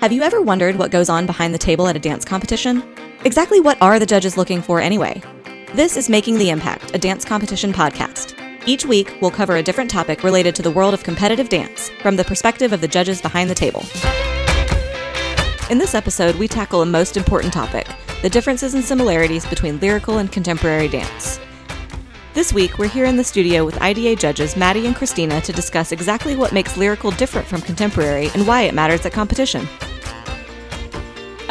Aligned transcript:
Have 0.00 0.12
you 0.12 0.22
ever 0.22 0.40
wondered 0.40 0.76
what 0.76 0.90
goes 0.90 1.10
on 1.10 1.26
behind 1.26 1.52
the 1.52 1.58
table 1.58 1.86
at 1.86 1.94
a 1.94 1.98
dance 1.98 2.24
competition? 2.24 2.82
Exactly 3.26 3.60
what 3.60 3.76
are 3.82 3.98
the 3.98 4.06
judges 4.06 4.38
looking 4.38 4.62
for 4.62 4.80
anyway? 4.80 5.22
This 5.74 5.98
is 5.98 6.08
Making 6.08 6.38
the 6.38 6.48
Impact, 6.48 6.94
a 6.94 6.98
dance 6.98 7.22
competition 7.22 7.70
podcast. 7.70 8.34
Each 8.64 8.86
week, 8.86 9.14
we'll 9.20 9.30
cover 9.30 9.56
a 9.56 9.62
different 9.62 9.90
topic 9.90 10.24
related 10.24 10.54
to 10.54 10.62
the 10.62 10.70
world 10.70 10.94
of 10.94 11.04
competitive 11.04 11.50
dance 11.50 11.90
from 12.00 12.16
the 12.16 12.24
perspective 12.24 12.72
of 12.72 12.80
the 12.80 12.88
judges 12.88 13.20
behind 13.20 13.50
the 13.50 13.54
table. 13.54 13.84
In 15.68 15.76
this 15.76 15.94
episode, 15.94 16.34
we 16.36 16.48
tackle 16.48 16.80
a 16.80 16.86
most 16.86 17.18
important 17.18 17.52
topic 17.52 17.86
the 18.22 18.30
differences 18.30 18.72
and 18.72 18.82
similarities 18.82 19.44
between 19.44 19.80
lyrical 19.80 20.16
and 20.16 20.32
contemporary 20.32 20.88
dance. 20.88 21.38
This 22.32 22.54
week, 22.54 22.78
we're 22.78 22.88
here 22.88 23.04
in 23.04 23.18
the 23.18 23.24
studio 23.24 23.66
with 23.66 23.82
IDA 23.82 24.16
judges 24.16 24.56
Maddie 24.56 24.86
and 24.86 24.96
Christina 24.96 25.42
to 25.42 25.52
discuss 25.52 25.92
exactly 25.92 26.36
what 26.36 26.52
makes 26.52 26.78
lyrical 26.78 27.10
different 27.10 27.46
from 27.46 27.60
contemporary 27.60 28.30
and 28.32 28.46
why 28.46 28.62
it 28.62 28.72
matters 28.72 29.04
at 29.04 29.12
competition. 29.12 29.68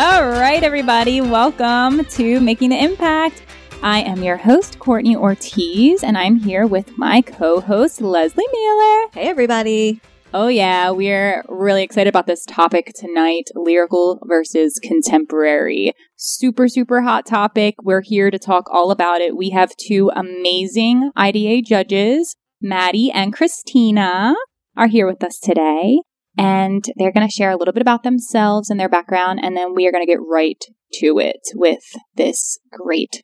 All 0.02 0.30
right, 0.30 0.64
everybody, 0.64 1.20
welcome 1.20 2.06
to 2.06 2.40
Making 2.40 2.70
the 2.70 2.82
Impact. 2.82 3.44
I 3.84 4.00
am 4.00 4.24
your 4.24 4.38
host, 4.38 4.80
Courtney 4.80 5.14
Ortiz, 5.14 6.06
and 6.06 6.18
I'm 6.18 6.38
here 6.38 6.66
with 6.66 6.98
my 6.98 7.20
co 7.20 7.60
host, 7.60 8.00
Leslie 8.00 8.46
Mueller. 8.50 9.08
Hey, 9.12 9.28
everybody. 9.28 10.00
Oh, 10.34 10.48
yeah, 10.48 10.92
we're 10.92 11.44
really 11.50 11.84
excited 11.84 12.08
about 12.08 12.28
this 12.28 12.46
topic 12.46 12.94
tonight 12.96 13.50
lyrical 13.56 14.22
versus 14.24 14.80
contemporary. 14.82 15.92
Super, 16.16 16.70
super 16.70 17.02
hot 17.02 17.26
topic. 17.26 17.76
We're 17.84 18.00
here 18.00 18.32
to 18.32 18.40
talk 18.40 18.70
all 18.72 18.92
about 18.92 19.20
it. 19.20 19.36
We 19.36 19.50
have 19.50 19.76
two 19.76 20.12
amazing 20.16 21.12
IDA 21.18 21.62
judges, 21.62 22.38
Maddie 22.62 23.12
and 23.12 23.34
Christina, 23.34 24.34
are 24.78 24.88
here 24.88 25.06
with 25.06 25.22
us 25.26 25.40
today 25.40 26.00
and 26.40 26.86
they're 26.96 27.12
going 27.12 27.28
to 27.28 27.32
share 27.32 27.52
a 27.52 27.58
little 27.58 27.74
bit 27.74 27.82
about 27.82 28.04
themselves 28.04 28.70
and 28.70 28.80
their 28.80 28.88
background, 28.88 29.42
and 29.44 29.58
then 29.58 29.76
we 29.76 29.86
are 29.86 29.92
going 29.92 30.06
to 30.06 30.12
get 30.12 30.22
right 30.26 30.64
to 30.94 31.20
it 31.20 31.42
with 31.54 31.84
this 32.16 32.58
great 32.72 33.22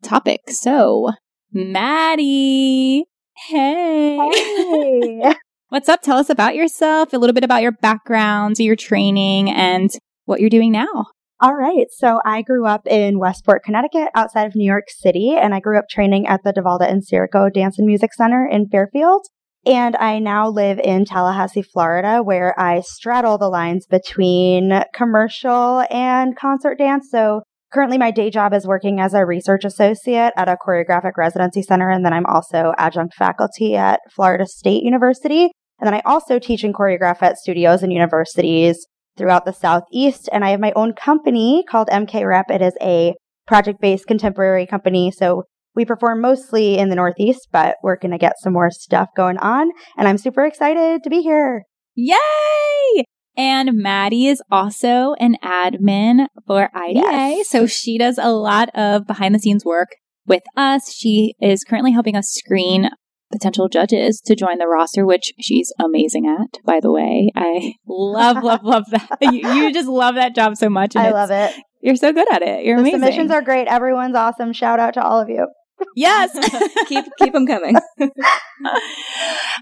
topic. 0.00 0.42
So, 0.46 1.10
Maddie, 1.52 3.04
hey. 3.48 4.16
Hey. 4.32 5.34
What's 5.70 5.88
up? 5.88 6.02
Tell 6.02 6.18
us 6.18 6.30
about 6.30 6.54
yourself, 6.54 7.12
a 7.12 7.18
little 7.18 7.34
bit 7.34 7.44
about 7.44 7.62
your 7.62 7.72
background, 7.72 8.58
your 8.58 8.76
training, 8.76 9.50
and 9.50 9.90
what 10.26 10.38
you're 10.38 10.48
doing 10.48 10.70
now. 10.70 11.06
All 11.40 11.54
right. 11.54 11.86
So 11.90 12.20
I 12.24 12.42
grew 12.42 12.66
up 12.66 12.86
in 12.86 13.18
Westport, 13.18 13.64
Connecticut, 13.64 14.10
outside 14.14 14.46
of 14.46 14.54
New 14.54 14.64
York 14.64 14.84
City, 14.88 15.34
and 15.36 15.52
I 15.52 15.58
grew 15.58 15.76
up 15.76 15.86
training 15.90 16.28
at 16.28 16.42
the 16.44 16.52
DeValda 16.52 16.88
and 16.88 17.02
Sirico 17.02 17.52
Dance 17.52 17.78
and 17.78 17.86
Music 17.88 18.14
Center 18.14 18.46
in 18.46 18.68
Fairfield. 18.68 19.26
And 19.64 19.94
I 19.96 20.18
now 20.18 20.48
live 20.48 20.80
in 20.80 21.04
Tallahassee, 21.04 21.62
Florida, 21.62 22.20
where 22.22 22.58
I 22.58 22.80
straddle 22.80 23.38
the 23.38 23.48
lines 23.48 23.86
between 23.86 24.82
commercial 24.92 25.84
and 25.88 26.36
concert 26.36 26.78
dance. 26.78 27.08
So 27.10 27.42
currently 27.72 27.96
my 27.96 28.10
day 28.10 28.28
job 28.28 28.52
is 28.52 28.66
working 28.66 28.98
as 28.98 29.14
a 29.14 29.24
research 29.24 29.64
associate 29.64 30.32
at 30.36 30.48
a 30.48 30.56
choreographic 30.56 31.12
residency 31.16 31.62
center. 31.62 31.90
And 31.90 32.04
then 32.04 32.12
I'm 32.12 32.26
also 32.26 32.72
adjunct 32.76 33.14
faculty 33.14 33.76
at 33.76 34.00
Florida 34.10 34.46
State 34.46 34.82
University. 34.82 35.52
And 35.78 35.86
then 35.86 35.94
I 35.94 36.02
also 36.04 36.40
teach 36.40 36.64
and 36.64 36.74
choreograph 36.74 37.22
at 37.22 37.38
studios 37.38 37.84
and 37.84 37.92
universities 37.92 38.86
throughout 39.16 39.44
the 39.44 39.52
Southeast. 39.52 40.28
And 40.32 40.44
I 40.44 40.50
have 40.50 40.60
my 40.60 40.72
own 40.74 40.92
company 40.92 41.64
called 41.68 41.88
MK 41.88 42.26
Rep. 42.26 42.50
It 42.50 42.62
is 42.62 42.74
a 42.80 43.14
project 43.46 43.80
based 43.80 44.06
contemporary 44.06 44.66
company. 44.66 45.10
So 45.10 45.44
we 45.74 45.84
perform 45.84 46.20
mostly 46.20 46.78
in 46.78 46.88
the 46.88 46.96
Northeast, 46.96 47.48
but 47.52 47.76
we're 47.82 47.96
going 47.96 48.12
to 48.12 48.18
get 48.18 48.38
some 48.40 48.52
more 48.52 48.70
stuff 48.70 49.08
going 49.16 49.38
on. 49.38 49.70
And 49.96 50.06
I'm 50.08 50.18
super 50.18 50.44
excited 50.44 51.02
to 51.02 51.10
be 51.10 51.22
here. 51.22 51.64
Yay! 51.94 53.04
And 53.36 53.70
Maddie 53.74 54.26
is 54.26 54.42
also 54.50 55.14
an 55.18 55.36
admin 55.42 56.26
for 56.46 56.70
IDA. 56.74 57.00
Yes. 57.00 57.48
So 57.48 57.66
she 57.66 57.96
does 57.96 58.18
a 58.18 58.30
lot 58.32 58.68
of 58.74 59.06
behind 59.06 59.34
the 59.34 59.38
scenes 59.38 59.64
work 59.64 59.88
with 60.26 60.42
us. 60.56 60.92
She 60.92 61.34
is 61.40 61.64
currently 61.64 61.92
helping 61.92 62.16
us 62.16 62.28
screen 62.28 62.90
potential 63.30 63.68
judges 63.68 64.20
to 64.26 64.36
join 64.36 64.58
the 64.58 64.66
roster, 64.66 65.06
which 65.06 65.32
she's 65.40 65.72
amazing 65.80 66.26
at, 66.26 66.60
by 66.66 66.80
the 66.80 66.92
way. 66.92 67.30
I 67.34 67.72
love, 67.88 68.44
love, 68.44 68.60
love 68.64 68.84
that. 68.90 69.16
You, 69.22 69.30
you 69.30 69.72
just 69.72 69.88
love 69.88 70.16
that 70.16 70.34
job 70.34 70.56
so 70.56 70.68
much. 70.68 70.94
I 70.94 71.10
love 71.10 71.30
it. 71.30 71.54
You're 71.80 71.96
so 71.96 72.12
good 72.12 72.30
at 72.30 72.42
it. 72.42 72.64
You're 72.64 72.76
the 72.76 72.82
amazing. 72.82 73.00
submissions 73.00 73.30
are 73.30 73.42
great. 73.42 73.66
Everyone's 73.66 74.14
awesome. 74.14 74.52
Shout 74.52 74.78
out 74.78 74.94
to 74.94 75.02
all 75.02 75.18
of 75.18 75.30
you. 75.30 75.48
Yes. 75.96 76.30
keep 76.88 77.04
keep 77.18 77.32
them 77.32 77.46
coming. 77.46 77.76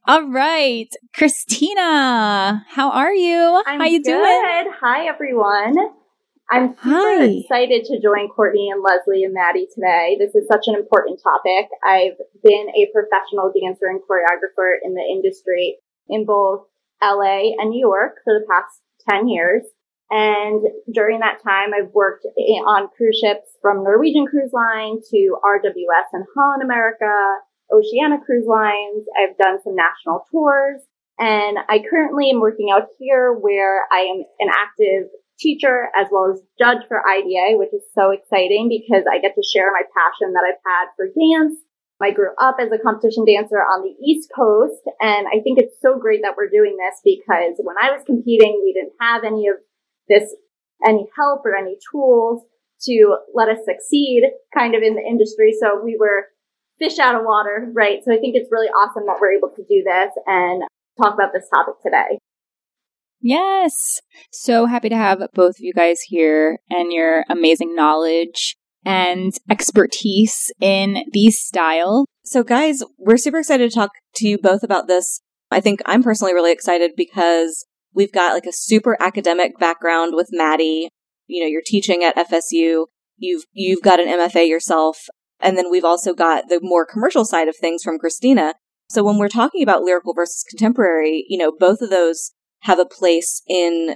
All 0.07 0.29
right, 0.31 0.89
Christina, 1.15 2.65
how 2.69 2.91
are 2.91 3.15
you? 3.15 3.63
I'm 3.67 3.81
how 3.81 3.87
you 3.87 4.03
good. 4.03 4.11
doing? 4.11 4.73
Hi, 4.81 5.07
everyone. 5.07 5.77
I'm 6.51 6.75
super 6.83 6.91
Hi. 6.91 7.25
excited 7.25 7.85
to 7.85 8.01
join 8.03 8.29
Courtney 8.29 8.71
and 8.71 8.83
Leslie 8.83 9.23
and 9.23 9.33
Maddie 9.33 9.69
today. 9.73 10.17
This 10.19 10.35
is 10.35 10.49
such 10.51 10.67
an 10.67 10.75
important 10.75 11.21
topic. 11.23 11.71
I've 11.87 12.19
been 12.43 12.67
a 12.75 12.91
professional 12.93 13.53
dancer 13.55 13.87
and 13.87 14.01
choreographer 14.03 14.75
in 14.83 14.95
the 14.95 15.03
industry 15.03 15.77
in 16.09 16.27
both 16.27 16.67
LA 17.01 17.55
and 17.57 17.71
New 17.71 17.79
York 17.79 18.17
for 18.25 18.35
the 18.35 18.45
past 18.51 18.83
10 19.09 19.29
years. 19.29 19.63
And 20.11 20.63
during 20.93 21.21
that 21.21 21.39
time, 21.43 21.71
I've 21.71 21.95
worked 21.95 22.27
on 22.27 22.89
cruise 22.97 23.19
ships 23.23 23.57
from 23.63 23.85
Norwegian 23.85 24.27
Cruise 24.27 24.53
Line 24.53 24.99
to 24.99 25.39
RWS 25.39 26.11
and 26.13 26.25
Holland 26.35 26.63
America, 26.63 27.15
Oceania 27.73 28.19
Cruise 28.27 28.47
Lines. 28.47 29.07
I've 29.15 29.39
done 29.39 29.63
some 29.63 29.77
national 29.77 30.27
tours. 30.31 30.83
And 31.21 31.59
I 31.69 31.85
currently 31.89 32.31
am 32.31 32.41
working 32.41 32.73
out 32.75 32.89
here 32.99 33.33
where 33.33 33.87
I 33.93 34.09
am 34.11 34.25
an 34.41 34.51
active 34.51 35.13
teacher 35.39 35.89
as 35.95 36.09
well 36.11 36.33
as 36.33 36.43
judge 36.59 36.83
for 36.89 37.07
IDA, 37.07 37.57
which 37.57 37.73
is 37.73 37.85
so 37.95 38.11
exciting 38.11 38.69
because 38.69 39.05
I 39.07 39.21
get 39.21 39.35
to 39.37 39.45
share 39.45 39.71
my 39.71 39.83
passion 39.95 40.33
that 40.35 40.45
I've 40.49 40.65
had 40.65 40.93
for 40.97 41.07
dance. 41.07 41.61
I 42.01 42.13
grew 42.13 42.33
up 42.41 42.57
as 42.59 42.73
a 42.73 42.81
competition 42.81 43.29
dancer 43.29 43.61
on 43.61 43.85
the 43.85 43.93
East 44.01 44.33
Coast, 44.35 44.81
and 45.05 45.29
I 45.29 45.45
think 45.45 45.61
it's 45.61 45.77
so 45.85 46.01
great 46.01 46.25
that 46.25 46.33
we're 46.33 46.49
doing 46.49 46.81
this 46.81 46.97
because 47.05 47.61
when 47.61 47.77
I 47.77 47.93
was 47.93 48.01
competing, 48.09 48.57
we 48.65 48.73
didn't 48.73 48.97
have 49.01 49.23
any 49.23 49.49
of 49.49 49.61
this, 50.11 50.35
any 50.87 51.07
help 51.17 51.43
or 51.47 51.57
any 51.57 51.79
tools 51.91 52.43
to 52.83 53.17
let 53.35 53.49
us 53.49 53.59
succeed 53.65 54.25
kind 54.57 54.75
of 54.75 54.83
in 54.83 54.95
the 54.95 55.03
industry. 55.03 55.55
So 55.59 55.81
we 55.83 55.97
were 55.99 56.27
fish 56.79 56.99
out 56.99 57.15
of 57.15 57.23
water, 57.25 57.71
right? 57.73 57.99
So 58.05 58.13
I 58.13 58.19
think 58.19 58.35
it's 58.37 58.51
really 58.51 58.69
awesome 58.69 59.05
that 59.07 59.19
we're 59.21 59.33
able 59.33 59.51
to 59.51 59.63
do 59.63 59.83
this 59.85 60.11
and 60.27 60.63
talk 61.01 61.15
about 61.15 61.33
this 61.33 61.49
topic 61.49 61.75
today. 61.83 62.19
Yes. 63.23 64.01
So 64.33 64.67
happy 64.67 64.89
to 64.89 64.97
have 64.97 65.23
both 65.35 65.57
of 65.57 65.61
you 65.61 65.75
guys 65.75 66.01
here 66.01 66.59
and 66.71 66.91
your 66.93 67.25
amazing 67.29 67.75
knowledge 67.75 68.57
and 68.85 69.33
expertise 69.51 70.51
in 70.61 71.05
these 71.13 71.39
style. 71.39 72.07
So, 72.25 72.43
guys, 72.43 72.83
we're 72.99 73.19
super 73.19 73.41
excited 73.41 73.71
to 73.71 73.75
talk 73.75 73.91
to 74.17 74.29
you 74.29 74.39
both 74.39 74.63
about 74.63 74.89
this. 74.89 75.21
I 75.51 75.61
think 75.61 75.81
I'm 75.85 76.03
personally 76.03 76.33
really 76.33 76.53
excited 76.53 76.93
because 76.97 77.67
we've 77.95 78.13
got 78.13 78.35
like 78.35 78.47
a 78.47 78.53
super 78.53 78.97
academic 79.01 79.59
background 79.59 80.15
with 80.15 80.29
Maddie. 80.33 80.89
You 81.27 81.43
know, 81.43 81.49
you're 81.49 81.63
teaching 81.65 82.03
at 82.05 82.17
FSU. 82.17 82.87
You've 83.17 83.45
you've 83.53 83.83
got 83.83 84.01
an 84.01 84.09
MFA 84.09 84.49
yourself, 84.49 85.07
and 85.41 85.57
then 85.57 85.71
we've 85.71 85.85
also 85.85 86.15
got 86.15 86.49
the 86.49 86.61
more 86.63 86.87
commercial 86.87 87.25
side 87.25 87.49
of 87.49 87.57
things 87.57 87.83
from 87.83 87.99
Christina. 87.99 88.55
So 88.89 89.05
when 89.05 89.19
we're 89.19 89.29
talking 89.29 89.63
about 89.63 89.83
lyrical 89.83 90.15
versus 90.15 90.45
contemporary, 90.49 91.25
you 91.29 91.39
know, 91.39 91.53
both 91.57 91.81
of 91.81 91.91
those 91.91 92.33
have 92.63 92.79
a 92.79 92.87
place 92.87 93.43
in 93.47 93.95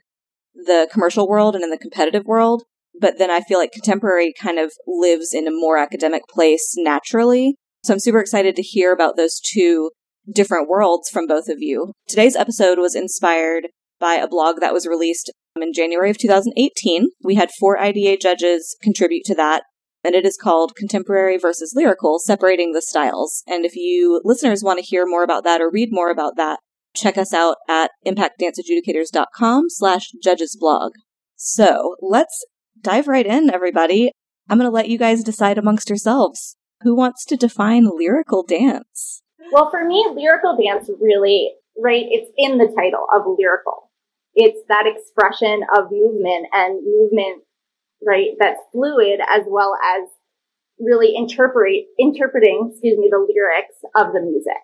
the 0.55 0.89
commercial 0.93 1.29
world 1.29 1.55
and 1.55 1.65
in 1.65 1.71
the 1.71 1.79
competitive 1.79 2.25
world. 2.25 2.63
But 2.99 3.19
then 3.19 3.31
I 3.31 3.41
feel 3.41 3.59
like 3.59 3.73
contemporary 3.73 4.33
kind 4.41 4.59
of 4.59 4.73
lives 4.87 5.35
in 5.35 5.49
a 5.49 5.51
more 5.51 5.79
academic 5.79 6.23
place 6.29 6.75
naturally. 6.77 7.57
So 7.83 7.93
I'm 7.93 7.99
super 7.99 8.21
excited 8.21 8.55
to 8.57 8.63
hear 8.63 8.93
about 8.93 9.17
those 9.17 9.41
two 9.41 9.91
different 10.33 10.69
worlds 10.69 11.11
from 11.11 11.27
both 11.27 11.49
of 11.49 11.59
you. 11.59 11.93
Today's 12.09 12.37
episode 12.37 12.79
was 12.79 12.95
inspired 12.95 13.69
by 14.01 14.15
a 14.15 14.29
blog 14.29 14.61
that 14.61 14.73
was 14.73 14.87
released 14.87 15.31
um, 15.57 15.63
in 15.63 15.73
January 15.73 16.11
of 16.11 16.19
2018. 16.19 17.09
We 17.23 17.35
had 17.35 17.51
four 17.59 17.79
IDA 17.79 18.17
judges 18.17 18.77
contribute 18.83 19.25
to 19.27 19.35
that, 19.35 19.63
and 20.03 20.15
it 20.15 20.27
is 20.27 20.37
called 20.37 20.77
Contemporary 20.77 21.39
versus 21.39 21.73
Lyrical 21.75 22.19
Separating 22.19 22.73
the 22.73 22.83
Styles. 22.83 23.43
And 23.47 23.65
if 23.65 23.77
you 23.77 24.21
listeners 24.25 24.63
want 24.63 24.79
to 24.79 24.85
hear 24.85 25.07
more 25.07 25.23
about 25.23 25.45
that 25.45 25.61
or 25.61 25.71
read 25.71 25.89
more 25.91 26.11
about 26.11 26.37
that, 26.37 26.59
check 26.95 27.19
us 27.19 27.33
out 27.33 27.57
at 27.69 27.91
impactdanceadjudicators.com 28.07 29.65
slash 29.69 30.11
judges 30.23 30.57
blog. 30.59 30.93
So 31.37 31.97
let's 32.01 32.45
dive 32.81 33.09
right 33.09 33.27
in, 33.27 33.53
everybody. 33.53 34.13
I'm 34.49 34.59
going 34.59 34.71
to 34.71 34.75
let 34.75 34.89
you 34.89 34.99
guys 34.99 35.25
decide 35.25 35.59
amongst 35.59 35.89
yourselves. 35.89 36.57
Who 36.83 36.95
wants 36.95 37.25
to 37.27 37.37
define 37.37 37.89
lyrical 37.97 38.43
dance? 38.43 39.23
Well, 39.53 39.71
for 39.71 39.85
me, 39.85 40.07
lyrical 40.15 40.57
dance 40.57 40.91
really, 41.01 41.53
right, 41.77 42.05
it's 42.09 42.31
in 42.37 42.59
the 42.59 42.73
title 42.77 43.07
of 43.15 43.23
lyrical. 43.39 43.91
It's 44.35 44.59
that 44.69 44.87
expression 44.87 45.63
of 45.77 45.91
movement 45.91 46.47
and 46.53 46.81
movement, 46.85 47.43
right, 48.05 48.31
that's 48.39 48.61
fluid 48.73 49.21
as 49.21 49.43
well 49.49 49.75
as 49.97 50.09
really 50.81 51.15
interpret, 51.15 51.87
interpreting, 51.99 52.71
excuse 52.71 52.99
me, 52.99 53.09
the 53.11 53.19
lyrics 53.19 53.77
of 53.95 54.13
the 54.13 54.21
music. 54.21 54.63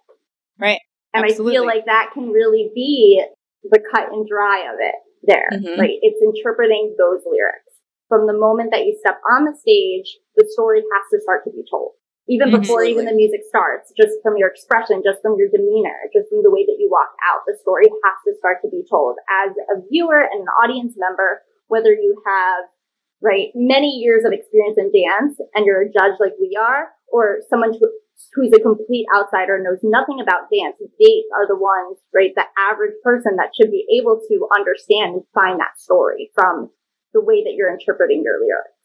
Right. 0.59 0.81
And 1.15 1.25
I 1.25 1.35
feel 1.35 1.65
like 1.67 1.87
that 1.87 2.11
can 2.15 2.31
really 2.31 2.71
be 2.75 3.25
the 3.63 3.81
cut 3.93 4.13
and 4.13 4.27
dry 4.27 4.71
of 4.73 4.79
it. 4.81 4.95
there, 5.23 5.49
mm-hmm. 5.53 5.81
right? 5.81 5.99
It's 6.01 6.23
interpreting 6.23 6.97
those 6.99 7.21
lyrics. 7.29 7.69
From 8.09 8.27
the 8.27 8.37
moment 8.37 8.71
that 8.73 8.87
you 8.87 8.97
step 8.99 9.21
on 9.31 9.45
the 9.45 9.55
stage, 9.55 10.19
the 10.37 10.49
story 10.51 10.81
has 10.81 11.05
to 11.13 11.23
start 11.23 11.45
to 11.45 11.51
be 11.51 11.63
told. 11.71 11.93
Even 12.31 12.55
mm-hmm. 12.55 12.63
before 12.63 12.87
even 12.87 13.11
the 13.11 13.19
music 13.19 13.43
starts, 13.51 13.91
just 13.99 14.15
from 14.23 14.39
your 14.39 14.47
expression, 14.47 15.03
just 15.03 15.19
from 15.19 15.35
your 15.35 15.51
demeanor, 15.51 15.99
just 16.15 16.31
from 16.31 16.47
the 16.47 16.55
way 16.55 16.63
that 16.63 16.79
you 16.79 16.87
walk 16.87 17.11
out, 17.27 17.43
the 17.43 17.59
story 17.59 17.91
has 17.91 18.19
to 18.23 18.39
start 18.39 18.63
to 18.63 18.71
be 18.71 18.87
told. 18.87 19.19
As 19.27 19.51
a 19.67 19.83
viewer 19.91 20.23
and 20.23 20.47
an 20.47 20.55
audience 20.63 20.95
member, 20.95 21.43
whether 21.67 21.91
you 21.91 22.23
have, 22.23 22.71
right, 23.19 23.51
many 23.59 23.99
years 23.99 24.23
of 24.23 24.31
experience 24.31 24.79
in 24.79 24.95
dance 24.95 25.43
and 25.59 25.67
you're 25.67 25.83
a 25.83 25.91
judge 25.91 26.23
like 26.23 26.39
we 26.39 26.55
are, 26.55 26.95
or 27.11 27.43
someone 27.51 27.75
who, 27.75 27.91
who's 28.39 28.55
a 28.55 28.63
complete 28.63 29.11
outsider 29.11 29.59
knows 29.59 29.83
nothing 29.83 30.23
about 30.23 30.47
dance, 30.55 30.79
they 30.79 31.27
are 31.35 31.51
the 31.51 31.59
ones, 31.59 31.99
right, 32.15 32.31
the 32.39 32.47
average 32.55 32.95
person 33.03 33.43
that 33.43 33.51
should 33.59 33.75
be 33.75 33.87
able 33.99 34.23
to 34.23 34.47
understand 34.55 35.19
and 35.19 35.27
find 35.35 35.59
that 35.59 35.83
story 35.83 36.31
from 36.35 36.71
the 37.13 37.21
way 37.21 37.43
that 37.43 37.59
you're 37.59 37.75
interpreting 37.75 38.23
your 38.23 38.39
lyrics. 38.39 38.80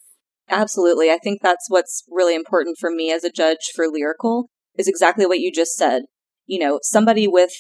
Absolutely. 0.50 1.10
I 1.10 1.18
think 1.18 1.42
that's 1.42 1.66
what's 1.70 2.04
really 2.10 2.36
important 2.36 2.78
for 2.80 2.92
me 2.92 3.12
as 3.12 3.24
a 3.24 3.32
judge 3.32 3.72
for 3.76 3.88
lyrical 3.88 4.50
is 4.78 4.88
exactly 4.88 5.26
what 5.26 5.40
you 5.40 5.52
just 5.52 5.76
said. 5.76 6.04
You 6.46 6.60
know, 6.60 6.80
somebody 6.84 7.28
with 7.28 7.54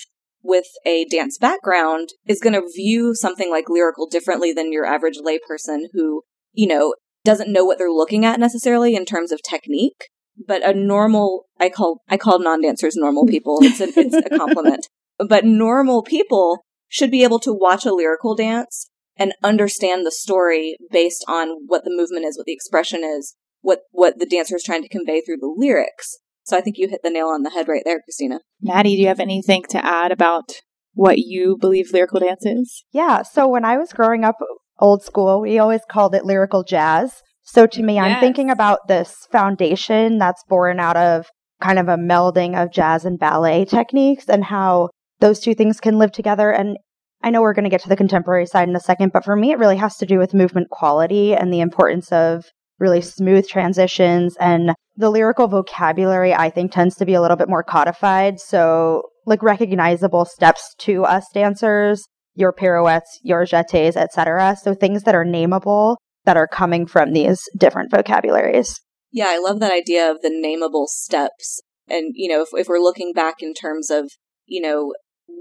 with 0.43 0.67
a 0.85 1.05
dance 1.05 1.39
background 1.39 2.09
is 2.27 2.39
going 2.39 2.53
to 2.53 2.71
view 2.75 3.15
something 3.15 3.49
like 3.49 3.67
lyrical 3.67 4.07
differently 4.07 4.53
than 4.53 4.71
your 4.71 4.85
average 4.85 5.17
layperson 5.17 5.85
who, 5.93 6.21
you 6.53 6.67
know, 6.67 6.93
doesn't 7.23 7.51
know 7.51 7.65
what 7.65 7.79
they're 7.79 7.89
looking 7.89 8.23
at 8.23 8.39
necessarily 8.39 8.95
in 8.95 9.05
terms 9.05 9.31
of 9.31 9.41
technique 9.41 10.09
but 10.47 10.63
a 10.63 10.73
normal 10.73 11.45
I 11.59 11.69
call 11.69 12.01
I 12.09 12.17
call 12.17 12.39
non-dancers 12.39 12.95
normal 12.95 13.25
people. 13.25 13.59
It's 13.61 13.79
a, 13.79 13.87
it's 13.97 14.15
a 14.15 14.29
compliment. 14.37 14.87
But 15.17 15.45
normal 15.45 16.03
people 16.03 16.65
should 16.87 17.11
be 17.11 17.23
able 17.23 17.39
to 17.39 17.53
watch 17.53 17.85
a 17.85 17.93
lyrical 17.93 18.35
dance 18.35 18.89
and 19.17 19.33
understand 19.43 20.05
the 20.05 20.11
story 20.11 20.77
based 20.91 21.23
on 21.27 21.65
what 21.67 21.83
the 21.83 21.93
movement 21.93 22.25
is, 22.25 22.37
what 22.37 22.45
the 22.45 22.53
expression 22.53 23.03
is, 23.03 23.35
what 23.61 23.79
what 23.91 24.19
the 24.19 24.25
dancer 24.25 24.55
is 24.55 24.63
trying 24.63 24.83
to 24.83 24.89
convey 24.89 25.21
through 25.21 25.37
the 25.37 25.53
lyrics. 25.55 26.17
So 26.43 26.55
I 26.55 26.61
think 26.61 26.77
you 26.77 26.87
hit 26.87 27.01
the 27.03 27.09
nail 27.09 27.27
on 27.27 27.41
the 27.41 27.49
head 27.49 27.67
right 27.67 27.81
there, 27.83 28.01
Christina. 28.01 28.39
Maddie, 28.61 28.95
do 28.95 29.01
you 29.01 29.07
have 29.07 29.19
anything 29.19 29.63
to 29.69 29.83
add 29.83 30.11
about 30.11 30.61
what 30.93 31.17
you 31.17 31.57
believe 31.59 31.91
lyrical 31.91 32.19
dance 32.19 32.45
is? 32.45 32.83
Yeah. 32.91 33.23
So 33.23 33.47
when 33.47 33.65
I 33.65 33.77
was 33.77 33.91
growing 33.93 34.23
up 34.23 34.35
old 34.79 35.03
school, 35.03 35.41
we 35.41 35.57
always 35.57 35.81
called 35.89 36.13
it 36.13 36.25
lyrical 36.25 36.63
jazz. 36.63 37.21
So 37.43 37.65
to 37.67 37.83
me, 37.83 37.95
yes. 37.95 38.05
I'm 38.05 38.19
thinking 38.19 38.49
about 38.49 38.87
this 38.87 39.27
foundation 39.31 40.19
that's 40.19 40.43
born 40.47 40.79
out 40.79 40.97
of 40.97 41.27
kind 41.61 41.79
of 41.79 41.87
a 41.87 41.97
melding 41.97 42.61
of 42.61 42.71
jazz 42.71 43.05
and 43.05 43.19
ballet 43.19 43.65
techniques 43.65 44.25
and 44.27 44.43
how 44.43 44.89
those 45.19 45.39
two 45.39 45.55
things 45.55 45.79
can 45.79 45.97
live 45.97 46.11
together. 46.11 46.51
And 46.51 46.77
I 47.23 47.29
know 47.29 47.41
we're 47.41 47.53
going 47.53 47.63
to 47.63 47.69
get 47.69 47.81
to 47.81 47.89
the 47.89 47.95
contemporary 47.95 48.45
side 48.45 48.69
in 48.69 48.75
a 48.75 48.79
second, 48.79 49.11
but 49.11 49.25
for 49.25 49.35
me, 49.35 49.51
it 49.51 49.59
really 49.59 49.77
has 49.77 49.97
to 49.97 50.05
do 50.05 50.19
with 50.19 50.33
movement 50.33 50.69
quality 50.69 51.33
and 51.35 51.51
the 51.51 51.61
importance 51.61 52.11
of 52.11 52.45
really 52.79 53.01
smooth 53.01 53.47
transitions. 53.47 54.35
And 54.39 54.73
the 54.95 55.09
lyrical 55.09 55.47
vocabulary, 55.47 56.33
I 56.33 56.49
think, 56.49 56.71
tends 56.71 56.95
to 56.97 57.05
be 57.05 57.13
a 57.13 57.21
little 57.21 57.37
bit 57.37 57.49
more 57.49 57.63
codified. 57.63 58.39
So, 58.39 59.03
like 59.25 59.41
recognizable 59.41 60.25
steps 60.25 60.75
to 60.79 61.03
us 61.03 61.25
dancers, 61.33 62.05
your 62.35 62.53
pirouettes, 62.53 63.19
your 63.23 63.45
jetés, 63.45 63.95
etc. 63.95 64.55
So, 64.61 64.73
things 64.73 65.03
that 65.03 65.15
are 65.15 65.25
nameable 65.25 65.97
that 66.25 66.37
are 66.37 66.47
coming 66.47 66.85
from 66.85 67.13
these 67.13 67.41
different 67.57 67.91
vocabularies. 67.91 68.79
Yeah, 69.11 69.27
I 69.29 69.39
love 69.39 69.59
that 69.61 69.71
idea 69.71 70.11
of 70.11 70.21
the 70.21 70.29
nameable 70.29 70.87
steps. 70.87 71.61
And, 71.87 72.11
you 72.15 72.29
know, 72.29 72.41
if, 72.41 72.49
if 72.53 72.67
we're 72.67 72.79
looking 72.79 73.13
back 73.13 73.35
in 73.39 73.53
terms 73.53 73.89
of, 73.89 74.09
you 74.45 74.61
know, 74.61 74.93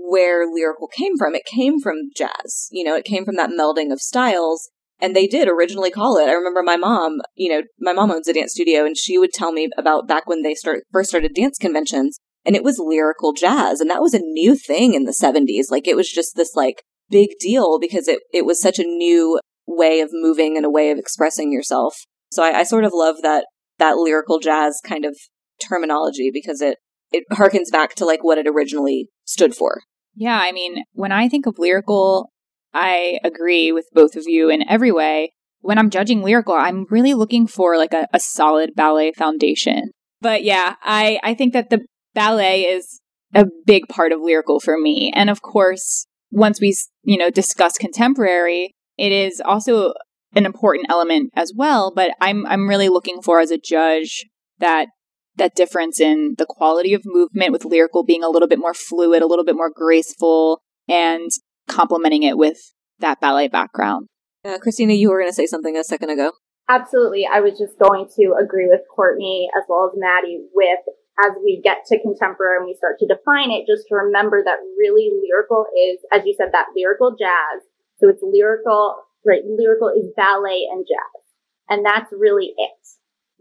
where 0.07 0.47
lyrical 0.47 0.89
came 0.89 1.17
from, 1.17 1.35
it 1.35 1.45
came 1.47 1.81
from 1.81 2.11
jazz. 2.17 2.69
You 2.71 2.85
know, 2.85 2.95
it 2.95 3.05
came 3.05 3.25
from 3.25 3.37
that 3.37 3.51
melding 3.51 3.93
of 3.93 4.01
styles. 4.01 4.71
And 5.01 5.15
they 5.15 5.27
did 5.27 5.49
originally 5.49 5.91
call 5.91 6.19
it. 6.19 6.29
I 6.29 6.33
remember 6.33 6.63
my 6.63 6.77
mom, 6.77 7.19
you 7.35 7.51
know, 7.51 7.63
my 7.81 7.93
mom 7.93 8.13
owns 8.13 8.29
a 8.29 8.33
dance 8.33 8.53
studio 8.53 8.87
and 8.87 8.97
she 8.97 9.19
would 9.19 9.33
tell 9.33 9.53
me 9.53 9.69
about 9.77 10.07
back 10.07 10.29
when 10.29 10.43
they 10.43 10.55
start 10.55 10.85
first 10.93 11.11
started 11.11 11.35
dance 11.35 11.59
conventions 11.59 12.19
and 12.45 12.55
it 12.55 12.63
was 12.63 12.79
lyrical 12.79 13.33
jazz. 13.33 13.81
And 13.81 13.91
that 13.91 14.01
was 14.01 14.15
a 14.15 14.21
new 14.21 14.55
thing 14.55 14.95
in 14.95 15.05
the 15.05 15.13
70s. 15.13 15.65
Like 15.69 15.89
it 15.89 15.97
was 15.97 16.11
just 16.11 16.37
this 16.37 16.55
like 16.55 16.83
big 17.11 17.31
deal 17.41 17.79
because 17.81 18.07
it, 18.07 18.21
it 18.33 18.47
was 18.47 18.63
such 18.63 18.79
a 18.79 18.85
new 18.85 19.41
way 19.67 20.01
of 20.01 20.11
moving 20.13 20.57
and 20.57 20.65
a 20.65 20.71
way 20.71 20.91
of 20.91 20.99
expressing 20.99 21.53
yourself. 21.53 21.97
So 22.31 22.43
I, 22.45 22.61
I 22.61 22.63
sort 22.63 22.85
of 22.85 22.93
love 22.95 23.17
that 23.23 23.47
that 23.79 23.97
lyrical 23.97 24.39
jazz 24.39 24.81
kind 24.85 25.05
of 25.05 25.17
terminology 25.61 26.31
because 26.33 26.61
it 26.61 26.79
it 27.13 27.25
harkens 27.33 27.71
back 27.73 27.95
to 27.97 28.05
like 28.05 28.23
what 28.23 28.39
it 28.39 28.47
originally 28.47 29.09
stood 29.25 29.55
for. 29.55 29.83
Yeah, 30.15 30.39
I 30.39 30.53
mean, 30.53 30.85
when 30.93 31.13
I 31.13 31.29
think 31.29 31.47
of 31.47 31.59
lyrical, 31.59 32.31
I 32.73 33.19
agree 33.25 33.73
with 33.73 33.87
both 33.93 34.17
of 34.17 34.25
you 34.27 34.49
in 34.49 34.69
every 34.69 34.93
way. 34.93 35.33
When 35.61 35.79
I'm 35.79 35.91
judging 35.91 36.23
lyrical, 36.23 36.55
I'm 36.55 36.87
really 36.91 37.15
looking 37.15 37.47
for 37.47 37.77
like 37.77 37.93
a, 37.93 38.07
a 38.13 38.21
solid 38.21 38.75
ballet 38.75 39.13
foundation. 39.13 39.91
But 40.21 40.45
yeah, 40.45 40.77
I, 40.83 41.19
I 41.23 41.35
think 41.35 41.53
that 41.53 41.71
the 41.71 41.85
ballet 42.15 42.63
is 42.63 43.01
a 43.35 43.47
big 43.67 43.89
part 43.89 44.13
of 44.13 44.21
lyrical 44.21 44.61
for 44.61 44.79
me. 44.79 45.13
And 45.15 45.31
of 45.31 45.43
course, 45.43 46.07
once 46.31 46.61
we, 46.61 46.75
you 47.03 47.17
know, 47.17 47.31
discuss 47.31 47.79
contemporary, 47.79 48.75
it 48.97 49.13
is 49.13 49.41
also 49.45 49.95
an 50.35 50.47
important 50.47 50.87
element 50.89 51.31
as 51.35 51.53
well, 51.55 51.93
but 51.95 52.13
I'm 52.21 52.47
I'm 52.47 52.69
really 52.69 52.89
looking 52.89 53.23
for 53.23 53.41
as 53.41 53.51
a 53.51 53.59
judge 53.59 54.25
that 54.59 54.89
that 55.37 55.55
difference 55.55 56.01
in 56.01 56.35
the 56.39 56.47
quality 56.47 56.95
of 56.95 57.03
movement 57.05 57.53
with 57.53 57.65
lyrical 57.65 58.05
being 58.05 58.23
a 58.23 58.29
little 58.29 58.49
bit 58.49 58.59
more 58.59 58.75
fluid, 58.75 59.23
a 59.23 59.27
little 59.27 59.45
bit 59.45 59.57
more 59.57 59.71
graceful, 59.75 60.63
and 60.89 61.31
complementing 61.69 62.23
it 62.23 62.39
with 62.39 62.59
that 62.99 63.21
ballet 63.21 63.49
background. 63.49 64.07
Uh, 64.45 64.59
Christina, 64.59 64.93
you 64.93 65.11
were 65.11 65.19
going 65.19 65.31
to 65.31 65.35
say 65.35 65.47
something 65.47 65.77
a 65.77 65.85
second 65.85 66.11
ago. 66.11 66.33
Absolutely. 66.69 67.27
I 67.31 67.41
was 67.41 67.59
just 67.59 67.79
going 67.79 68.09
to 68.17 68.35
agree 68.43 68.69
with 68.69 68.81
Courtney 68.95 69.49
as 69.57 69.65
well 69.69 69.91
as 69.93 69.99
Maddie 69.99 70.45
with 70.55 70.81
as 71.25 71.37
we 71.45 71.61
get 71.63 71.87
to 71.87 72.01
contemporary 72.01 72.59
and 72.59 72.67
we 72.67 72.75
start 72.75 72.99
to 72.99 73.07
define 73.07 73.53
it, 73.53 73.67
just 73.71 73.87
to 73.89 73.95
remember 73.95 74.43
that 74.43 74.59
really 74.77 75.13
lyrical 75.23 75.67
is, 75.71 76.01
as 76.11 76.27
you 76.27 76.35
said, 76.37 76.49
that 76.53 76.75
lyrical 76.75 77.15
jazz 77.17 77.63
so 77.99 78.09
it's 78.09 78.23
lyrical, 78.23 78.97
right? 79.25 79.43
Lyrical 79.45 79.89
is 79.89 80.11
ballet 80.17 80.67
and 80.71 80.85
jazz. 80.87 81.23
And 81.69 81.85
that's 81.85 82.13
really 82.13 82.53
it. 82.57 82.81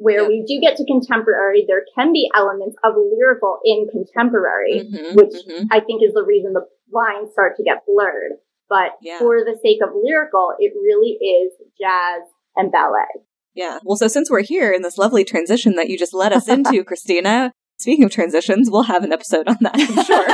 Where 0.04 0.24
yeah. 0.24 0.28
we 0.28 0.44
do 0.46 0.60
get 0.60 0.76
to 0.76 0.86
contemporary, 0.86 1.64
there 1.66 1.86
can 1.96 2.12
be 2.12 2.30
elements 2.36 2.76
of 2.84 2.96
lyrical 2.98 3.60
in 3.64 3.88
contemporary, 3.88 4.84
mm-hmm, 4.84 5.16
which 5.16 5.32
mm-hmm. 5.32 5.68
I 5.72 5.80
think 5.80 6.04
is 6.04 6.14
the 6.14 6.26
reason 6.28 6.52
the 6.52 6.68
lines 6.92 7.32
start 7.32 7.56
to 7.56 7.64
get 7.64 7.86
blurred. 7.88 8.34
But 8.68 9.00
yeah. 9.02 9.20
for 9.20 9.40
the 9.40 9.58
sake 9.64 9.80
of 9.82 9.96
lyrical, 9.96 10.56
it 10.60 10.74
really 10.76 11.16
is 11.24 11.54
jazz 11.80 12.28
and 12.58 12.70
ballet. 12.70 13.24
Yeah. 13.56 13.80
Well, 13.86 13.96
so 13.96 14.10
since 14.10 14.30
we're 14.30 14.44
here 14.44 14.74
in 14.74 14.82
this 14.82 14.98
lovely 14.98 15.24
transition 15.24 15.76
that 15.76 15.88
you 15.88 15.98
just 15.98 16.14
led 16.14 16.34
us 16.34 16.50
into, 16.50 16.84
Christina, 16.88 17.54
speaking 17.78 18.04
of 18.04 18.12
transitions, 18.12 18.70
we'll 18.70 18.84
have 18.84 19.06
an 19.06 19.14
episode 19.14 19.48
on 19.48 19.58
that, 19.62 19.76
I'm 19.76 20.04
sure. 20.04 20.26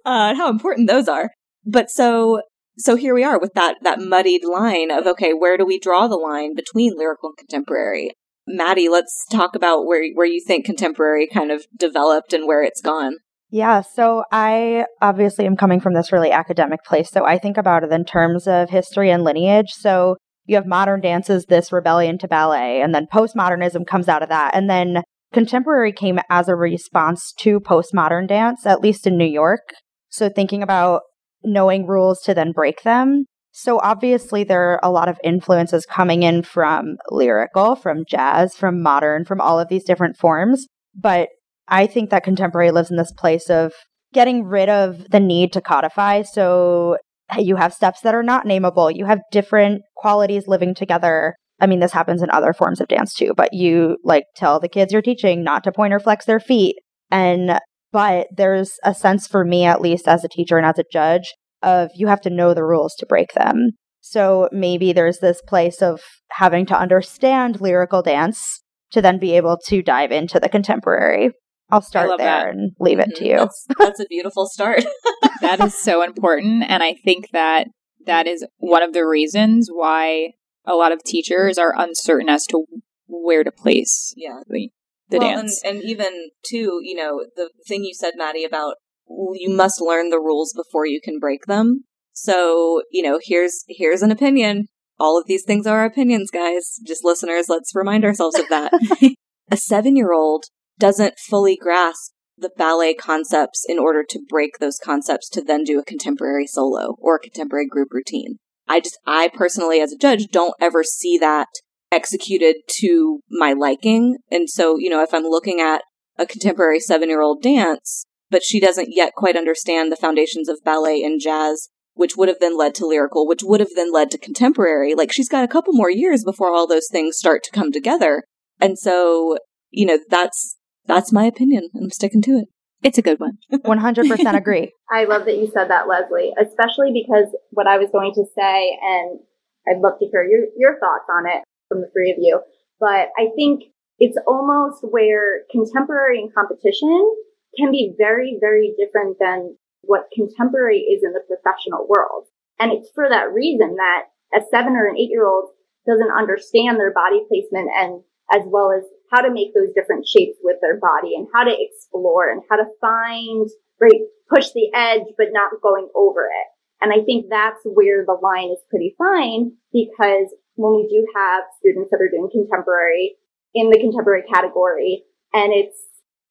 uh, 0.04 0.34
how 0.34 0.50
important 0.50 0.88
those 0.88 1.06
are. 1.06 1.30
But 1.64 1.88
so 1.88 2.40
so 2.78 2.96
here 2.96 3.14
we 3.14 3.22
are 3.22 3.38
with 3.38 3.54
that 3.54 3.76
that 3.82 4.00
muddied 4.00 4.44
line 4.44 4.90
of 4.90 5.06
okay, 5.06 5.32
where 5.32 5.56
do 5.56 5.64
we 5.64 5.78
draw 5.78 6.08
the 6.08 6.16
line 6.16 6.54
between 6.54 6.96
lyrical 6.96 7.30
and 7.30 7.36
contemporary? 7.36 8.10
Maddie, 8.46 8.88
let's 8.88 9.26
talk 9.30 9.54
about 9.54 9.86
where 9.86 10.04
where 10.14 10.26
you 10.26 10.42
think 10.44 10.64
contemporary 10.64 11.26
kind 11.26 11.50
of 11.50 11.66
developed 11.76 12.32
and 12.32 12.46
where 12.46 12.62
it's 12.62 12.80
gone. 12.80 13.16
Yeah, 13.50 13.80
so 13.80 14.24
I 14.32 14.86
obviously 15.00 15.46
am 15.46 15.56
coming 15.56 15.80
from 15.80 15.94
this 15.94 16.12
really 16.12 16.32
academic 16.32 16.84
place, 16.84 17.10
so 17.10 17.24
I 17.24 17.38
think 17.38 17.56
about 17.56 17.84
it 17.84 17.92
in 17.92 18.04
terms 18.04 18.46
of 18.48 18.70
history 18.70 19.10
and 19.10 19.22
lineage. 19.22 19.70
So 19.70 20.16
you 20.46 20.56
have 20.56 20.66
modern 20.66 21.00
dances, 21.00 21.46
this 21.46 21.72
rebellion 21.72 22.18
to 22.18 22.28
ballet, 22.28 22.80
and 22.80 22.94
then 22.94 23.06
postmodernism 23.12 23.86
comes 23.86 24.08
out 24.08 24.22
of 24.22 24.28
that. 24.28 24.54
And 24.54 24.70
then 24.70 25.02
contemporary 25.32 25.92
came 25.92 26.18
as 26.30 26.48
a 26.48 26.54
response 26.54 27.32
to 27.40 27.60
postmodern 27.60 28.28
dance, 28.28 28.64
at 28.64 28.80
least 28.80 29.06
in 29.06 29.16
New 29.16 29.26
York. 29.26 29.74
So 30.08 30.28
thinking 30.28 30.62
about 30.62 31.02
knowing 31.42 31.86
rules 31.86 32.20
to 32.22 32.34
then 32.34 32.52
break 32.52 32.82
them. 32.82 33.26
So 33.58 33.80
obviously 33.82 34.44
there 34.44 34.72
are 34.72 34.80
a 34.82 34.90
lot 34.90 35.08
of 35.08 35.18
influences 35.24 35.86
coming 35.86 36.22
in 36.22 36.42
from 36.42 36.98
lyrical, 37.10 37.74
from 37.74 38.04
jazz, 38.06 38.54
from 38.54 38.82
modern, 38.82 39.24
from 39.24 39.40
all 39.40 39.58
of 39.58 39.68
these 39.68 39.82
different 39.82 40.18
forms. 40.18 40.66
But 40.94 41.30
I 41.66 41.86
think 41.86 42.10
that 42.10 42.22
contemporary 42.22 42.70
lives 42.70 42.90
in 42.90 42.98
this 42.98 43.14
place 43.16 43.48
of 43.48 43.72
getting 44.12 44.44
rid 44.44 44.68
of 44.68 45.08
the 45.08 45.20
need 45.20 45.54
to 45.54 45.62
codify. 45.62 46.20
So 46.20 46.98
you 47.38 47.56
have 47.56 47.72
steps 47.72 48.02
that 48.02 48.14
are 48.14 48.22
not 48.22 48.44
nameable. 48.44 48.94
You 48.94 49.06
have 49.06 49.20
different 49.32 49.80
qualities 49.96 50.46
living 50.46 50.74
together. 50.74 51.34
I 51.58 51.66
mean, 51.66 51.80
this 51.80 51.92
happens 51.92 52.20
in 52.22 52.28
other 52.32 52.52
forms 52.52 52.82
of 52.82 52.88
dance 52.88 53.14
too, 53.14 53.32
but 53.34 53.54
you 53.54 53.96
like 54.04 54.24
tell 54.36 54.60
the 54.60 54.68
kids 54.68 54.92
you're 54.92 55.00
teaching 55.00 55.42
not 55.42 55.64
to 55.64 55.72
point 55.72 55.94
or 55.94 55.98
flex 55.98 56.26
their 56.26 56.40
feet. 56.40 56.76
And 57.10 57.58
but 57.90 58.26
there's 58.36 58.72
a 58.84 58.92
sense 58.92 59.26
for 59.26 59.46
me, 59.46 59.64
at 59.64 59.80
least 59.80 60.06
as 60.06 60.24
a 60.24 60.28
teacher 60.28 60.58
and 60.58 60.66
as 60.66 60.78
a 60.78 60.84
judge, 60.92 61.32
of 61.62 61.90
you 61.94 62.06
have 62.06 62.20
to 62.22 62.30
know 62.30 62.54
the 62.54 62.64
rules 62.64 62.94
to 62.96 63.06
break 63.06 63.32
them. 63.32 63.70
So 64.00 64.48
maybe 64.52 64.92
there's 64.92 65.18
this 65.18 65.42
place 65.42 65.82
of 65.82 66.00
having 66.32 66.66
to 66.66 66.78
understand 66.78 67.60
lyrical 67.60 68.02
dance 68.02 68.62
to 68.92 69.02
then 69.02 69.18
be 69.18 69.36
able 69.36 69.58
to 69.66 69.82
dive 69.82 70.12
into 70.12 70.38
the 70.38 70.48
contemporary. 70.48 71.30
I'll 71.70 71.82
start 71.82 72.08
there 72.18 72.18
that. 72.18 72.48
and 72.48 72.72
leave 72.78 73.00
it 73.00 73.08
mm-hmm. 73.08 73.24
to 73.24 73.28
you. 73.28 73.36
That's, 73.38 73.66
that's 73.78 74.00
a 74.00 74.06
beautiful 74.08 74.46
start. 74.46 74.84
that 75.40 75.60
is 75.60 75.74
so 75.76 76.02
important. 76.02 76.64
And 76.68 76.82
I 76.82 76.94
think 77.04 77.30
that 77.32 77.66
that 78.06 78.26
is 78.28 78.46
one 78.58 78.82
of 78.82 78.92
the 78.92 79.04
reasons 79.04 79.68
why 79.72 80.34
a 80.64 80.74
lot 80.74 80.92
of 80.92 81.02
teachers 81.02 81.58
are 81.58 81.74
uncertain 81.76 82.28
as 82.28 82.46
to 82.46 82.64
where 83.08 83.44
to 83.44 83.50
place 83.50 84.14
Yeah. 84.16 84.40
the, 84.48 84.70
the 85.08 85.18
well, 85.18 85.36
dance. 85.36 85.60
And, 85.64 85.78
and 85.78 85.84
even 85.84 86.30
too, 86.44 86.80
you 86.82 86.94
know, 86.94 87.24
the 87.34 87.50
thing 87.66 87.84
you 87.84 87.94
said, 87.94 88.12
Maddie, 88.16 88.44
about 88.44 88.76
you 89.08 89.54
must 89.54 89.80
learn 89.80 90.10
the 90.10 90.20
rules 90.20 90.52
before 90.54 90.86
you 90.86 91.00
can 91.00 91.18
break 91.18 91.46
them. 91.46 91.84
So, 92.12 92.82
you 92.90 93.02
know, 93.02 93.20
here's 93.22 93.64
here's 93.68 94.02
an 94.02 94.10
opinion. 94.10 94.66
All 94.98 95.18
of 95.18 95.26
these 95.26 95.44
things 95.44 95.66
are 95.66 95.84
opinions, 95.84 96.30
guys. 96.30 96.78
Just 96.86 97.04
listeners, 97.04 97.46
let's 97.48 97.74
remind 97.74 98.04
ourselves 98.04 98.38
of 98.38 98.48
that. 98.48 98.72
a 99.50 99.56
seven 99.56 99.96
year 99.96 100.12
old 100.12 100.46
doesn't 100.78 101.14
fully 101.18 101.56
grasp 101.56 102.12
the 102.38 102.50
ballet 102.56 102.94
concepts 102.94 103.64
in 103.68 103.78
order 103.78 104.04
to 104.08 104.20
break 104.28 104.58
those 104.58 104.78
concepts 104.82 105.28
to 105.30 105.42
then 105.42 105.64
do 105.64 105.78
a 105.78 105.84
contemporary 105.84 106.46
solo 106.46 106.96
or 106.98 107.16
a 107.16 107.20
contemporary 107.20 107.66
group 107.66 107.88
routine. 107.92 108.36
I 108.68 108.80
just, 108.80 108.98
I 109.06 109.28
personally, 109.32 109.80
as 109.80 109.92
a 109.92 109.98
judge, 109.98 110.26
don't 110.30 110.54
ever 110.60 110.82
see 110.82 111.18
that 111.18 111.48
executed 111.92 112.56
to 112.80 113.20
my 113.30 113.52
liking. 113.52 114.18
And 114.30 114.50
so, 114.50 114.76
you 114.78 114.90
know, 114.90 115.02
if 115.02 115.14
I'm 115.14 115.22
looking 115.22 115.60
at 115.60 115.82
a 116.18 116.26
contemporary 116.26 116.80
seven 116.80 117.08
year 117.08 117.20
old 117.20 117.42
dance, 117.42 118.05
but 118.30 118.42
she 118.42 118.60
doesn't 118.60 118.88
yet 118.90 119.14
quite 119.14 119.36
understand 119.36 119.90
the 119.90 119.96
foundations 119.96 120.48
of 120.48 120.64
ballet 120.64 121.02
and 121.02 121.20
jazz, 121.20 121.68
which 121.94 122.16
would 122.16 122.28
have 122.28 122.40
then 122.40 122.56
led 122.56 122.74
to 122.76 122.86
lyrical, 122.86 123.26
which 123.26 123.42
would 123.42 123.60
have 123.60 123.70
then 123.74 123.92
led 123.92 124.10
to 124.10 124.18
contemporary, 124.18 124.94
like 124.94 125.12
she's 125.12 125.28
got 125.28 125.44
a 125.44 125.48
couple 125.48 125.72
more 125.72 125.90
years 125.90 126.24
before 126.24 126.52
all 126.52 126.66
those 126.66 126.88
things 126.90 127.16
start 127.16 127.42
to 127.44 127.50
come 127.50 127.72
together. 127.72 128.24
And 128.60 128.78
so, 128.78 129.38
you 129.70 129.86
know, 129.86 129.98
that's, 130.08 130.56
that's 130.86 131.12
my 131.12 131.24
opinion. 131.24 131.70
I'm 131.74 131.90
sticking 131.90 132.22
to 132.22 132.32
it. 132.32 132.48
it's 132.82 132.98
a 132.98 133.02
good 133.02 133.18
one. 133.18 133.38
100% 133.52 134.36
agree. 134.36 134.72
I 134.90 135.04
love 135.04 135.24
that 135.24 135.38
you 135.38 135.50
said 135.52 135.68
that, 135.70 135.88
Leslie, 135.88 136.32
especially 136.40 136.92
because 136.92 137.34
what 137.50 137.66
I 137.66 137.78
was 137.78 137.90
going 137.90 138.12
to 138.14 138.24
say, 138.36 138.78
and 138.82 139.20
I'd 139.68 139.80
love 139.80 139.98
to 139.98 140.06
hear 140.06 140.24
your, 140.24 140.46
your 140.56 140.78
thoughts 140.78 141.06
on 141.10 141.26
it 141.26 141.42
from 141.68 141.80
the 141.80 141.90
three 141.92 142.10
of 142.10 142.18
you, 142.20 142.40
but 142.78 143.08
I 143.18 143.28
think 143.34 143.64
it's 143.98 144.18
almost 144.26 144.82
where 144.82 145.40
contemporary 145.50 146.20
and 146.20 146.32
competition 146.32 147.14
can 147.58 147.70
be 147.70 147.94
very, 147.96 148.38
very 148.40 148.74
different 148.78 149.18
than 149.18 149.56
what 149.82 150.10
contemporary 150.12 150.80
is 150.80 151.02
in 151.02 151.12
the 151.12 151.24
professional 151.26 151.86
world. 151.88 152.26
And 152.58 152.72
it's 152.72 152.90
for 152.94 153.08
that 153.08 153.32
reason 153.32 153.76
that 153.76 154.08
a 154.34 154.40
seven 154.50 154.74
or 154.74 154.86
an 154.86 154.96
eight 154.96 155.10
year 155.10 155.26
old 155.26 155.50
doesn't 155.86 156.10
understand 156.10 156.78
their 156.78 156.92
body 156.92 157.22
placement 157.28 157.70
and 157.76 158.02
as 158.32 158.42
well 158.46 158.72
as 158.76 158.82
how 159.12 159.20
to 159.20 159.32
make 159.32 159.54
those 159.54 159.72
different 159.74 160.06
shapes 160.06 160.38
with 160.42 160.56
their 160.60 160.78
body 160.80 161.14
and 161.14 161.28
how 161.32 161.44
to 161.44 161.54
explore 161.54 162.30
and 162.30 162.42
how 162.50 162.56
to 162.56 162.66
find, 162.80 163.48
right, 163.80 164.02
push 164.28 164.50
the 164.50 164.68
edge, 164.74 165.06
but 165.16 165.28
not 165.30 165.62
going 165.62 165.88
over 165.94 166.24
it. 166.24 166.48
And 166.82 166.92
I 166.92 167.04
think 167.04 167.26
that's 167.30 167.60
where 167.64 168.04
the 168.04 168.18
line 168.20 168.50
is 168.50 168.58
pretty 168.68 168.94
fine 168.98 169.52
because 169.72 170.34
when 170.56 170.74
we 170.74 170.88
do 170.90 171.06
have 171.14 171.44
students 171.58 171.90
that 171.90 172.02
are 172.02 172.10
doing 172.10 172.28
contemporary 172.30 173.16
in 173.54 173.70
the 173.70 173.78
contemporary 173.78 174.24
category 174.32 175.04
and 175.32 175.52
it's 175.52 175.78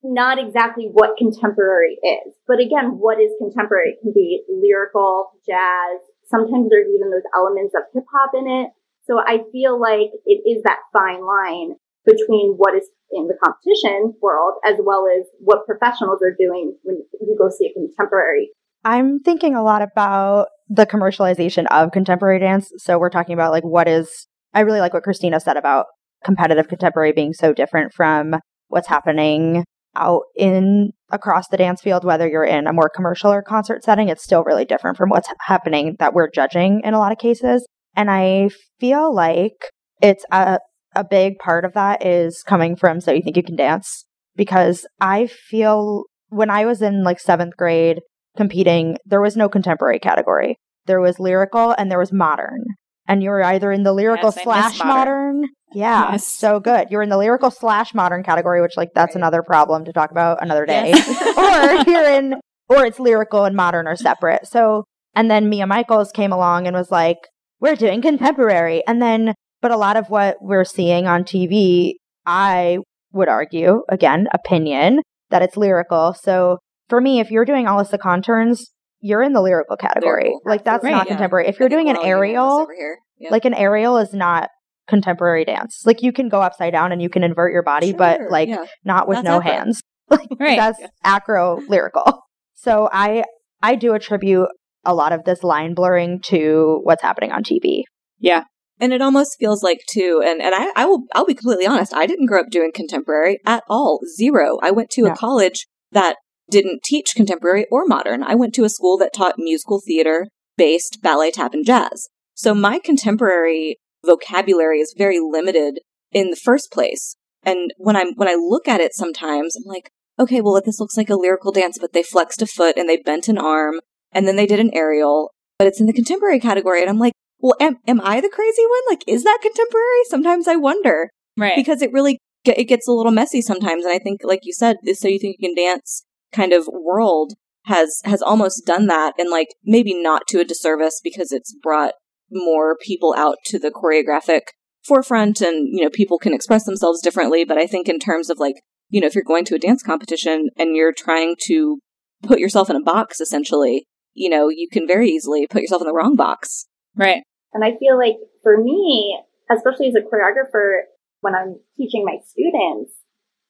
not 0.06 0.38
exactly 0.40 0.90
what 0.92 1.18
contemporary 1.18 1.98
is. 2.02 2.34
But 2.48 2.60
again, 2.60 2.98
what 3.02 3.20
is 3.20 3.32
contemporary? 3.40 3.98
It 3.98 4.02
can 4.02 4.14
be 4.14 4.44
lyrical, 4.48 5.32
jazz. 5.46 6.00
Sometimes 6.30 6.70
there's 6.70 6.88
even 6.94 7.12
those 7.12 7.28
elements 7.36 7.74
of 7.76 7.84
hip 7.94 8.06
hop 8.14 8.32
in 8.34 8.48
it. 8.48 8.70
So 9.04 9.20
I 9.20 9.44
feel 9.52 9.80
like 9.80 10.10
it 10.26 10.42
is 10.46 10.64
that 10.64 10.80
fine 10.94 11.26
line 11.26 11.76
between 12.06 12.54
what 12.58 12.76
is 12.76 12.90
in 13.12 13.28
the 13.28 13.38
competition 13.44 14.14
world 14.22 14.56
as 14.66 14.78
well 14.84 15.06
as 15.08 15.26
what 15.40 15.66
professionals 15.66 16.20
are 16.24 16.36
doing 16.38 16.78
when 16.84 16.98
you 17.20 17.36
go 17.38 17.50
see 17.50 17.68
a 17.68 17.74
contemporary. 17.74 18.50
I'm 18.84 19.20
thinking 19.20 19.56
a 19.56 19.64
lot 19.64 19.82
about 19.82 20.48
the 20.70 20.86
commercialization 20.86 21.66
of 21.72 21.92
contemporary 21.92 22.40
dance. 22.40 22.72
So 22.78 22.98
we're 22.98 23.10
talking 23.10 23.34
about 23.34 23.52
like 23.52 23.64
what 23.64 23.88
is, 23.88 24.28
I 24.54 24.62
really 24.62 24.80
like 24.80 24.94
what 24.94 25.04
Christina 25.04 25.40
said 25.40 25.58
about 25.58 25.86
competitive 26.24 26.68
contemporary 26.68 27.12
being 27.12 27.34
so 27.34 27.54
different 27.54 27.94
from 27.94 28.36
what's 28.68 28.88
happening 28.88 29.64
out 29.96 30.24
in 30.36 30.92
across 31.12 31.48
the 31.48 31.58
dance 31.58 31.82
field, 31.82 32.04
whether 32.04 32.28
you're 32.28 32.46
in 32.46 32.68
a 32.68 32.74
more 32.74 32.90
commercial 32.90 33.32
or 33.32 33.42
concert 33.42 33.84
setting, 33.84 34.10
it's 34.10 34.24
still 34.24 34.44
really 34.44 34.66
different 34.66 34.98
from 34.98 35.10
what's 35.10 35.30
happening 35.42 35.96
that 36.00 36.14
we're 36.14 36.30
judging 36.30 36.82
in 36.84 36.94
a 36.94 37.00
lot 37.00 37.12
of 37.12 37.18
cases. 37.18 37.66
And 37.96 38.10
I 38.10 38.50
feel 38.80 39.14
like 39.14 39.72
it's 40.02 40.26
a, 40.32 40.60
a 40.96 41.04
big 41.04 41.38
part 41.40 41.66
of 41.66 41.74
that 41.74 42.06
is 42.06 42.44
coming 42.44 42.76
from 42.76 43.00
So 43.00 43.12
You 43.12 43.22
Think 43.22 43.38
You 43.38 43.44
Can 43.44 43.56
Dance 43.56 44.06
because 44.36 44.86
I 45.00 45.28
feel 45.28 46.06
when 46.30 46.50
I 46.50 46.66
was 46.66 46.82
in 46.82 47.04
like 47.04 47.20
seventh 47.20 47.56
grade 47.56 48.02
competing, 48.36 48.98
there 49.06 49.22
was 49.22 49.38
no 49.38 49.48
contemporary 49.48 50.00
category. 50.00 50.58
There 50.86 51.00
was 51.00 51.20
lyrical 51.20 51.74
and 51.78 51.90
there 51.90 52.00
was 52.00 52.12
modern. 52.12 52.64
And 53.08 53.22
you're 53.22 53.44
either 53.44 53.72
in 53.72 53.84
the 53.84 53.94
lyrical 53.94 54.32
Yes, 54.36 54.44
slash 54.44 54.80
modern. 54.80 55.42
modern. 55.42 55.50
Yeah. 55.74 56.12
Yes. 56.14 56.26
So 56.28 56.60
good. 56.60 56.88
You're 56.90 57.02
in 57.04 57.10
the 57.10 57.18
lyrical 57.18 57.52
slash 57.52 57.94
modern 57.94 58.24
category, 58.24 58.62
which 58.62 58.78
like 58.78 58.90
that's 58.96 59.16
Right. 59.16 59.22
another 59.22 59.44
problem 59.44 59.86
to 59.86 59.94
talk 59.94 60.12
about 60.12 60.42
another 60.42 60.66
day. 60.66 60.90
Yes. 60.90 61.38
or 61.88 61.92
you're 61.92 62.10
in 62.10 62.36
or 62.70 62.86
it's 62.86 63.00
lyrical 63.00 63.46
and 63.46 63.56
modern 63.56 63.86
are 63.88 63.96
separate. 63.96 64.48
So 64.48 64.86
and 65.16 65.30
then 65.30 65.50
Mia 65.50 65.68
Michaels 65.68 66.12
came 66.12 66.32
along 66.32 66.66
and 66.68 66.76
was 66.76 66.92
like, 66.92 67.18
We're 67.60 67.76
doing 67.76 68.02
contemporary. 68.02 68.84
And 68.88 69.02
then 69.02 69.34
but 69.62 69.72
a 69.72 69.78
lot 69.78 69.98
of 69.98 70.10
what 70.10 70.38
we're 70.42 70.66
seeing 70.66 71.08
on 71.08 71.24
TV, 71.24 71.94
I 72.26 72.80
would 73.14 73.30
argue, 73.30 73.82
again, 73.90 74.28
opinion, 74.34 75.02
that 75.30 75.42
it's 75.42 75.58
lyrical. 75.58 76.14
So 76.14 76.60
for 76.90 77.02
me, 77.02 77.20
if 77.20 77.32
you're 77.32 77.46
doing 77.46 77.66
Alyssa 77.66 78.00
Conturns, 78.00 78.72
you're 79.08 79.22
in 79.22 79.34
the 79.34 79.42
lyrical 79.42 79.78
category. 79.78 80.24
Lyrical. 80.30 80.42
Like 80.46 80.64
that's 80.64 80.84
Right, 80.84 80.92
not 80.92 81.06
yeah. 81.06 81.14
contemporary. 81.14 81.48
If 81.48 81.60
you're 81.60 81.70
doing 81.70 81.90
an 81.90 81.96
we're 81.96 82.02
all 82.40 82.60
unanimous 82.62 82.78
aerial. 82.80 82.98
Yeah. 83.20 83.30
like 83.32 83.46
an 83.46 83.54
aerial 83.54 83.98
is 83.98 84.14
not 84.14 84.50
contemporary 84.88 85.46
dance. 85.46 85.84
Like 85.86 86.02
you 86.02 86.12
can 86.12 86.30
go 86.30 86.42
upside 86.42 86.74
down 86.74 86.92
and 86.92 87.02
you 87.02 87.10
can 87.10 87.24
invert 87.24 87.54
your 87.54 87.64
body, 87.64 87.94
but 87.94 88.20
like 88.30 88.50
yeah. 88.50 88.66
not 88.84 89.08
with 89.08 89.18
That's 89.18 89.26
no 89.26 89.38
acro. 89.40 89.52
hands. 89.52 89.82
Right. 90.40 90.58
That's 90.58 90.80
acro 91.04 91.62
lyrical. 91.68 92.22
So 92.58 92.90
I 92.92 93.26
I 93.62 93.76
do 93.76 93.94
attribute 93.94 94.48
a 94.86 94.94
lot 94.96 95.12
of 95.12 95.24
this 95.26 95.44
line 95.44 95.74
blurring 95.76 96.20
to 96.28 96.80
what's 96.84 97.02
happening 97.04 97.32
on 97.32 97.44
TV. 97.44 97.84
Yeah. 98.20 98.44
And 98.80 98.92
it 98.92 99.02
almost 99.02 99.36
feels 99.40 99.62
like 99.62 99.80
too, 99.90 100.22
and, 100.26 100.42
and 100.42 100.54
I, 100.56 100.72
I 100.76 100.86
will 100.86 101.04
I'll 101.14 101.26
be 101.26 101.34
completely 101.36 101.68
honest, 101.68 101.94
I 101.94 102.06
didn't 102.08 102.26
grow 102.26 102.40
up 102.42 102.50
doing 102.50 102.72
contemporary 102.74 103.40
at 103.46 103.64
all. 103.70 104.00
Zero. 104.18 104.58
I 104.64 104.72
went 104.72 104.90
to 104.92 105.04
Yeah. 105.06 105.14
a 105.14 105.16
college 105.16 105.68
that 105.92 106.16
didn't 106.50 106.84
teach 106.84 107.16
contemporary 107.16 107.66
or 107.72 107.86
modern. 107.86 108.24
I 108.24 108.36
went 108.36 108.54
to 108.56 108.64
a 108.64 108.70
school 108.70 108.98
that 108.98 109.14
taught 109.14 109.36
musical 109.38 109.82
theater 109.86 110.28
based 110.58 111.00
ballet, 111.02 111.32
tap, 111.32 111.54
and 111.54 111.66
jazz. 111.66 112.08
So 112.34 112.54
my 112.54 112.80
contemporary 112.80 113.78
vocabulary 114.06 114.80
is 114.80 114.94
very 114.98 115.20
limited 115.20 115.80
in 116.12 116.30
the 116.30 116.36
first 116.36 116.72
place. 116.72 117.16
And 117.44 117.72
when 117.78 117.96
I'm 117.96 118.14
when 118.16 118.28
I 118.28 118.36
look 118.36 118.68
at 118.68 118.82
it 118.82 118.94
sometimes, 118.94 119.56
I'm 119.56 119.64
like, 119.66 119.90
okay, 120.20 120.42
well 120.42 120.62
this 120.64 120.80
looks 120.80 120.98
like 120.98 121.10
a 121.10 121.16
lyrical 121.16 121.52
dance, 121.52 121.78
but 121.80 121.94
they 121.94 122.04
flexed 122.04 122.42
a 122.42 122.48
foot 122.48 122.78
and 122.78 122.88
they 122.88 122.98
bent 122.98 123.28
an 123.28 123.38
arm 123.38 123.80
and 124.12 124.28
then 124.28 124.36
they 124.36 124.46
did 124.46 124.60
an 124.60 124.72
aerial, 124.74 125.32
but 125.60 125.68
it's 125.68 125.80
in 125.80 125.88
the 125.88 125.94
contemporary 125.94 126.40
category. 126.40 126.82
And 126.82 126.90
I'm 126.90 127.00
like, 127.00 127.14
well, 127.40 127.56
am, 127.60 127.78
am 127.86 128.00
I 128.02 128.22
the 128.22 128.30
crazy 128.30 128.64
one? 128.64 128.82
Like, 128.90 129.04
is 129.08 129.24
that 129.24 129.40
contemporary? 129.42 130.04
Sometimes 130.10 130.48
I 130.48 130.56
wonder 130.56 131.10
Right. 131.38 131.54
because 131.56 131.82
it 131.82 131.92
really 131.92 132.20
it 132.46 132.66
gets 132.66 132.88
a 132.88 132.92
little 132.92 133.12
messy 133.12 133.42
sometimes. 133.42 133.84
And 133.84 133.94
I 133.94 134.00
think, 134.00 134.22
like 134.24 134.42
you 134.44 134.54
said, 134.54 134.78
so 134.94 135.08
you 135.08 135.20
think 135.20 135.36
you 135.40 135.50
can 135.50 135.56
dance 135.56 136.05
kind 136.36 136.54
of 136.54 136.68
world 136.68 137.34
has 137.66 138.02
has 138.06 138.22
almost 138.22 138.66
done 138.66 138.88
that, 138.88 139.14
and 139.18 139.30
like 139.30 139.50
maybe 139.64 139.94
not 139.94 140.28
to 140.28 140.40
a 140.40 140.46
disservice 140.46 141.00
because 141.04 141.32
it's 141.32 141.56
brought 141.64 141.94
more 142.32 142.76
people 142.80 143.14
out 143.18 143.38
to 143.46 143.60
the 143.60 143.72
choreographic 143.72 144.42
forefront, 144.84 145.42
and 145.42 145.68
you 145.72 145.84
know 145.84 145.90
people 145.90 146.20
can 146.20 146.34
express 146.34 146.66
themselves 146.66 147.02
differently. 147.02 147.44
But 147.46 147.58
I 147.58 147.68
think 147.68 147.88
in 147.88 148.00
terms 148.00 148.30
of 148.30 148.40
like 148.40 148.56
you 148.90 149.02
know 149.02 149.08
if 149.08 149.16
you're 149.16 149.24
going 149.24 149.46
to 149.46 149.56
a 149.56 149.60
dance 149.60 149.82
competition 149.82 150.50
and 150.58 150.76
you're 150.76 150.94
trying 150.94 151.36
to 151.48 151.80
put 152.24 152.40
yourself 152.40 152.70
in 152.70 152.76
a 152.76 152.84
box, 152.84 153.20
essentially, 153.20 153.88
you 154.14 154.30
know 154.30 154.50
you 154.50 154.68
can 154.72 154.88
very 154.88 155.10
easily 155.10 155.48
put 155.48 155.62
yourself 155.62 155.82
in 155.82 155.88
the 155.88 155.94
wrong 155.94 156.16
box. 156.16 156.66
right. 156.96 157.24
And 157.54 157.64
I 157.64 157.78
feel 157.80 157.98
like 157.98 158.18
for 158.44 158.62
me, 158.62 159.18
especially 159.50 159.88
as 159.88 159.96
a 159.96 160.02
choreographer, 160.02 160.82
when 161.22 161.34
I'm 161.34 161.60
teaching 161.78 162.04
my 162.04 162.18
students, 162.28 162.92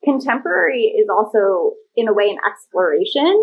contemporary 0.06 0.94
is 0.96 1.10
also 1.10 1.74
in 1.96 2.08
a 2.08 2.14
way 2.14 2.30
an 2.30 2.38
exploration. 2.46 3.34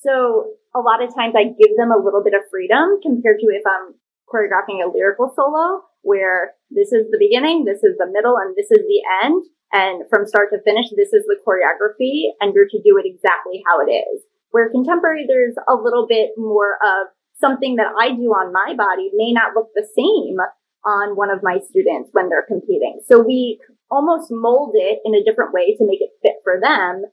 So 0.00 0.54
a 0.74 0.80
lot 0.80 1.02
of 1.02 1.14
times 1.14 1.34
I 1.36 1.52
give 1.52 1.76
them 1.76 1.90
a 1.90 1.98
little 1.98 2.22
bit 2.22 2.34
of 2.34 2.48
freedom 2.50 3.00
compared 3.02 3.40
to 3.40 3.46
if 3.50 3.66
I'm 3.66 3.94
choreographing 4.30 4.84
a 4.84 4.90
lyrical 4.90 5.32
solo 5.34 5.82
where 6.02 6.52
this 6.70 6.92
is 6.92 7.08
the 7.10 7.18
beginning, 7.18 7.64
this 7.64 7.82
is 7.82 7.96
the 7.98 8.10
middle, 8.12 8.36
and 8.36 8.54
this 8.56 8.70
is 8.70 8.84
the 8.84 9.02
end. 9.24 9.42
And 9.72 10.04
from 10.08 10.26
start 10.26 10.50
to 10.52 10.62
finish, 10.62 10.86
this 10.94 11.12
is 11.12 11.24
the 11.26 11.40
choreography 11.42 12.30
and 12.40 12.54
you're 12.54 12.68
to 12.68 12.82
do 12.84 12.96
it 12.96 13.08
exactly 13.08 13.64
how 13.66 13.80
it 13.80 13.90
is. 13.90 14.22
Where 14.50 14.70
contemporary, 14.70 15.26
there's 15.26 15.56
a 15.68 15.74
little 15.74 16.06
bit 16.06 16.30
more 16.36 16.78
of 16.78 17.08
something 17.40 17.76
that 17.76 17.90
I 17.98 18.10
do 18.10 18.30
on 18.30 18.52
my 18.52 18.74
body 18.76 19.10
may 19.14 19.32
not 19.32 19.56
look 19.56 19.70
the 19.74 19.86
same 19.96 20.38
on 20.84 21.16
one 21.16 21.30
of 21.30 21.42
my 21.42 21.58
students 21.68 22.10
when 22.12 22.28
they're 22.28 22.46
competing. 22.46 23.00
So 23.08 23.18
we 23.18 23.58
almost 23.90 24.30
mold 24.30 24.72
it 24.74 25.00
in 25.04 25.14
a 25.14 25.24
different 25.24 25.52
way 25.52 25.76
to 25.76 25.86
make 25.86 26.00
it 26.00 26.18
fit 26.22 26.36
for 26.42 26.60
them. 26.60 27.04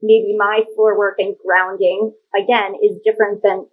Maybe 0.00 0.36
my 0.36 0.62
floor 0.74 0.96
work 0.96 1.16
and 1.18 1.34
grounding 1.44 2.12
again 2.34 2.74
is 2.82 3.02
different 3.04 3.42
than 3.42 3.66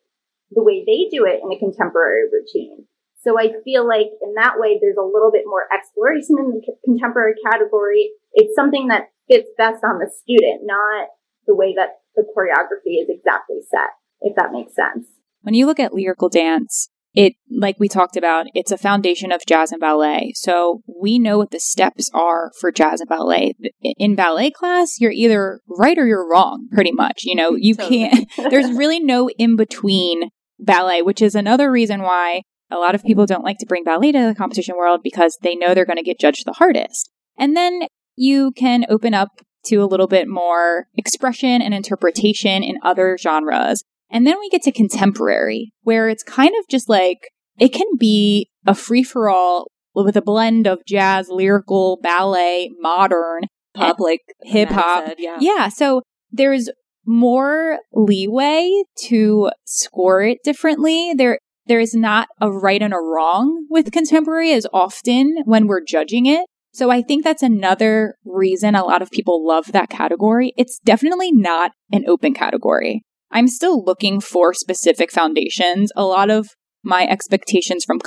the 0.52 0.64
way 0.64 0.84
they 0.86 1.10
do 1.12 1.26
it 1.26 1.42
in 1.44 1.52
a 1.52 1.60
contemporary 1.60 2.24
routine. 2.32 2.86
So 3.22 3.40
I 3.40 3.54
feel 3.64 3.88
like 3.88 4.14
in 4.22 4.36
that 4.36 4.58
way, 4.58 4.78
there's 4.80 4.98
a 4.98 5.06
little 5.06 5.32
bit 5.32 5.46
more 5.46 5.66
exploration 5.74 6.38
in 6.38 6.52
the 6.52 6.62
contemporary 6.86 7.34
category. 7.44 8.12
It's 8.34 8.56
something 8.56 8.88
that 8.90 9.10
fits 9.28 9.50
best 9.58 9.84
on 9.84 9.98
the 9.98 10.10
student, 10.22 10.62
not 10.64 11.08
the 11.48 11.56
way 11.56 11.74
that 11.76 12.02
the 12.16 12.22
choreography 12.22 13.02
is 13.02 13.10
exactly 13.10 13.58
set, 13.70 13.98
if 14.22 14.36
that 14.36 14.52
makes 14.52 14.76
sense. 14.76 15.08
When 15.42 15.56
you 15.56 15.66
look 15.66 15.80
at 15.80 15.94
lyrical 15.94 16.30
dance, 16.30 16.90
it, 17.16 17.34
like 17.50 17.78
we 17.80 17.88
talked 17.88 18.18
about, 18.18 18.48
it's 18.54 18.72
a 18.72 18.78
foundation 18.78 19.32
of 19.32 19.46
jazz 19.48 19.72
and 19.72 19.80
ballet. 19.80 20.34
So 20.36 20.82
we 21.02 21.18
know 21.18 21.38
what 21.38 21.52
the 21.52 21.60
steps 21.60 22.10
are 22.14 22.52
for 22.60 22.72
jazz 22.72 23.00
and 23.00 23.10
ballet. 23.10 23.56
In 23.82 24.16
ballet 24.16 24.52
class, 24.52 25.00
you're 25.00 25.12
either 25.12 25.62
right 25.68 25.98
or 25.98 26.06
you're 26.06 26.30
wrong, 26.30 26.68
pretty 26.74 26.92
much. 26.92 27.24
You 27.24 27.36
know, 27.36 27.56
you 27.56 27.76
can't, 27.76 28.30
there's 28.50 28.72
really 28.72 29.00
no 29.00 29.30
in 29.30 29.56
between 29.56 30.30
ballet, 30.60 31.02
which 31.02 31.22
is 31.22 31.36
another 31.36 31.72
reason 31.72 32.02
why 32.02 32.42
a 32.70 32.78
lot 32.78 32.96
of 32.96 33.04
people 33.04 33.26
don't 33.26 33.44
like 33.44 33.60
to 33.60 33.66
bring 33.66 33.84
ballet 33.84 34.12
to 34.12 34.28
the 34.28 34.36
competition 34.36 34.76
world 34.76 35.02
because 35.04 35.38
they 35.42 35.56
know 35.56 35.74
they're 35.74 35.86
going 35.86 35.98
to 35.98 36.04
get 36.04 36.20
judged 36.20 36.46
the 36.46 36.54
hardest. 36.54 37.10
And 37.38 37.56
then 37.56 37.88
you 38.16 38.52
can 38.52 38.86
open 38.90 39.14
up 39.14 39.30
to 39.68 39.78
a 39.78 39.86
little 39.86 40.08
bit 40.08 40.28
more 40.28 40.88
expression 40.96 41.62
and 41.62 41.74
interpretation 41.74 42.64
in 42.64 42.78
other 42.84 43.18
genres. 43.18 43.84
And 44.10 44.26
then 44.26 44.40
we 44.40 44.50
get 44.50 44.62
to 44.64 44.72
contemporary, 44.72 45.72
where 45.82 46.10
it's 46.10 46.24
kind 46.24 46.54
of 46.60 46.66
just 46.70 46.90
like 46.90 47.30
it 47.60 47.70
can 47.70 47.88
be 47.98 48.50
a 48.66 48.76
free 48.76 49.04
for 49.04 49.30
all 49.30 49.68
with 49.94 50.18
a 50.18 50.22
blend 50.22 50.68
of 50.68 50.80
jazz, 50.86 51.30
lyrical, 51.30 51.98
ballet, 52.02 52.70
modern, 52.80 53.44
pop, 53.74 54.00
like 54.00 54.22
hip 54.44 54.70
hop. 54.70 55.14
Yeah. 55.18 55.38
Yeah. 55.40 55.70
So 55.70 56.02
there's 56.32 56.70
more 57.06 57.80
leeway 57.94 58.84
to 59.06 59.52
score 59.66 60.24
it 60.24 60.40
differently. 60.44 61.14
There, 61.16 61.40
there 61.68 61.80
is 61.80 61.94
not 61.94 62.28
a 62.42 62.52
right 62.52 62.82
and 62.82 62.94
a 62.94 62.98
wrong 62.98 63.68
with 63.70 63.92
contemporary 63.92 64.52
as 64.54 64.68
often 64.74 65.38
when 65.46 65.68
we're 65.68 65.84
judging 65.84 66.26
it. 66.26 66.46
So 66.74 66.92
I 66.92 67.02
think 67.02 67.24
that's 67.24 67.44
another 67.44 68.16
reason 68.26 68.76
a 68.76 68.84
lot 68.84 69.02
of 69.02 69.10
people 69.10 69.48
love 69.48 69.72
that 69.72 69.90
category. 69.90 70.52
It's 70.58 70.80
definitely 70.80 71.32
not 71.32 71.72
an 71.92 72.04
open 72.06 72.34
category. 72.34 73.04
I'm 73.36 73.50
still 73.50 73.84
looking 73.84 74.22
for 74.22 74.54
specific 74.54 75.12
foundations. 75.12 75.92
A 75.98 76.06
lot 76.06 76.30
of 76.30 76.48
my 76.84 77.06
expectations 77.06 77.84
from 77.84 78.00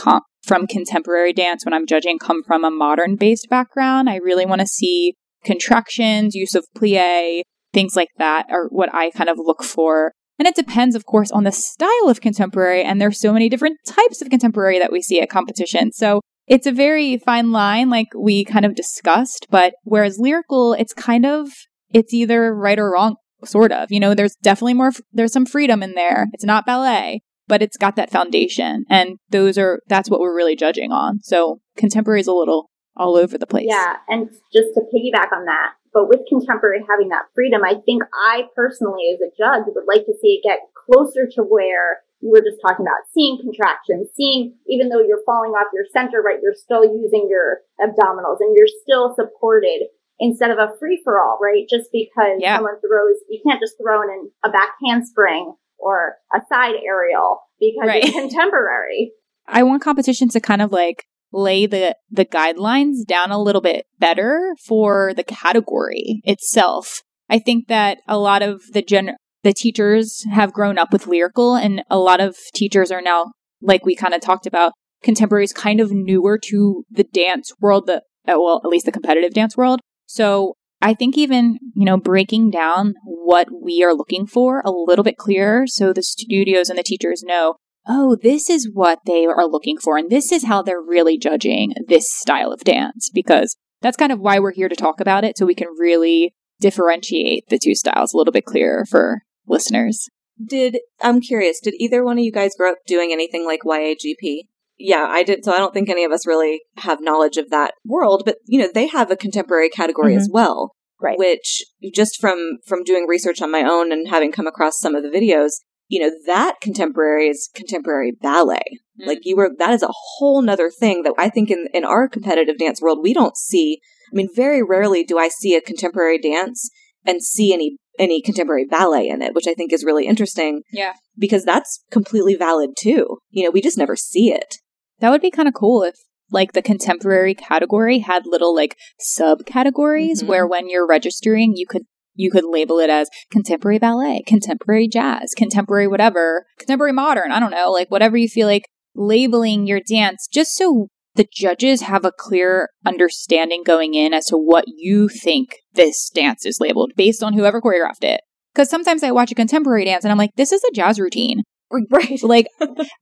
from 0.42 0.66
contemporary 0.66 1.35
dance 1.35 1.66
when 1.66 1.75
I'm 1.75 1.87
judging 1.87 2.18
come 2.18 2.42
from 2.42 2.64
a 2.64 2.70
modern 2.70 3.16
based 3.16 3.47
background. 3.50 4.08
I 4.08 4.16
really 4.16 4.47
want 4.47 4.62
to 4.62 4.66
see 4.66 5.16
contractions, 5.44 6.35
use 6.35 6.54
of 6.54 6.64
plie, 6.75 7.42
things 7.75 7.94
like 7.94 8.08
that 8.16 8.47
are 8.50 8.68
what 8.70 8.88
I 8.94 9.11
kind 9.11 9.28
of 9.28 9.37
look 9.38 9.62
for. 9.62 10.12
And 10.38 10.49
it 10.49 10.54
depends, 10.54 10.97
of 10.97 11.04
course, 11.04 11.30
on 11.30 11.44
the 11.44 11.52
style 11.52 12.08
of 12.08 12.23
contemporary. 12.23 12.82
And 12.82 12.99
there's 12.99 13.20
so 13.20 13.35
many 13.35 13.50
different 13.50 13.76
types 13.87 14.23
of 14.23 14.30
contemporary 14.30 14.78
that 14.78 14.92
we 14.92 15.02
see 15.02 15.20
at 15.20 15.28
competition. 15.28 15.92
So 15.92 16.23
it's 16.47 16.66
a 16.66 16.73
very 16.73 17.18
fine 17.18 17.52
line, 17.52 17.90
like 17.90 18.06
we 18.16 18.47
kind 18.47 18.64
of 18.64 18.75
discussed. 18.75 19.47
But 19.50 19.75
whereas 19.82 20.18
lyrical, 20.18 20.73
it's 20.73 20.94
kind 20.94 21.26
of, 21.26 21.50
it's 21.92 22.14
either 22.14 22.54
right 22.54 22.78
or 22.78 22.92
wrong, 22.92 23.16
sort 23.45 23.73
of. 23.73 23.88
You 23.90 24.00
know, 24.00 24.14
there's 24.14 24.37
definitely 24.42 24.75
more, 24.75 24.92
there's 25.12 25.33
some 25.33 25.47
freedom 25.47 25.83
in 25.83 25.95
there. 25.95 26.26
It's 26.33 26.45
not 26.45 26.66
ballet, 26.66 27.23
but 27.47 27.62
it's 27.62 27.76
got 27.76 27.97
that 27.97 28.11
foundation. 28.11 28.85
And 28.88 29.18
those 29.30 29.59
are, 29.59 29.80
that's 29.88 30.11
what 30.11 30.21
we're 30.21 30.37
really 30.37 30.57
judging 30.57 30.92
on. 30.92 31.21
So 31.23 31.61
contemporary 31.76 32.21
is 32.21 32.26
a 32.26 32.33
little 32.33 32.71
all 32.97 33.16
over 33.16 33.38
the 33.38 33.47
place. 33.47 33.66
Yeah. 33.68 33.97
And 34.09 34.28
just 34.52 34.75
to 34.75 34.80
piggyback 34.92 35.33
on 35.33 35.45
that, 35.47 35.75
but 35.95 36.09
with 36.09 36.26
contemporary 36.28 36.85
having 36.88 37.09
that 37.09 37.26
freedom, 37.35 37.62
I 37.64 37.75
think 37.87 38.02
I 38.12 38.42
personally, 38.54 39.14
as 39.14 39.21
a 39.21 39.30
judge, 39.37 39.64
would 39.66 39.88
like 39.88 40.04
to 40.07 40.14
see 40.21 40.40
it 40.42 40.47
get 40.47 40.61
closer 40.75 41.26
to 41.35 41.42
where 41.42 42.02
you 42.21 42.30
were 42.30 42.42
just 42.42 42.61
talking 42.61 42.85
about 42.85 43.07
seeing 43.14 43.38
contractions, 43.38 44.11
seeing 44.14 44.55
even 44.66 44.88
though 44.88 45.01
you're 45.01 45.22
falling 45.24 45.53
off 45.53 45.70
your 45.72 45.87
center, 45.92 46.20
right, 46.20 46.42
you're 46.42 46.59
still 46.59 46.85
using 46.85 47.29
your 47.31 47.62
abdominals 47.81 48.38
and 48.40 48.57
you're 48.57 48.70
still 48.83 49.14
supported 49.14 49.87
instead 50.18 50.50
of 50.50 50.59
a 50.59 50.72
free 50.78 51.00
for 51.04 51.20
all, 51.20 51.38
right? 51.42 51.64
Just 51.68 51.90
because 51.92 52.38
yeah. 52.40 52.57
someone 52.57 52.81
throws, 52.81 53.16
you 53.28 53.40
can't 53.46 53.61
just 53.61 53.74
throw 53.83 54.02
in 54.02 54.31
a 54.44 54.50
back 54.50 54.74
handspring 54.87 55.54
or 55.78 56.16
a 56.35 56.40
side 56.52 56.74
aerial 56.85 57.40
because 57.61 57.87
right. 57.87 58.04
it's 58.04 58.12
contemporary. 58.18 59.12
I 59.46 59.62
want 59.62 59.83
competition 59.83 60.28
to 60.31 60.40
kind 60.40 60.62
of 60.62 60.72
like 60.72 61.04
lay 61.33 61.66
the 61.66 61.96
the 62.11 62.24
guidelines 62.24 63.04
down 63.07 63.31
a 63.31 63.40
little 63.40 63.61
bit 63.61 63.87
better 63.98 64.54
for 64.64 65.12
the 65.14 65.24
category 65.24 66.20
itself. 66.24 67.02
I 67.28 67.38
think 67.38 67.68
that 67.68 67.98
a 68.07 68.18
lot 68.18 68.42
of 68.42 68.62
the 68.72 68.83
gen 68.83 69.16
the 69.44 69.52
teachers 69.52 70.24
have 70.33 70.52
grown 70.52 70.78
up 70.78 70.92
with 70.92 71.07
lyrical 71.07 71.54
and 71.54 71.83
a 71.90 71.98
lot 71.98 72.20
of 72.20 72.37
teachers 72.54 72.90
are 72.90 73.02
now 73.02 73.33
like 73.62 73.85
we 73.85 73.94
kind 73.94 74.14
of 74.14 74.20
talked 74.20 74.46
about 74.46 74.72
contemporaries 75.02 75.52
kind 75.52 75.81
of 75.81 75.92
newer 75.92 76.38
to 76.38 76.85
the 76.90 77.04
dance 77.04 77.52
world 77.61 77.87
the 77.87 78.02
uh, 78.26 78.38
well 78.38 78.61
at 78.64 78.68
least 78.68 78.87
the 78.87 78.92
competitive 78.92 79.33
dance 79.33 79.57
world 79.57 79.81
so 80.09 80.55
i 80.83 80.92
think 80.92 81.16
even 81.16 81.59
you 81.75 81.85
know 81.85 81.97
breaking 81.97 82.51
down 82.51 82.94
what 83.05 83.49
we 83.62 83.85
are 83.85 83.94
looking 83.94 84.27
for 84.27 84.61
a 84.64 84.71
little 84.71 85.05
bit 85.05 85.16
clearer 85.16 85.66
so 85.66 85.92
the 85.92 86.03
studios 86.03 86.68
and 86.68 86.79
the 86.79 86.83
teachers 86.83 87.23
know 87.23 87.55
oh 87.87 88.16
this 88.23 88.51
is 88.51 88.68
what 88.73 88.99
they 89.07 89.27
are 89.27 89.47
looking 89.47 89.79
for 89.79 89.97
and 89.97 90.11
this 90.11 90.33
is 90.33 90.47
how 90.47 90.62
they're 90.62 90.83
really 90.83 91.16
judging 91.16 91.73
this 91.87 92.12
style 92.12 92.51
of 92.51 92.64
dance 92.64 93.11
because 93.14 93.57
that's 93.81 93.97
kind 93.97 94.11
of 94.11 94.18
why 94.18 94.38
we're 94.38 94.53
here 94.53 94.68
to 94.68 94.75
talk 94.75 95.01
about 95.01 95.25
it 95.25 95.38
so 95.38 95.47
we 95.47 95.55
can 95.55 95.68
really 95.79 96.35
differentiate 96.61 97.49
the 97.49 97.59
two 97.59 97.75
styles 97.75 98.12
a 98.12 98.16
little 98.16 98.33
bit 98.33 98.44
clearer 98.44 98.85
for 98.85 99.23
listeners. 99.47 100.09
Did 100.44 100.79
I'm 101.01 101.21
curious, 101.21 101.61
did 101.61 101.75
either 101.79 102.05
one 102.05 102.18
of 102.18 102.25
you 102.25 102.33
guys 102.33 102.55
grow 102.57 102.73
up 102.73 102.79
doing 102.87 103.12
anything 103.12 103.44
like 103.44 103.61
YAGP? 103.62 104.42
Yeah, 104.79 105.07
I 105.09 105.23
did. 105.23 105.45
So 105.45 105.53
I 105.53 105.59
don't 105.59 105.75
think 105.75 105.88
any 105.88 106.05
of 106.05 106.12
us 106.12 106.27
really 106.27 106.61
have 106.79 107.01
knowledge 107.01 107.37
of 107.37 107.51
that 107.51 107.75
world, 107.85 108.23
but 108.25 108.37
you 108.47 108.61
know, 108.61 108.71
they 108.73 108.87
have 108.87 109.11
a 109.11 109.17
contemporary 109.17 109.69
category 109.69 110.12
mm-hmm. 110.12 110.21
as 110.21 110.31
well. 110.33 110.73
Right. 111.01 111.19
Which 111.19 111.64
just 111.95 112.21
from 112.21 112.59
from 112.67 112.83
doing 112.83 113.07
research 113.09 113.41
on 113.41 113.53
my 113.53 113.62
own 113.62 113.93
and 113.93 114.09
having 114.09 114.33
come 114.33 114.49
across 114.49 114.81
some 114.81 114.97
of 114.97 115.05
the 115.05 115.09
videos, 115.09 115.51
you 115.87 116.01
know, 116.01 116.11
that 116.27 116.61
contemporary 116.61 117.29
is 117.29 117.49
contemporary 117.55 118.12
ballet. 118.21 118.62
Mm-hmm. 119.01 119.09
Like 119.09 119.21
you 119.23 119.37
were 119.37 119.51
that 119.59 119.75
is 119.75 119.83
a 119.83 119.91
whole 119.91 120.43
nother 120.43 120.71
thing 120.71 121.05
that 121.05 121.14
I 121.17 121.29
think 121.29 121.51
in 121.51 121.69
in 121.73 121.85
our 121.85 122.09
competitive 122.09 122.59
dance 122.59 122.83
world 122.83 122.99
we 123.03 123.14
don't 123.14 123.37
see. 123.37 123.81
I 124.12 124.17
mean, 124.17 124.29
very 124.35 124.62
rarely 124.62 125.05
do 125.05 125.19
I 125.19 125.29
see 125.29 125.55
a 125.55 125.61
contemporary 125.61 126.19
dance 126.19 126.69
and 127.07 127.23
see 127.23 127.53
any 127.53 127.77
any 127.99 128.23
contemporary 128.23 128.64
ballet 128.64 129.09
in 129.09 129.23
it, 129.23 129.35
which 129.35 129.47
I 129.47 129.55
think 129.55 129.73
is 129.73 129.85
really 129.85 130.07
interesting. 130.07 130.62
Yeah. 130.73 130.95
Because 131.17 131.45
that's 131.45 131.85
completely 131.91 132.35
valid 132.35 132.71
too. 132.79 133.19
You 133.31 133.45
know, 133.45 133.51
we 133.51 133.61
just 133.61 133.79
never 133.79 133.97
see 133.97 134.33
it. 134.33 134.57
That 135.00 135.11
would 135.11 135.22
be 135.22 135.30
kind 135.30 135.48
of 135.48 135.54
cool 135.54 135.82
if 135.82 135.96
like 136.30 136.52
the 136.52 136.62
contemporary 136.62 137.34
category 137.34 138.00
had 138.00 138.26
little 138.26 138.54
like 138.54 138.76
subcategories 139.00 140.18
mm-hmm. 140.18 140.26
where 140.26 140.46
when 140.46 140.68
you're 140.68 140.87
registering 140.87 141.54
you 141.56 141.66
could 141.66 141.82
you 142.14 142.30
could 142.32 142.44
label 142.44 142.80
it 142.80 142.90
as 142.90 143.08
contemporary 143.30 143.78
ballet, 143.78 144.24
contemporary 144.26 144.88
jazz, 144.88 145.32
contemporary 145.37 145.87
whatever, 145.87 146.46
contemporary 146.58 146.92
modern, 146.92 147.30
I 147.30 147.38
don't 147.38 147.52
know, 147.52 147.70
like 147.70 147.90
whatever 147.90 148.16
you 148.16 148.28
feel 148.28 148.48
like 148.48 148.64
labeling 148.96 149.68
your 149.68 149.80
dance 149.80 150.26
just 150.32 150.56
so 150.56 150.88
the 151.14 151.26
judges 151.32 151.82
have 151.82 152.04
a 152.04 152.12
clear 152.12 152.70
understanding 152.84 153.62
going 153.64 153.94
in 153.94 154.12
as 154.12 154.26
to 154.26 154.37
what 154.37 154.64
you 154.66 155.08
think 155.08 155.56
this 155.74 156.11
dance 156.11 156.44
is 156.44 156.58
labeled 156.61 156.92
based 156.96 157.22
on 157.22 157.34
whoever 157.34 157.61
choreographed 157.61 158.02
it. 158.02 158.20
Because 158.54 158.68
sometimes 158.68 159.02
I 159.02 159.12
watch 159.12 159.30
a 159.30 159.37
contemporary 159.37 159.84
dance 159.84 160.04
and 160.04 160.11
I'm 160.11 160.18
like, 160.18 160.30
this 160.37 160.52
is 160.52 160.62
a 160.64 160.74
jazz 160.74 160.98
routine. 160.98 161.42
Right. 161.90 162.22
like, 162.22 162.46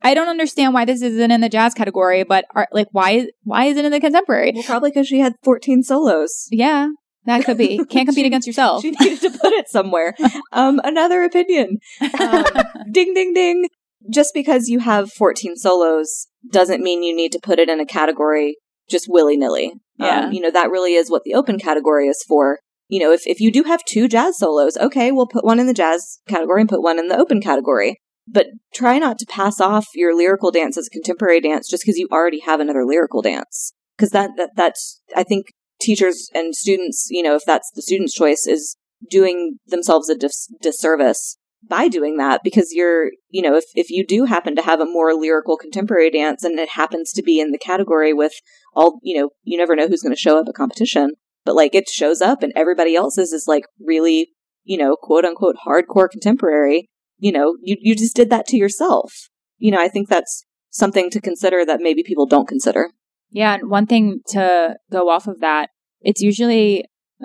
I 0.02 0.14
don't 0.14 0.28
understand 0.28 0.74
why 0.74 0.84
this 0.84 1.00
isn't 1.00 1.30
in 1.30 1.40
the 1.40 1.48
jazz 1.48 1.72
category, 1.72 2.24
but 2.24 2.46
are, 2.54 2.66
like, 2.72 2.88
why 2.90 3.28
why 3.44 3.66
is 3.66 3.76
it 3.76 3.84
in 3.84 3.92
the 3.92 4.00
contemporary? 4.00 4.52
Well, 4.54 4.64
probably 4.64 4.90
because 4.90 5.06
she 5.06 5.20
had 5.20 5.34
14 5.44 5.82
solos. 5.84 6.48
Yeah, 6.50 6.88
that 7.26 7.44
could 7.44 7.58
be. 7.58 7.76
Can't 7.90 8.08
compete 8.08 8.22
she, 8.22 8.26
against 8.26 8.46
yourself. 8.46 8.82
She 8.82 8.90
needed 8.92 9.20
to 9.20 9.30
put 9.30 9.52
it 9.52 9.68
somewhere. 9.68 10.14
Um, 10.52 10.80
another 10.84 11.22
opinion. 11.22 11.78
Um, 12.18 12.44
ding, 12.90 13.12
ding, 13.12 13.34
ding. 13.34 13.68
Just 14.10 14.32
because 14.32 14.68
you 14.68 14.78
have 14.78 15.12
14 15.12 15.56
solos 15.56 16.28
doesn't 16.50 16.82
mean 16.82 17.02
you 17.02 17.14
need 17.14 17.32
to 17.32 17.40
put 17.42 17.58
it 17.58 17.68
in 17.68 17.78
a 17.78 17.84
category 17.84 18.56
just 18.88 19.06
willy 19.08 19.36
nilly. 19.36 19.74
Yeah. 19.98 20.26
Um, 20.26 20.32
you 20.32 20.40
know, 20.40 20.50
that 20.50 20.70
really 20.70 20.94
is 20.94 21.10
what 21.10 21.24
the 21.24 21.34
open 21.34 21.58
category 21.58 22.08
is 22.08 22.24
for. 22.26 22.60
You 22.88 23.00
know, 23.00 23.12
if, 23.12 23.26
if 23.26 23.40
you 23.40 23.52
do 23.52 23.64
have 23.64 23.84
two 23.84 24.08
jazz 24.08 24.38
solos, 24.38 24.76
okay, 24.78 25.12
we'll 25.12 25.26
put 25.26 25.44
one 25.44 25.58
in 25.58 25.66
the 25.66 25.74
jazz 25.74 26.20
category 26.28 26.62
and 26.62 26.70
put 26.70 26.82
one 26.82 26.98
in 26.98 27.08
the 27.08 27.18
open 27.18 27.40
category. 27.40 28.00
But 28.28 28.46
try 28.74 28.98
not 28.98 29.18
to 29.18 29.26
pass 29.26 29.60
off 29.60 29.86
your 29.94 30.14
lyrical 30.14 30.50
dance 30.50 30.76
as 30.76 30.88
a 30.88 30.90
contemporary 30.90 31.40
dance 31.40 31.68
just 31.68 31.84
because 31.84 31.98
you 31.98 32.08
already 32.10 32.40
have 32.40 32.60
another 32.60 32.84
lyrical 32.84 33.22
dance. 33.22 33.72
Because 33.96 34.10
that, 34.10 34.30
that, 34.36 34.50
that's, 34.56 35.00
I 35.14 35.22
think 35.22 35.46
teachers 35.80 36.28
and 36.34 36.54
students, 36.54 37.06
you 37.10 37.22
know, 37.22 37.36
if 37.36 37.42
that's 37.46 37.70
the 37.74 37.82
student's 37.82 38.14
choice, 38.14 38.46
is 38.46 38.76
doing 39.08 39.58
themselves 39.66 40.08
a 40.08 40.16
dis- 40.16 40.52
disservice 40.60 41.38
by 41.68 41.88
doing 41.88 42.16
that 42.16 42.42
because 42.44 42.72
you're, 42.72 43.10
you 43.30 43.42
know, 43.42 43.56
if, 43.56 43.64
if 43.74 43.90
you 43.90 44.04
do 44.06 44.24
happen 44.24 44.54
to 44.56 44.62
have 44.62 44.80
a 44.80 44.86
more 44.86 45.14
lyrical 45.14 45.56
contemporary 45.56 46.10
dance 46.10 46.44
and 46.44 46.58
it 46.58 46.70
happens 46.70 47.12
to 47.12 47.22
be 47.22 47.40
in 47.40 47.52
the 47.52 47.58
category 47.58 48.12
with 48.12 48.32
all, 48.74 49.00
you 49.02 49.18
know, 49.18 49.30
you 49.42 49.58
never 49.58 49.74
know 49.74 49.88
who's 49.88 50.02
going 50.02 50.14
to 50.14 50.20
show 50.20 50.38
up 50.38 50.46
at 50.48 50.54
competition, 50.54 51.12
but 51.44 51.56
like 51.56 51.74
it 51.74 51.88
shows 51.88 52.20
up 52.20 52.42
and 52.42 52.52
everybody 52.54 52.94
else's 52.94 53.32
is 53.32 53.46
like 53.48 53.64
really, 53.80 54.30
you 54.64 54.76
know, 54.76 54.96
quote 54.96 55.24
unquote 55.24 55.56
hardcore 55.66 56.10
contemporary, 56.10 56.88
you 57.18 57.32
know, 57.32 57.56
you, 57.62 57.76
you 57.80 57.94
just 57.94 58.16
did 58.16 58.30
that 58.30 58.46
to 58.48 58.56
yourself. 58.56 59.28
You 59.58 59.70
know, 59.70 59.80
I 59.80 59.88
think 59.88 60.08
that's 60.08 60.44
something 60.70 61.10
to 61.10 61.20
consider 61.20 61.64
that 61.64 61.80
maybe 61.80 62.02
people 62.02 62.26
don't 62.26 62.48
consider. 62.48 62.90
Yeah, 63.30 63.54
and 63.54 63.70
one 63.70 63.86
thing 63.86 64.20
to 64.28 64.76
go 64.90 65.08
off 65.08 65.26
of 65.26 65.40
that, 65.40 65.70
it's 66.00 66.20
usually 66.20 66.84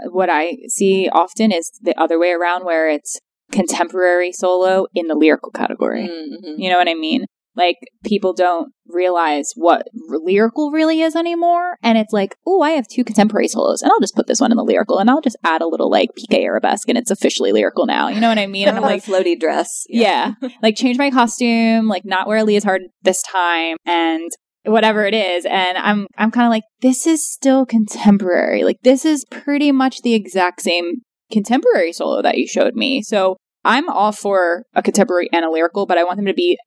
what 0.09 0.29
I 0.29 0.57
see 0.67 1.09
often 1.09 1.51
is 1.51 1.71
the 1.81 1.99
other 1.99 2.17
way 2.17 2.31
around 2.31 2.65
where 2.65 2.89
it's 2.89 3.19
contemporary 3.51 4.31
solo 4.31 4.87
in 4.93 5.07
the 5.07 5.15
lyrical 5.15 5.51
category. 5.51 6.07
Mm-hmm. 6.07 6.59
You 6.59 6.69
know 6.69 6.77
what 6.77 6.87
I 6.87 6.95
mean? 6.95 7.25
Like 7.55 7.77
people 8.05 8.33
don't 8.33 8.71
realize 8.87 9.51
what 9.55 9.87
lyrical 9.93 10.71
really 10.71 11.01
is 11.01 11.15
anymore. 11.15 11.77
And 11.83 11.97
it's 11.97 12.13
like, 12.13 12.35
oh, 12.45 12.61
I 12.61 12.71
have 12.71 12.87
two 12.87 13.03
contemporary 13.03 13.47
solos 13.47 13.81
and 13.81 13.91
I'll 13.91 13.99
just 13.99 14.15
put 14.15 14.27
this 14.27 14.39
one 14.39 14.51
in 14.51 14.57
the 14.57 14.63
lyrical 14.63 14.99
and 14.99 15.09
I'll 15.09 15.21
just 15.21 15.37
add 15.43 15.61
a 15.61 15.67
little 15.67 15.89
like 15.89 16.09
piqué 16.17 16.43
arabesque 16.43 16.87
and 16.89 16.97
it's 16.97 17.11
officially 17.11 17.51
lyrical 17.51 17.85
now. 17.85 18.07
You 18.07 18.21
know 18.21 18.29
what 18.29 18.39
I 18.39 18.47
mean? 18.47 18.67
And 18.67 18.77
I'm 18.77 18.83
like, 18.83 19.03
floaty 19.05 19.39
dress. 19.39 19.85
yeah. 19.89 20.33
like 20.61 20.75
change 20.75 20.97
my 20.97 21.11
costume, 21.11 21.87
like 21.87 22.05
not 22.05 22.27
wear 22.27 22.39
a 22.39 22.43
leotard 22.43 22.81
this 23.01 23.21
time 23.21 23.77
and 23.85 24.31
whatever 24.63 25.05
it 25.05 25.13
is. 25.13 25.45
And 25.45 25.77
I'm, 25.77 26.07
I'm 26.17 26.31
kind 26.31 26.45
of 26.45 26.51
like, 26.51 26.63
this 26.81 27.07
is 27.07 27.25
still 27.25 27.65
contemporary. 27.65 28.63
Like 28.63 28.81
this 28.83 29.05
is 29.05 29.25
pretty 29.29 29.71
much 29.71 30.01
the 30.01 30.13
exact 30.13 30.61
same 30.61 31.01
contemporary 31.31 31.93
solo 31.93 32.21
that 32.21 32.37
you 32.37 32.47
showed 32.47 32.75
me. 32.75 33.01
So 33.01 33.37
I'm 33.63 33.89
all 33.89 34.11
for 34.11 34.63
a 34.73 34.81
contemporary 34.81 35.29
and 35.31 35.45
a 35.45 35.49
lyrical, 35.49 35.85
but 35.85 35.97
I 35.97 36.03
want 36.03 36.17
them 36.17 36.25
to 36.25 36.33
be 36.33 36.57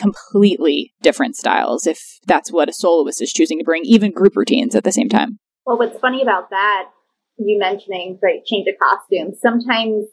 completely 0.00 0.92
different 1.02 1.36
styles 1.36 1.86
if 1.86 2.00
that's 2.26 2.50
what 2.50 2.68
a 2.68 2.72
soloist 2.72 3.20
is 3.22 3.32
choosing 3.32 3.58
to 3.58 3.64
bring, 3.64 3.82
even 3.84 4.10
group 4.12 4.34
routines 4.36 4.74
at 4.74 4.82
the 4.84 4.92
same 4.92 5.08
time. 5.08 5.38
Well, 5.66 5.78
what's 5.78 5.98
funny 6.00 6.22
about 6.22 6.50
that, 6.50 6.86
you 7.36 7.58
mentioning, 7.58 8.18
right, 8.22 8.44
change 8.44 8.66
of 8.68 8.74
costume, 8.80 9.34
sometimes 9.40 10.06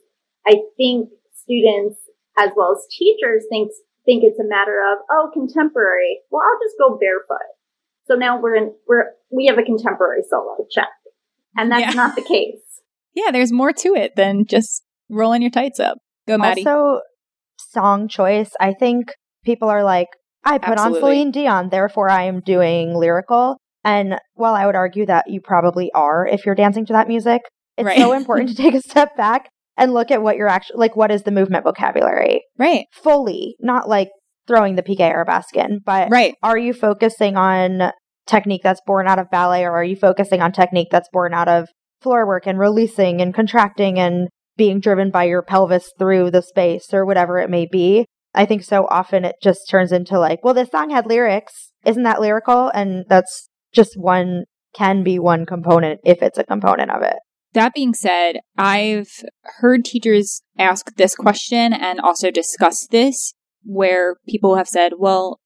I 0.46 0.56
think 0.76 1.10
students 1.44 2.00
as 2.38 2.50
well 2.56 2.76
as 2.78 2.86
teachers 2.96 3.46
think, 3.50 3.72
think 4.06 4.24
it's 4.24 4.40
a 4.40 4.44
matter 4.48 4.80
of, 4.92 5.00
oh, 5.10 5.30
contemporary. 5.34 6.20
Well, 6.30 6.44
I'll 6.44 6.60
just 6.68 6.76
go 6.78 6.98
barefoot. 7.00 7.48
So 8.06 8.16
now 8.16 8.40
we're 8.40 8.56
in, 8.56 8.74
we're, 8.88 9.06
we 9.32 9.48
have 9.48 9.58
a 9.58 9.64
contemporary 9.64 10.22
solo 10.30 10.66
check. 10.70 10.90
And 11.56 11.72
that's 11.72 11.82
Yeah. 11.82 11.92
not 12.02 12.16
the 12.16 12.22
case. 12.24 12.60
Yeah, 13.16 13.32
there's 13.32 13.52
more 13.52 13.74
to 13.74 13.96
it 13.96 14.16
than 14.16 14.46
just 14.46 14.84
rolling 15.10 15.42
your 15.42 15.50
tights 15.50 15.80
up. 15.80 15.98
Go, 16.28 16.38
Maddie. 16.38 16.64
Also, 16.68 17.02
song 17.58 18.08
choice. 18.08 18.52
I 18.60 18.74
think 18.74 19.12
people 19.44 19.70
are 19.70 19.84
like, 19.84 20.08
I 20.44 20.58
put 20.58 20.78
Absolutely. 20.78 20.98
on 20.98 21.02
Celine 21.02 21.32
Dion, 21.32 21.70
therefore 21.70 22.10
I 22.10 22.24
am 22.24 22.42
doing 22.42 22.96
lyrical. 22.96 23.58
And 23.84 24.18
while 24.36 24.56
I 24.56 24.66
would 24.66 24.76
argue 24.76 25.06
that 25.06 25.26
you 25.30 25.42
probably 25.42 25.92
are 25.94 26.28
if 26.28 26.46
you're 26.46 26.56
dancing 26.56 26.86
to 26.88 26.94
that 26.94 27.08
music, 27.08 27.42
it's 27.78 27.86
Right. 27.86 27.98
so 27.98 28.14
important 28.14 28.50
to 28.50 28.56
take 28.64 28.74
a 28.74 28.82
step 28.82 29.16
back 29.16 29.50
and 29.78 29.94
look 29.94 30.12
at 30.12 30.22
what 30.22 30.38
you're 30.38 30.48
actually 30.48 30.80
like. 30.80 30.96
What 30.96 31.12
is 31.12 31.24
the 31.24 31.32
movement 31.32 31.64
vocabulary 31.64 32.42
right, 32.58 32.86
fully? 32.92 33.56
Not 33.60 33.88
like 33.88 34.10
throwing 34.48 34.76
the 34.76 34.84
piqué 34.84 35.02
arabesque 35.02 35.56
in, 35.56 35.80
but 35.86 36.10
right. 36.10 36.36
are 36.42 36.58
you 36.58 36.74
focusing 36.74 37.36
on 37.36 37.92
technique 38.26 38.62
that's 38.64 38.82
born 38.86 39.08
out 39.08 39.20
of 39.20 39.30
ballet 39.30 39.64
or 39.64 39.72
are 39.72 39.84
you 39.84 39.96
focusing 39.96 40.42
on 40.42 40.52
technique 40.52 40.90
that's 40.92 41.10
born 41.12 41.34
out 41.34 41.48
of 41.48 41.68
floor 42.02 42.28
work 42.28 42.46
and 42.46 42.60
releasing 42.60 43.22
and 43.22 43.34
contracting 43.34 43.98
and 44.00 44.28
being 44.58 44.80
driven 44.80 45.12
by 45.12 45.24
your 45.24 45.42
pelvis 45.42 45.92
through 45.98 46.32
the 46.32 46.42
space 46.42 46.94
or 46.94 47.06
whatever 47.06 47.40
it 47.40 47.50
may 47.50 47.66
be 47.72 48.06
i 48.34 48.46
think 48.46 48.64
so 48.64 48.86
often 48.90 49.26
it 49.26 49.36
just 49.42 49.70
turns 49.70 49.92
into 49.92 50.20
like 50.20 50.44
well 50.44 50.54
this 50.54 50.70
song 50.70 50.90
had 50.90 51.06
lyrics 51.06 51.72
isn't 51.86 52.04
that 52.04 52.22
lyrical 52.22 52.70
and 52.74 53.06
that's 53.10 53.50
just 53.74 53.94
one 53.98 54.44
can 54.76 55.04
be 55.04 55.18
one 55.18 55.46
component 55.46 56.00
if 56.04 56.22
it's 56.22 56.38
a 56.38 56.44
component 56.44 56.92
of 56.92 57.02
it 57.02 57.18
That 57.54 57.74
being 57.74 57.94
said, 57.94 58.42
I've 58.58 59.10
heard 59.62 59.86
teachers 59.86 60.42
ask 60.60 60.96
this 60.96 61.16
question 61.16 61.74
and 61.74 62.00
also 62.00 62.30
discuss 62.30 62.86
this 62.92 63.34
where 63.64 64.18
people 64.28 64.56
have 64.58 64.68
said, 64.68 64.94
well, 65.00 65.40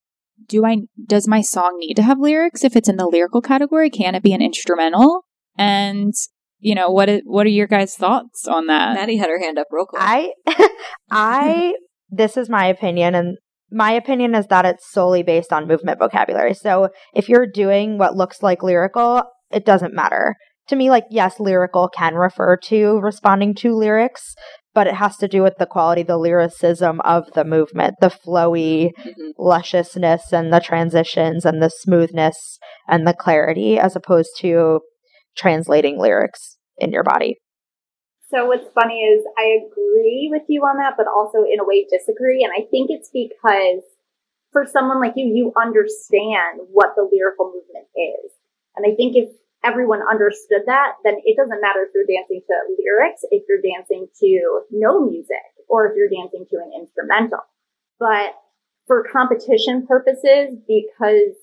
do 0.48 0.65
I 0.65 0.80
does 1.08 1.28
my 1.28 1.41
song 1.41 1.78
need 1.78 1.94
to 1.96 2.04
have 2.04 2.20
lyrics 2.20 2.63
if 2.63 2.76
it's 2.76 2.89
in 2.89 2.98
the 2.98 3.08
lyrical 3.08 3.41
category? 3.41 3.89
Can 3.89 4.15
it 4.15 4.24
be 4.24 4.34
an 4.34 4.41
instrumental? 4.41 5.26
And 5.58 6.13
you 6.60 6.76
know, 6.76 6.89
what 6.89 7.10
what 7.26 7.46
are 7.46 7.50
your 7.50 7.67
guys' 7.67 7.96
thoughts 7.96 8.48
on 8.48 8.67
that? 8.67 8.96
Maddie 8.96 9.17
had 9.17 9.30
her 9.30 9.39
hand 9.39 9.58
up 9.58 9.67
real 9.72 9.86
quick. 9.86 10.02
i 10.04 10.32
i 11.12 11.76
this 12.12 12.38
is 12.38 12.50
my 12.50 12.65
opinion 12.65 13.15
and 13.15 13.38
my 13.71 13.91
opinion 13.91 14.36
is 14.36 14.47
that 14.47 14.65
it's 14.65 14.91
solely 14.91 15.24
based 15.24 15.54
on 15.54 15.67
movement 15.67 15.97
vocabulary. 15.97 16.54
So 16.54 16.89
if 17.15 17.30
you're 17.30 17.47
doing 17.47 17.97
what 17.97 18.17
looks 18.17 18.43
like 18.43 18.62
lyrical 18.63 19.24
it 19.50 19.65
doesn't 19.65 19.93
matter. 19.93 20.36
To 20.67 20.76
me 20.76 20.89
like 20.89 21.06
yes 21.10 21.39
lyrical 21.39 21.89
can 21.89 22.15
refer 22.15 22.56
to 22.58 23.00
responding 23.00 23.54
to 23.56 23.74
lyrics 23.76 24.36
but 24.74 24.88
it 24.88 24.93
has 24.93 25.17
to 25.17 25.28
do 25.28 25.41
with 25.41 25.56
the 25.58 25.65
quality 25.65 26.04
the 26.04 26.17
lyricism 26.17 27.02
of 27.02 27.32
the 27.34 27.43
movement 27.43 27.95
the 28.00 28.10
flowy 28.10 28.91
Mhm. 29.06 29.34
lusciousness 29.38 30.32
and 30.32 30.54
the 30.54 30.60
transitions 30.62 31.45
and 31.45 31.62
the 31.62 31.69
smoothness 31.69 32.58
and 32.88 33.06
the 33.08 33.13
clarity 33.13 33.78
as 33.80 33.95
opposed 33.95 34.32
to 34.39 34.80
translating 35.36 35.97
lyrics 36.00 36.58
in 36.78 36.91
your 36.91 37.04
body 37.04 37.38
So 38.32 38.46
what's 38.48 38.72
funny 38.74 39.04
is 39.04 39.26
I 39.38 39.60
agree 39.67 40.30
with 40.32 40.44
you 40.48 40.62
on 40.62 40.78
that, 40.78 40.96
but 40.96 41.08
also 41.08 41.44
in 41.44 41.60
a 41.60 41.67
way 41.67 41.86
disagree. 41.91 42.48
And 42.48 42.54
I 42.56 42.63
think 42.72 42.89
it's 42.89 43.12
because 43.12 43.84
for 44.52 44.65
someone 44.65 45.02
like 45.02 45.13
you, 45.15 45.28
you 45.28 45.52
understand 45.60 46.63
what 46.72 46.96
the 46.96 47.08
lyrical 47.12 47.52
movement 47.52 47.91
is. 47.91 48.32
And 48.76 48.88
I 48.88 48.96
think 48.96 49.15
if 49.15 49.30
everyone 49.63 50.00
understood 50.10 50.63
that, 50.65 50.96
then 51.04 51.20
it 51.26 51.36
doesn't 51.36 51.62
matter 51.62 51.84
if 51.84 51.91
you're 51.94 52.08
dancing 52.08 52.41
to 52.48 52.56
lyrics, 52.80 53.22
if 53.32 53.44
you're 53.48 53.62
dancing 53.62 54.08
to 54.24 54.62
no 54.72 55.06
music, 55.06 55.52
or 55.67 55.88
if 55.88 55.94
you're 55.96 56.10
dancing 56.10 56.46
to 56.50 56.58
an 56.58 56.72
instrumental. 56.72 57.44
But 58.00 58.39
for 58.88 59.04
competition 59.12 59.86
purposes, 59.88 60.56
because 60.67 61.36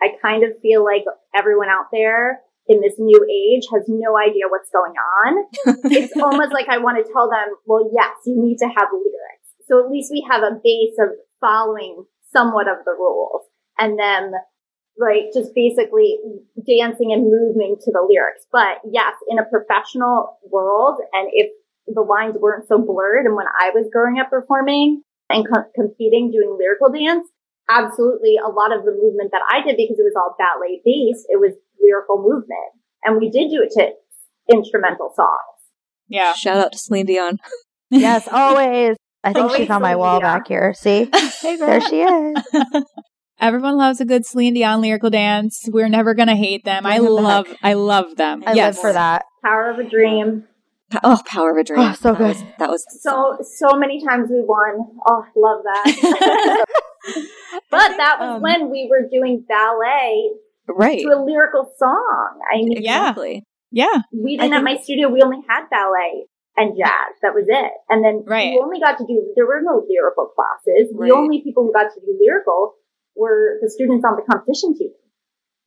I 0.00 0.12
kind 0.20 0.44
of 0.44 0.60
feel 0.60 0.84
like 0.84 1.04
everyone 1.34 1.68
out 1.68 1.88
there 1.90 2.40
in 2.72 2.80
this 2.80 2.96
new 2.98 3.20
age 3.28 3.68
has 3.72 3.84
no 3.86 4.16
idea 4.16 4.48
what's 4.48 4.70
going 4.72 4.96
on 4.96 5.44
it's 5.92 6.16
almost 6.16 6.52
like 6.52 6.68
I 6.68 6.78
want 6.78 7.04
to 7.04 7.12
tell 7.12 7.28
them, 7.28 7.54
well, 7.66 7.90
yes, 7.92 8.16
you 8.26 8.40
need 8.40 8.58
to 8.58 8.66
have 8.66 8.88
lyrics. 8.92 9.48
So 9.68 9.84
at 9.84 9.90
least 9.90 10.10
we 10.10 10.26
have 10.30 10.42
a 10.42 10.58
base 10.62 10.96
of 10.98 11.10
following 11.40 12.04
somewhat 12.32 12.68
of 12.68 12.84
the 12.84 12.92
rules 12.92 13.42
and 13.78 13.98
then 13.98 14.32
like 14.98 15.32
just 15.32 15.54
basically 15.54 16.18
dancing 16.66 17.12
and 17.12 17.24
moving 17.24 17.76
to 17.80 17.92
the 17.92 18.06
lyrics. 18.08 18.46
But 18.50 18.80
yes, 18.90 19.14
in 19.28 19.38
a 19.38 19.44
professional 19.44 20.38
world 20.50 21.00
and 21.12 21.28
if 21.32 21.50
the 21.86 22.02
lines 22.02 22.36
weren't 22.38 22.68
so 22.68 22.78
blurred 22.78 23.26
and 23.26 23.36
when 23.36 23.46
I 23.46 23.70
was 23.70 23.90
growing 23.92 24.18
up 24.18 24.30
performing 24.30 25.02
and 25.28 25.46
co- 25.46 25.70
competing 25.74 26.30
doing 26.30 26.56
lyrical 26.58 26.92
dance, 26.92 27.26
absolutely 27.68 28.36
a 28.36 28.48
lot 28.48 28.74
of 28.74 28.84
the 28.84 28.92
movement 28.92 29.30
that 29.32 29.42
I 29.48 29.62
did 29.62 29.76
because 29.76 29.98
it 29.98 30.06
was 30.06 30.16
all 30.16 30.36
ballet 30.38 30.82
based, 30.84 31.26
it 31.28 31.40
was 31.40 31.54
lyrical 31.80 32.18
movement. 32.18 32.72
And 33.04 33.18
we 33.18 33.30
did 33.30 33.50
do 33.50 33.62
it 33.62 33.70
to 33.78 33.90
instrumental 34.54 35.12
songs. 35.14 35.38
Yeah. 36.08 36.34
Shout 36.34 36.58
out 36.58 36.72
to 36.72 36.78
Celine 36.78 37.06
Dion. 37.06 37.38
yes 37.90 38.26
always 38.32 38.96
i 39.22 39.34
think 39.34 39.44
Always 39.44 39.58
she's 39.58 39.68
on 39.70 39.82
my 39.82 39.94
wall 39.96 40.18
Dion. 40.18 40.38
back 40.38 40.48
here 40.48 40.72
see 40.72 41.10
Hey, 41.42 41.56
there 41.56 41.78
she 41.82 42.00
is 42.00 42.36
Everyone 43.38 43.76
loves 43.76 44.00
a 44.00 44.06
good 44.06 44.24
Celine 44.24 44.54
Dion 44.54 44.80
lyrical 44.80 45.10
dance. 45.10 45.68
We're 45.68 45.88
never 45.90 46.14
gonna 46.14 46.34
hate 46.36 46.64
them. 46.64 46.86
I 46.86 46.98
them 47.00 47.06
love, 47.12 47.44
back. 47.46 47.56
I 47.62 47.72
love 47.74 48.16
them. 48.16 48.44
I 48.46 48.52
yes, 48.54 48.76
live 48.76 48.80
for 48.82 48.92
that. 48.94 49.24
Power 49.44 49.68
of 49.70 49.78
a 49.80 49.84
Dream. 49.84 50.44
Oh, 51.02 51.20
Power 51.26 51.50
of 51.50 51.56
a 51.58 51.64
Dream. 51.64 51.80
Oh, 51.80 51.92
so 51.92 52.12
That 52.12 52.20
was- 52.20 52.36
good. 52.40 52.54
that 52.60 52.70
was 52.70 52.84
So, 53.02 53.38
so 53.42 53.76
many 53.76 54.00
times 54.04 54.28
we 54.30 54.40
won. 54.42 54.86
Oh, 55.08 55.24
love 55.36 55.62
that. 55.64 56.64
but 57.70 57.96
that 57.96 58.16
was 58.20 58.36
Um, 58.36 58.42
when 58.42 58.70
we 58.70 58.86
were 58.88 59.08
doing 59.10 59.44
ballet 59.48 60.30
right. 60.68 61.00
to 61.00 61.08
a 61.08 61.20
lyrical 61.24 61.70
song. 61.78 62.40
I 62.52 62.56
mean, 62.58 62.76
Exactly. 62.78 63.44
Yeah, 63.70 64.02
we 64.12 64.36
didn't 64.36 64.52
at 64.52 64.62
my 64.64 64.76
studio, 64.82 65.08
we 65.08 65.22
only 65.22 65.38
had 65.48 65.64
ballet 65.70 66.26
and 66.58 66.76
jazz. 66.76 67.16
That 67.22 67.32
was 67.34 67.46
it. 67.48 67.72
And 67.88 68.04
then 68.04 68.22
Right. 68.26 68.50
we 68.52 68.60
only 68.62 68.78
got 68.80 68.98
to 68.98 69.06
do, 69.06 69.32
there 69.34 69.46
were 69.46 69.62
no 69.62 69.82
lyrical 69.88 70.26
classes. 70.36 70.92
Right. 70.94 71.08
The 71.08 71.14
only 71.16 71.40
people 71.42 71.64
who 71.64 71.72
got 71.72 71.88
to 71.94 72.00
do 72.00 72.18
lyrical 72.20 72.74
were 73.16 73.56
the 73.62 73.70
students 73.70 74.04
on 74.04 74.16
the 74.16 74.22
competition 74.30 74.76
team. 74.76 74.92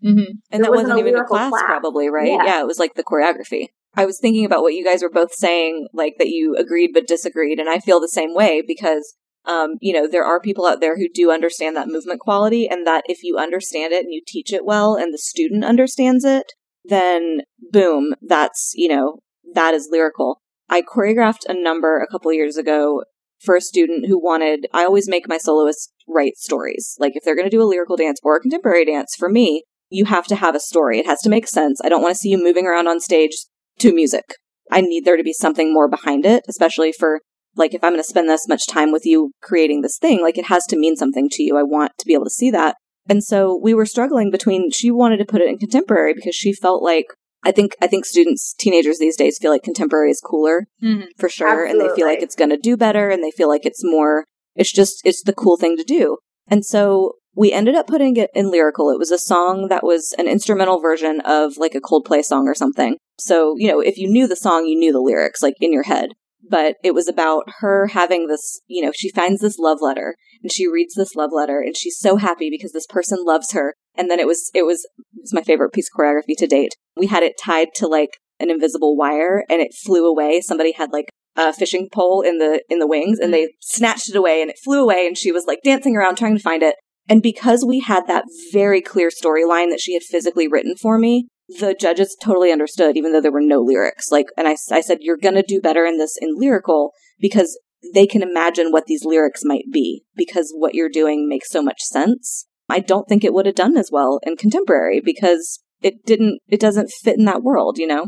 hmm 0.04 0.32
And 0.52 0.62
There 0.64 0.70
that 0.70 0.70
wasn't 0.72 0.90
wasn't 0.90 0.98
a 1.00 1.10
even 1.10 1.20
a 1.20 1.26
class, 1.26 1.50
class. 1.50 1.64
probably, 1.66 2.10
right? 2.10 2.28
Yeah. 2.28 2.44
Yeah. 2.46 2.62
it 2.62 2.68
was 2.68 2.78
like 2.78 2.94
the 2.94 3.04
choreography. 3.04 3.70
I 3.96 4.06
was 4.06 4.20
thinking 4.20 4.46
about 4.46 4.62
what 4.62 4.74
you 4.76 4.84
guys 4.86 5.02
were 5.02 5.10
both 5.10 5.34
saying, 5.34 5.88
like 5.94 6.16
that 6.20 6.28
you 6.30 6.56
agreed 6.58 6.92
but 6.94 7.08
disagreed, 7.08 7.60
and 7.60 7.70
I 7.70 7.80
feel 7.80 8.00
the 8.00 8.10
same 8.10 8.36
way 8.36 8.62
because, 8.62 9.16
um, 9.48 9.76
you 9.82 9.94
know, 9.94 10.08
there 10.08 10.26
are 10.26 10.40
people 10.40 10.66
out 10.66 10.80
there 10.80 10.98
who 10.98 11.08
do 11.14 11.32
understand 11.32 11.76
that 11.76 11.88
movement 11.88 12.20
quality, 12.20 12.68
and 12.68 12.86
that 12.88 13.04
if 13.08 13.24
you 13.24 13.38
understand 13.38 13.94
it 13.94 14.04
and 14.04 14.14
you 14.14 14.22
teach 14.26 14.52
it 14.52 14.66
well, 14.66 14.96
and 14.96 15.14
the 15.14 15.18
student 15.18 15.64
understands 15.64 16.24
it, 16.24 16.54
then 16.84 17.42
boom, 17.72 18.14
that's 18.22 18.72
you 18.76 18.88
know 18.88 19.20
that 19.54 19.74
is 19.74 19.90
lyrical. 19.92 20.42
I 20.70 20.82
choreographed 20.82 21.46
a 21.48 21.54
number 21.54 22.00
a 22.00 22.08
couple 22.08 22.34
years 22.34 22.58
ago 22.58 23.04
for 23.40 23.56
a 23.56 23.62
student 23.62 24.08
who 24.08 24.22
wanted. 24.22 24.68
I 24.74 24.84
always 24.84 25.08
make 25.08 25.28
my 25.28 25.38
soloists 25.38 25.92
write 26.08 26.38
stories. 26.38 26.96
Like 27.00 27.16
if 27.16 27.24
they're 27.24 27.36
going 27.36 27.50
to 27.50 27.56
do 27.56 27.62
a 27.62 27.66
lyrical 27.66 27.98
dance 27.98 28.20
or 28.24 28.36
a 28.36 28.42
contemporary 28.42 28.86
dance, 28.86 29.16
for 29.16 29.30
me, 29.30 29.64
you 29.90 30.06
have 30.06 30.26
to 30.28 30.36
have 30.36 30.56
a 30.56 30.60
story. 30.60 31.00
It 31.00 31.06
has 31.06 31.22
to 31.22 31.30
make 31.30 31.48
sense. 31.48 31.80
I 31.84 31.90
don't 31.90 32.02
want 32.02 32.14
to 32.14 32.20
see 32.20 32.30
you 32.30 32.44
moving 32.44 32.66
around 32.66 32.88
on 32.88 33.00
stage 33.00 33.38
to 33.80 33.94
music. 33.94 34.36
I 34.72 34.82
need 34.82 35.06
there 35.06 35.18
to 35.18 35.24
be 35.24 35.34
something 35.34 35.72
more 35.72 35.88
behind 35.88 36.26
it, 36.26 36.44
especially 36.48 36.92
for 36.92 37.22
like 37.56 37.74
if 37.74 37.84
I'm 37.84 37.92
going 37.92 38.00
to 38.04 38.08
spend 38.08 38.30
this 38.30 38.48
much 38.48 38.68
time 38.68 38.92
with 38.92 39.06
you 39.06 39.32
creating 39.42 39.82
this 39.82 39.98
thing, 39.98 40.22
like 40.22 40.38
it 40.38 40.46
has 40.46 40.66
to 40.68 40.78
mean 40.78 40.96
something 40.96 41.30
to 41.30 41.44
you. 41.44 41.58
I 41.58 41.64
want 41.64 41.92
to 42.00 42.06
be 42.06 42.14
able 42.14 42.26
to 42.26 42.30
see 42.30 42.52
that. 42.52 42.76
And 43.08 43.24
so 43.24 43.60
we 43.62 43.74
were 43.74 43.86
struggling 43.86 44.32
between 44.32 44.72
she 44.72 44.90
wanted 44.92 45.18
to 45.18 45.26
put 45.26 45.42
it 45.42 45.48
in 45.50 45.58
contemporary 45.58 46.14
because 46.14 46.36
she 46.36 46.54
felt 46.54 46.82
like 46.84 47.06
I 47.44 47.52
think 47.52 47.76
I 47.80 47.86
think 47.88 48.06
students, 48.06 48.56
teenagers 48.58 48.98
these 48.98 49.16
days 49.16 49.38
feel 49.40 49.52
like 49.52 49.62
contemporary 49.62 50.10
is 50.10 50.20
cooler 50.20 50.66
Mhm. 50.84 51.06
for 51.18 51.30
sure, 51.30 51.64
and 51.64 51.80
they 51.80 51.94
feel 51.96 52.08
like 52.08 52.24
it's 52.24 52.36
going 52.36 52.50
to 52.50 52.58
do 52.58 52.76
better, 52.76 53.10
and 53.10 53.24
they 53.24 53.30
feel 53.30 53.48
like 53.48 53.66
it's 53.68 53.84
more. 53.84 54.26
It's 54.56 54.72
just 54.72 55.02
it's 55.06 55.22
the 55.22 55.34
cool 55.34 55.56
thing 55.56 55.78
to 55.78 55.84
do, 55.84 56.18
and 56.48 56.66
so 56.66 57.14
we 57.36 57.52
ended 57.52 57.76
up 57.76 57.86
putting 57.86 58.16
it 58.16 58.32
in 58.34 58.50
lyrical. 58.50 58.90
It 58.90 58.98
was 58.98 59.12
a 59.12 59.20
song 59.20 59.68
that 59.68 59.84
was 59.84 60.16
an 60.18 60.28
instrumental 60.28 60.80
version 60.80 61.22
of 61.22 61.58
like 61.58 61.76
a 61.76 61.82
Coldplay 61.82 62.24
song 62.24 62.48
or 62.48 62.56
something. 62.56 62.98
So 63.20 63.54
you 63.58 63.68
know, 63.68 63.80
if 63.80 63.98
you 64.00 64.10
knew 64.10 64.28
the 64.28 64.36
song, 64.36 64.66
you 64.66 64.76
knew 64.76 64.92
the 64.92 65.00
lyrics 65.02 65.44
like 65.44 65.56
in 65.62 65.72
your 65.72 65.84
head. 65.84 66.14
But 66.48 66.76
it 66.84 66.94
was 66.94 67.08
about 67.08 67.44
her 67.60 67.88
having 67.88 68.28
this, 68.28 68.62
you 68.68 68.84
know, 68.84 68.92
she 68.96 69.10
finds 69.10 69.42
this 69.42 69.58
love 69.58 69.80
letter 69.82 70.16
and 70.44 70.52
she 70.52 70.68
reads 70.68 70.94
this 70.94 71.16
love 71.16 71.32
letter 71.34 71.60
and 71.60 71.76
she's 71.76 71.98
so 71.98 72.18
happy 72.18 72.50
because 72.50 72.72
this 72.72 72.88
person 72.88 73.20
loves 73.22 73.52
her. 73.54 73.74
And 73.96 74.12
then 74.12 74.20
it 74.20 74.28
was, 74.28 74.52
it 74.54 74.64
was, 74.64 74.88
it's 75.18 75.34
my 75.34 75.42
favorite 75.42 75.74
piece 75.74 75.90
of 75.90 76.00
choreography 76.00 76.36
to 76.38 76.48
date. 76.48 76.76
We 76.96 77.08
had 77.08 77.24
it 77.24 77.34
tied 77.44 77.70
to 77.76 77.88
like 77.88 78.12
an 78.40 78.52
invisible 78.52 78.96
wire 78.96 79.44
and 79.50 79.62
it 79.62 79.74
flew 79.74 80.06
away. 80.06 80.42
Somebody 80.42 80.74
had 80.74 80.92
like 80.92 81.10
a 81.36 81.52
fishing 81.52 81.90
pole 81.92 82.22
in 82.22 82.38
the, 82.38 82.62
in 82.70 82.80
the 82.80 82.88
wings 82.88 83.20
and 83.20 83.34
they 83.34 83.44
mm-hmm. 83.44 83.58
snatched 83.62 84.10
it 84.10 84.16
away 84.16 84.42
and 84.42 84.50
it 84.50 84.60
flew 84.64 84.84
away 84.84 85.08
and 85.08 85.18
she 85.18 85.32
was 85.32 85.46
like 85.48 85.60
dancing 85.64 85.96
around 85.96 86.16
trying 86.16 86.36
to 86.36 86.44
find 86.44 86.62
it. 86.62 86.76
And 87.08 87.22
because 87.22 87.64
we 87.66 87.80
had 87.80 88.08
that 88.08 88.26
very 88.52 88.82
clear 88.82 89.10
storyline 89.10 89.70
that 89.70 89.80
she 89.80 89.94
had 89.94 90.04
physically 90.04 90.48
written 90.48 90.76
for 90.76 90.98
me, 90.98 91.28
the 91.48 91.76
judges 91.80 92.16
totally 92.22 92.52
understood, 92.52 92.98
even 92.98 93.12
though 93.14 93.22
there 93.22 93.32
were 93.32 93.42
no 93.42 93.60
lyrics. 93.60 94.12
Like, 94.12 94.28
and 94.38 94.48
I, 94.48 94.56
I 94.72 94.82
said, 94.82 95.00
you're 95.02 95.18
going 95.18 95.36
to 95.36 95.44
do 95.44 95.62
better 95.62 95.86
in 95.86 95.98
this 95.98 96.18
in 96.20 96.38
lyrical 96.38 96.92
because 97.20 97.60
they 97.94 98.08
can 98.08 98.24
imagine 98.24 98.72
what 98.72 98.86
these 98.88 99.06
lyrics 99.06 99.42
might 99.44 99.66
be 99.72 100.04
because 100.16 100.52
what 100.58 100.74
you're 100.74 100.90
doing 100.90 101.30
makes 101.30 101.50
so 101.50 101.62
much 101.62 101.82
sense. 101.82 102.48
I 102.68 102.80
don't 102.80 103.08
think 103.08 103.24
it 103.24 103.34
would 103.34 103.46
have 103.46 103.56
done 103.56 103.78
as 103.78 103.92
well 103.92 104.20
in 104.24 104.38
contemporary 104.38 105.02
because 105.04 105.62
it 105.82 106.04
didn't, 106.06 106.40
it 106.48 106.60
doesn't 106.60 106.90
fit 106.90 107.18
in 107.18 107.26
that 107.26 107.44
world, 107.44 107.78
you 107.78 107.86
know? 107.86 108.08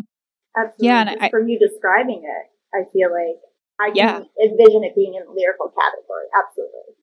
Absolutely. 0.57 0.87
Yeah, 0.87 1.01
and 1.01 1.23
I- 1.23 1.29
from 1.29 1.47
you 1.47 1.59
describing 1.59 2.23
it, 2.23 2.75
I 2.75 2.89
feel 2.91 3.09
like 3.11 3.39
I 3.79 3.89
can 3.89 3.95
Yeah. 3.95 4.19
envision 4.43 4.83
it 4.83 4.95
being 4.95 5.13
in 5.13 5.25
the 5.25 5.31
lyrical 5.31 5.67
category. 5.69 6.25
Absolutely. 6.35 6.95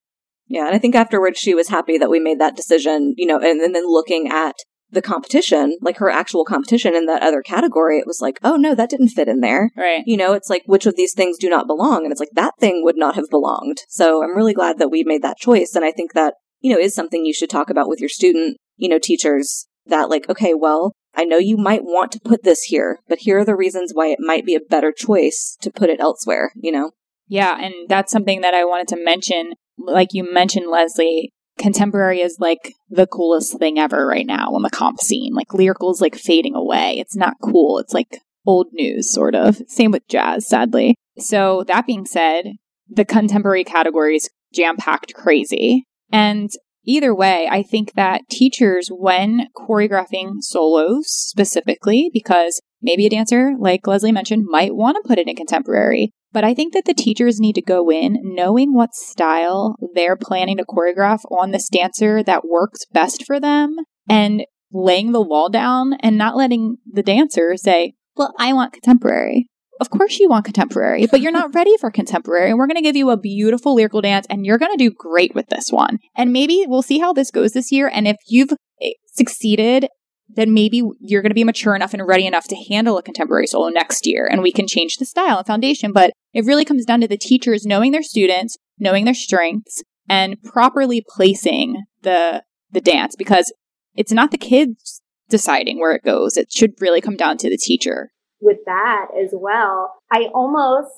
Yeah. 0.49 0.67
And 0.67 0.75
I 0.75 0.79
think 0.79 0.97
afterwards 0.97 1.39
she 1.39 1.55
was 1.55 1.69
happy 1.69 1.97
that 1.99 2.11
we 2.11 2.19
made 2.19 2.41
that 2.41 2.57
decision, 2.57 3.15
you 3.17 3.27
know, 3.27 3.39
and, 3.39 3.61
and 3.61 3.75
then 3.75 3.87
looking 3.87 4.29
at 4.29 4.57
the 4.95 5.03
competition, 5.03 5.77
like 5.81 5.99
her 5.99 6.11
actual 6.11 6.45
competition 6.45 6.95
in 6.95 7.07
that 7.07 7.23
other 7.23 7.43
category, 7.43 7.99
it 7.99 8.07
was 8.07 8.21
like, 8.21 8.39
oh 8.43 8.57
no, 8.57 8.75
that 8.75 8.91
didn't 8.91 9.09
fit 9.09 9.29
in 9.29 9.41
there. 9.41 9.71
Right. 9.77 10.03
You 10.07 10.17
know, 10.17 10.33
it's 10.33 10.51
like 10.51 10.63
which 10.67 10.87
of 10.87 10.97
these 10.97 11.15
things 11.15 11.39
do 11.39 11.49
not 11.49 11.67
belong? 11.67 12.05
And 12.05 12.13
it's 12.13 12.21
like 12.21 12.31
that 12.35 12.55
thing 12.59 12.83
would 12.85 12.97
not 12.97 13.15
have 13.15 13.31
belonged. 13.31 13.83
So 13.89 14.23
I'm 14.23 14.37
really 14.37 14.55
glad 14.55 14.79
that 14.79 14.91
we 14.91 15.05
made 15.05 15.23
that 15.23 15.39
choice. 15.39 15.75
And 15.75 15.85
I 15.85 15.93
think 15.93 16.15
that, 16.15 16.35
you 16.61 16.73
know, 16.73 16.81
is 16.81 16.95
something 16.95 17.25
you 17.25 17.35
should 17.35 17.51
talk 17.51 17.71
about 17.71 17.89
with 17.89 18.01
your 18.01 18.09
student, 18.09 18.57
you 18.77 18.89
know, 18.89 18.99
teachers 18.99 19.67
that 19.87 20.09
like, 20.09 20.29
okay, 20.29 20.55
well, 20.55 20.93
I 21.15 21.25
know 21.25 21.39
you 21.39 21.57
might 21.57 21.85
want 21.85 22.11
to 22.13 22.21
put 22.25 22.43
this 22.43 22.63
here, 22.65 22.99
but 23.09 23.21
here 23.21 23.39
are 23.39 23.45
the 23.45 23.55
reasons 23.55 23.93
why 23.93 24.09
it 24.09 24.19
might 24.19 24.45
be 24.45 24.55
a 24.55 24.61
better 24.61 24.93
choice 24.93 25.57
to 25.61 25.71
put 25.71 25.91
it 25.91 26.01
elsewhere, 26.01 26.53
you 26.57 26.73
know? 26.73 26.93
Yeah, 27.29 27.57
and 27.61 27.75
that's 27.89 28.13
something 28.13 28.41
that 28.41 28.55
I 28.55 28.65
wanted 28.65 28.89
to 28.89 29.03
mention. 29.03 29.53
Like 29.79 30.09
you 30.13 30.31
mentioned, 30.31 30.71
Leslie, 30.71 31.33
contemporary 31.59 32.21
is 32.21 32.39
like 32.41 32.75
the 32.89 33.07
coolest 33.07 33.59
thing 33.59 33.79
ever 33.79 34.07
right 34.07 34.27
now 34.27 34.49
on 34.55 34.63
the 34.63 34.71
comp 34.71 35.01
scene. 35.01 35.35
Like 35.35 35.55
lyrical 35.55 35.91
is 35.91 36.01
like 36.01 36.17
fading 36.17 36.55
away. 36.55 36.99
It's 36.99 37.17
not 37.17 37.37
cool. 37.43 37.79
It's 37.79 37.95
like 37.95 38.21
old 38.47 38.69
news, 38.73 39.11
sort 39.11 39.35
of. 39.35 39.57
Same 39.69 39.91
with 39.91 40.07
jazz, 40.09 40.47
sadly. 40.47 40.97
So 41.19 41.65
that 41.69 41.87
being 41.87 42.07
said, 42.07 42.53
the 42.89 43.05
contemporary 43.05 43.65
category 43.65 44.17
is 44.17 44.29
jam 44.53 44.77
packed 44.77 45.15
crazy. 45.15 45.85
And 46.13 46.51
either 46.85 47.15
way, 47.15 47.49
I 47.51 47.63
think 47.63 47.95
that 47.95 48.23
teachers, 48.31 48.89
when 48.91 49.49
choreographing 49.57 50.35
solos 50.41 51.07
specifically, 51.09 52.11
because 52.13 52.61
maybe 52.85 53.07
a 53.07 53.11
dancer, 53.11 53.55
like 53.59 53.87
Leslie 53.87 54.13
mentioned, 54.13 54.45
might 54.47 54.77
want 54.77 54.97
to 54.97 55.09
put 55.09 55.19
it 55.19 55.27
in 55.27 55.35
contemporary. 55.35 56.13
But 56.33 56.45
I 56.45 56.53
think 56.53 56.75
that 56.75 56.85
the 56.85 56.95
teachers 56.95 57.41
need 57.41 57.55
to 57.55 57.63
go 57.63 57.91
in 57.91 58.19
knowing 58.23 58.75
what 58.75 58.95
style 58.95 59.77
they're 59.95 60.17
planning 60.17 60.59
to 60.59 60.65
choreograph 60.65 61.21
on 61.31 61.51
this 61.51 61.69
dancer 61.69 62.23
that 62.25 62.47
works 62.47 62.85
best 62.93 63.25
for 63.25 63.41
them 63.41 63.77
and 64.09 64.45
laying 64.73 65.13
the 65.13 65.23
wall 65.23 65.49
down 65.49 65.95
and 66.01 66.19
not 66.19 66.37
letting 66.37 66.77
the 66.91 67.03
dancer 67.03 67.57
say, 67.57 67.95
Well, 68.17 68.35
I 68.39 68.53
want 68.53 68.73
contemporary. 68.73 69.49
Of 69.81 69.91
course 69.91 70.19
you 70.19 70.29
want 70.29 70.45
contemporary, 70.45 71.07
but 71.07 71.21
you're 71.21 71.33
not 71.33 71.55
ready 71.55 71.77
for 71.79 71.91
contemporary. 71.91 72.51
And 72.51 72.59
we're 72.59 72.67
going 72.67 72.77
to 72.77 72.83
give 72.83 72.97
you 72.97 73.11
a 73.11 73.17
beautiful 73.17 73.75
lyrical 73.75 74.01
dance 74.01 74.27
and 74.29 74.45
you're 74.45 74.59
going 74.59 74.77
to 74.77 74.85
do 74.85 74.91
great 74.91 75.35
with 75.35 75.49
this 75.49 75.71
one. 75.71 75.99
And 76.17 76.33
maybe 76.33 76.65
we'll 76.67 76.83
see 76.83 76.99
how 76.99 77.13
this 77.13 77.31
goes 77.31 77.53
this 77.53 77.73
year. 77.73 77.91
And 77.93 78.07
if 78.07 78.17
you've 78.27 78.53
eh, 78.83 78.93
succeeded, 79.07 79.89
then 80.29 80.55
maybe 80.55 80.83
you're 81.01 81.23
going 81.23 81.31
to 81.31 81.35
be 81.35 81.45
mature 81.45 81.75
enough 81.77 81.95
and 81.95 82.07
ready 82.07 82.27
enough 82.27 82.49
to 82.49 82.65
handle 82.69 82.99
a 82.99 83.03
contemporary 83.03 83.47
solo 83.47 83.69
next 83.69 84.07
year 84.07 84.27
and 84.31 84.43
we 84.43 84.53
can 84.53 84.67
change 84.67 84.97
the 84.97 85.05
style 85.05 85.39
and 85.39 85.47
foundation. 85.47 85.93
But 85.93 86.13
it 86.33 86.45
really 86.45 86.65
comes 86.65 86.85
down 86.85 87.01
to 87.03 87.09
the 87.09 87.17
teachers 87.17 87.67
knowing 87.67 87.93
their 87.93 88.03
students, 88.03 88.57
knowing 88.79 89.05
their 89.05 89.15
strengths 89.15 89.83
and 90.09 90.43
properly 90.43 91.05
placing 91.07 91.85
the, 92.03 92.43
the 92.71 92.81
dance 92.81 93.17
because 93.17 93.53
it's 93.95 94.13
not 94.13 94.31
the 94.31 94.39
kids 94.39 95.03
deciding 95.29 95.79
where 95.81 95.95
it 95.95 96.03
goes. 96.03 96.37
It 96.37 96.53
should 96.53 96.81
really 96.81 97.01
come 97.01 97.17
down 97.17 97.39
to 97.39 97.51
the 97.51 97.59
teacher. 97.59 98.11
with 98.41 98.59
that 98.67 99.07
as 99.23 99.31
well. 99.33 99.95
I 100.13 100.29
almost, 100.35 100.91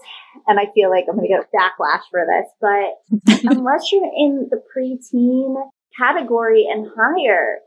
and 0.46 0.58
I 0.58 0.66
feel 0.74 0.90
like 0.90 1.04
I'm 1.08 1.16
going 1.16 1.28
to 1.28 1.34
get 1.34 1.48
backlash 1.54 2.02
for 2.10 2.24
this, 2.26 2.50
but 2.60 3.50
unless 3.56 3.92
you're 3.92 4.10
in 4.16 4.48
the 4.50 4.60
preteen 4.76 5.54
category 5.98 6.66
and 6.70 6.88
higher, 6.96 7.58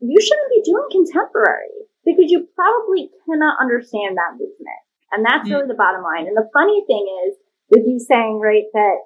you 0.00 0.20
shouldn't 0.20 0.50
be 0.52 0.62
doing 0.64 0.86
contemporary 0.90 1.88
because 2.04 2.30
you 2.30 2.46
probably 2.54 3.10
cannot 3.28 3.58
understand 3.60 4.16
that 4.16 4.38
movement. 4.38 4.82
And 5.12 5.24
that's 5.24 5.48
Mm. 5.48 5.52
really 5.52 5.68
the 5.68 5.78
bottom 5.78 6.02
line. 6.02 6.26
And 6.26 6.36
the 6.36 6.48
funny 6.52 6.84
thing 6.86 7.06
is, 7.26 7.36
with 7.70 7.86
you 7.86 7.98
saying, 7.98 8.38
right, 8.38 8.64
that 8.74 8.96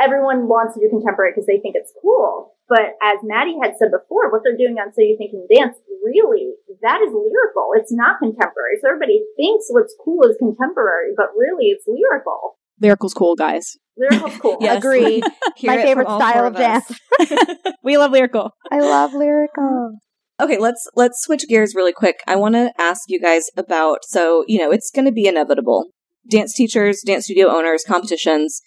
everyone 0.00 0.48
wants 0.48 0.74
to 0.74 0.80
do 0.80 0.88
contemporary 0.88 1.32
because 1.32 1.46
they 1.46 1.60
think 1.60 1.76
it's 1.76 1.92
cool. 2.00 2.54
But 2.68 2.96
as 3.02 3.18
Maddie 3.22 3.58
had 3.62 3.76
said 3.76 3.90
before, 3.90 4.30
what 4.30 4.42
they're 4.44 4.56
doing 4.56 4.78
on 4.78 4.92
So 4.92 5.00
You 5.02 5.16
Think 5.18 5.32
and 5.32 5.48
Dance, 5.48 5.76
really, 6.04 6.54
that 6.82 7.00
is 7.02 7.12
lyrical. 7.12 7.72
It's 7.76 7.92
not 7.92 8.18
contemporary. 8.18 8.78
So 8.80 8.88
everybody 8.88 9.24
thinks 9.36 9.66
what's 9.70 9.94
cool 10.02 10.22
is 10.24 10.36
contemporary, 10.38 11.12
but 11.16 11.34
really 11.36 11.66
it's 11.68 11.84
lyrical. 11.86 12.58
Lyrical's 12.80 13.12
cool, 13.14 13.34
guys. 13.36 13.76
Lyrical's 13.98 14.36
cool. 14.38 14.56
Yes. 14.60 14.78
Agreed. 14.78 15.24
Hear 15.56 15.76
My 15.76 15.82
favorite 15.82 16.06
style 16.06 16.32
four 16.32 16.46
of 16.46 16.56
dance. 16.56 16.90
we 17.82 17.98
love 17.98 18.12
lyrical. 18.12 18.52
I 18.70 18.78
love 18.80 19.12
lyrical. 19.12 19.98
Okay, 20.40 20.58
let's 20.58 20.88
let's 20.96 21.20
switch 21.20 21.46
gears 21.48 21.74
really 21.74 21.92
quick. 21.92 22.20
I 22.26 22.36
want 22.36 22.54
to 22.54 22.72
ask 22.78 23.02
you 23.08 23.20
guys 23.20 23.44
about 23.56 23.98
so, 24.04 24.44
you 24.48 24.58
know, 24.58 24.70
it's 24.70 24.90
going 24.90 25.04
to 25.04 25.12
be 25.12 25.26
inevitable. 25.26 25.90
Dance 26.28 26.54
teachers, 26.54 27.02
dance 27.04 27.24
studio 27.24 27.48
owners, 27.48 27.84
competitions, 27.86 28.62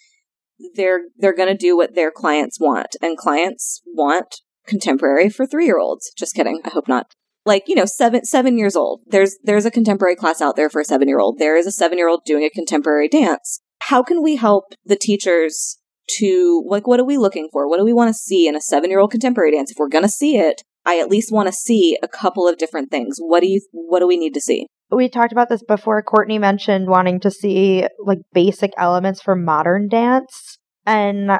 they're 0.74 1.02
they're 1.16 1.34
going 1.34 1.48
to 1.48 1.56
do 1.56 1.76
what 1.76 1.94
their 1.94 2.10
clients 2.10 2.60
want 2.60 2.96
and 3.02 3.18
clients 3.18 3.82
want 3.86 4.42
contemporary 4.66 5.28
for 5.28 5.46
3-year-olds. 5.46 6.12
Just 6.16 6.34
kidding. 6.34 6.60
I 6.64 6.70
hope 6.70 6.88
not. 6.88 7.06
Like, 7.44 7.64
you 7.66 7.74
know, 7.74 7.84
7 7.84 8.24
7 8.24 8.58
years 8.58 8.76
old. 8.76 9.02
There's 9.06 9.36
there's 9.42 9.66
a 9.66 9.70
contemporary 9.70 10.16
class 10.16 10.40
out 10.40 10.56
there 10.56 10.70
for 10.70 10.80
a 10.80 10.84
7-year-old. 10.84 11.38
There 11.38 11.56
is 11.56 11.66
a 11.66 11.84
7-year-old 11.84 12.20
doing 12.24 12.44
a 12.44 12.50
contemporary 12.50 13.08
dance. 13.08 13.60
How 13.80 14.02
can 14.02 14.22
we 14.22 14.36
help 14.36 14.74
the 14.84 14.96
teachers 14.96 15.78
to 16.18 16.64
like 16.66 16.86
what 16.86 17.00
are 17.00 17.04
we 17.04 17.16
looking 17.16 17.48
for? 17.52 17.68
What 17.68 17.78
do 17.78 17.84
we 17.84 17.92
want 17.92 18.08
to 18.08 18.18
see 18.18 18.46
in 18.46 18.54
a 18.54 18.60
7-year-old 18.60 19.10
contemporary 19.10 19.52
dance? 19.52 19.70
If 19.70 19.76
we're 19.78 19.88
going 19.88 20.04
to 20.04 20.08
see 20.08 20.36
it, 20.36 20.62
I 20.86 20.98
at 20.98 21.08
least 21.08 21.32
want 21.32 21.48
to 21.48 21.52
see 21.52 21.96
a 22.02 22.08
couple 22.08 22.46
of 22.48 22.58
different 22.58 22.90
things. 22.90 23.16
What 23.18 23.40
do 23.40 23.48
you 23.48 23.60
what 23.72 24.00
do 24.00 24.06
we 24.06 24.16
need 24.16 24.34
to 24.34 24.40
see? 24.40 24.66
We 24.90 25.08
talked 25.08 25.32
about 25.32 25.48
this 25.48 25.62
before. 25.62 26.02
Courtney 26.02 26.38
mentioned 26.38 26.88
wanting 26.88 27.20
to 27.20 27.30
see 27.30 27.86
like 27.98 28.18
basic 28.32 28.72
elements 28.76 29.20
for 29.20 29.34
modern 29.34 29.88
dance. 29.88 30.58
And 30.86 31.32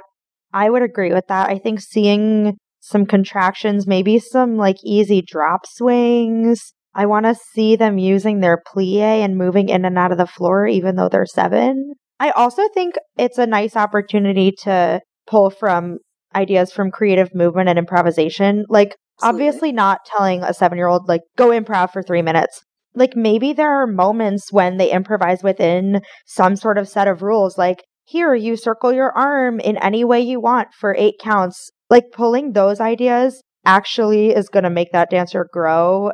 I 0.52 0.70
would 0.70 0.82
agree 0.82 1.12
with 1.12 1.26
that. 1.28 1.50
I 1.50 1.58
think 1.58 1.80
seeing 1.80 2.56
some 2.80 3.06
contractions, 3.06 3.86
maybe 3.86 4.18
some 4.18 4.56
like 4.56 4.76
easy 4.84 5.22
drop 5.22 5.66
swings. 5.66 6.72
I 6.94 7.06
want 7.06 7.26
to 7.26 7.34
see 7.34 7.76
them 7.76 7.98
using 7.98 8.40
their 8.40 8.62
plie 8.66 9.24
and 9.24 9.36
moving 9.36 9.68
in 9.68 9.84
and 9.84 9.98
out 9.98 10.12
of 10.12 10.18
the 10.18 10.26
floor, 10.26 10.66
even 10.66 10.96
though 10.96 11.08
they're 11.08 11.26
seven. 11.26 11.94
I 12.20 12.30
also 12.30 12.62
think 12.72 12.94
it's 13.18 13.38
a 13.38 13.46
nice 13.46 13.76
opportunity 13.76 14.52
to 14.62 15.00
pull 15.26 15.50
from 15.50 15.98
ideas 16.34 16.72
from 16.72 16.90
creative 16.90 17.34
movement 17.34 17.68
and 17.68 17.78
improvisation. 17.78 18.64
Like, 18.68 18.96
Absolutely. 19.22 19.46
obviously, 19.48 19.72
not 19.72 20.00
telling 20.04 20.42
a 20.42 20.54
seven 20.54 20.78
year 20.78 20.88
old, 20.88 21.08
like, 21.08 21.22
go 21.36 21.48
improv 21.48 21.92
for 21.92 22.02
three 22.02 22.22
minutes. 22.22 22.62
Like, 22.94 23.16
maybe 23.16 23.52
there 23.52 23.72
are 23.72 23.86
moments 23.86 24.52
when 24.52 24.76
they 24.76 24.90
improvise 24.92 25.42
within 25.42 26.00
some 26.26 26.56
sort 26.56 26.78
of 26.78 26.88
set 26.88 27.08
of 27.08 27.22
rules, 27.22 27.58
like, 27.58 27.84
here, 28.06 28.34
you 28.34 28.56
circle 28.56 28.92
your 28.92 29.16
arm 29.16 29.60
in 29.60 29.78
any 29.78 30.04
way 30.04 30.20
you 30.20 30.38
want 30.40 30.68
for 30.78 30.94
eight 30.98 31.14
counts. 31.20 31.70
Like, 31.88 32.04
pulling 32.12 32.52
those 32.52 32.80
ideas 32.80 33.40
actually 33.64 34.30
is 34.30 34.48
going 34.50 34.64
to 34.64 34.70
make 34.70 34.92
that 34.92 35.10
dancer 35.10 35.46
grow 35.50 36.12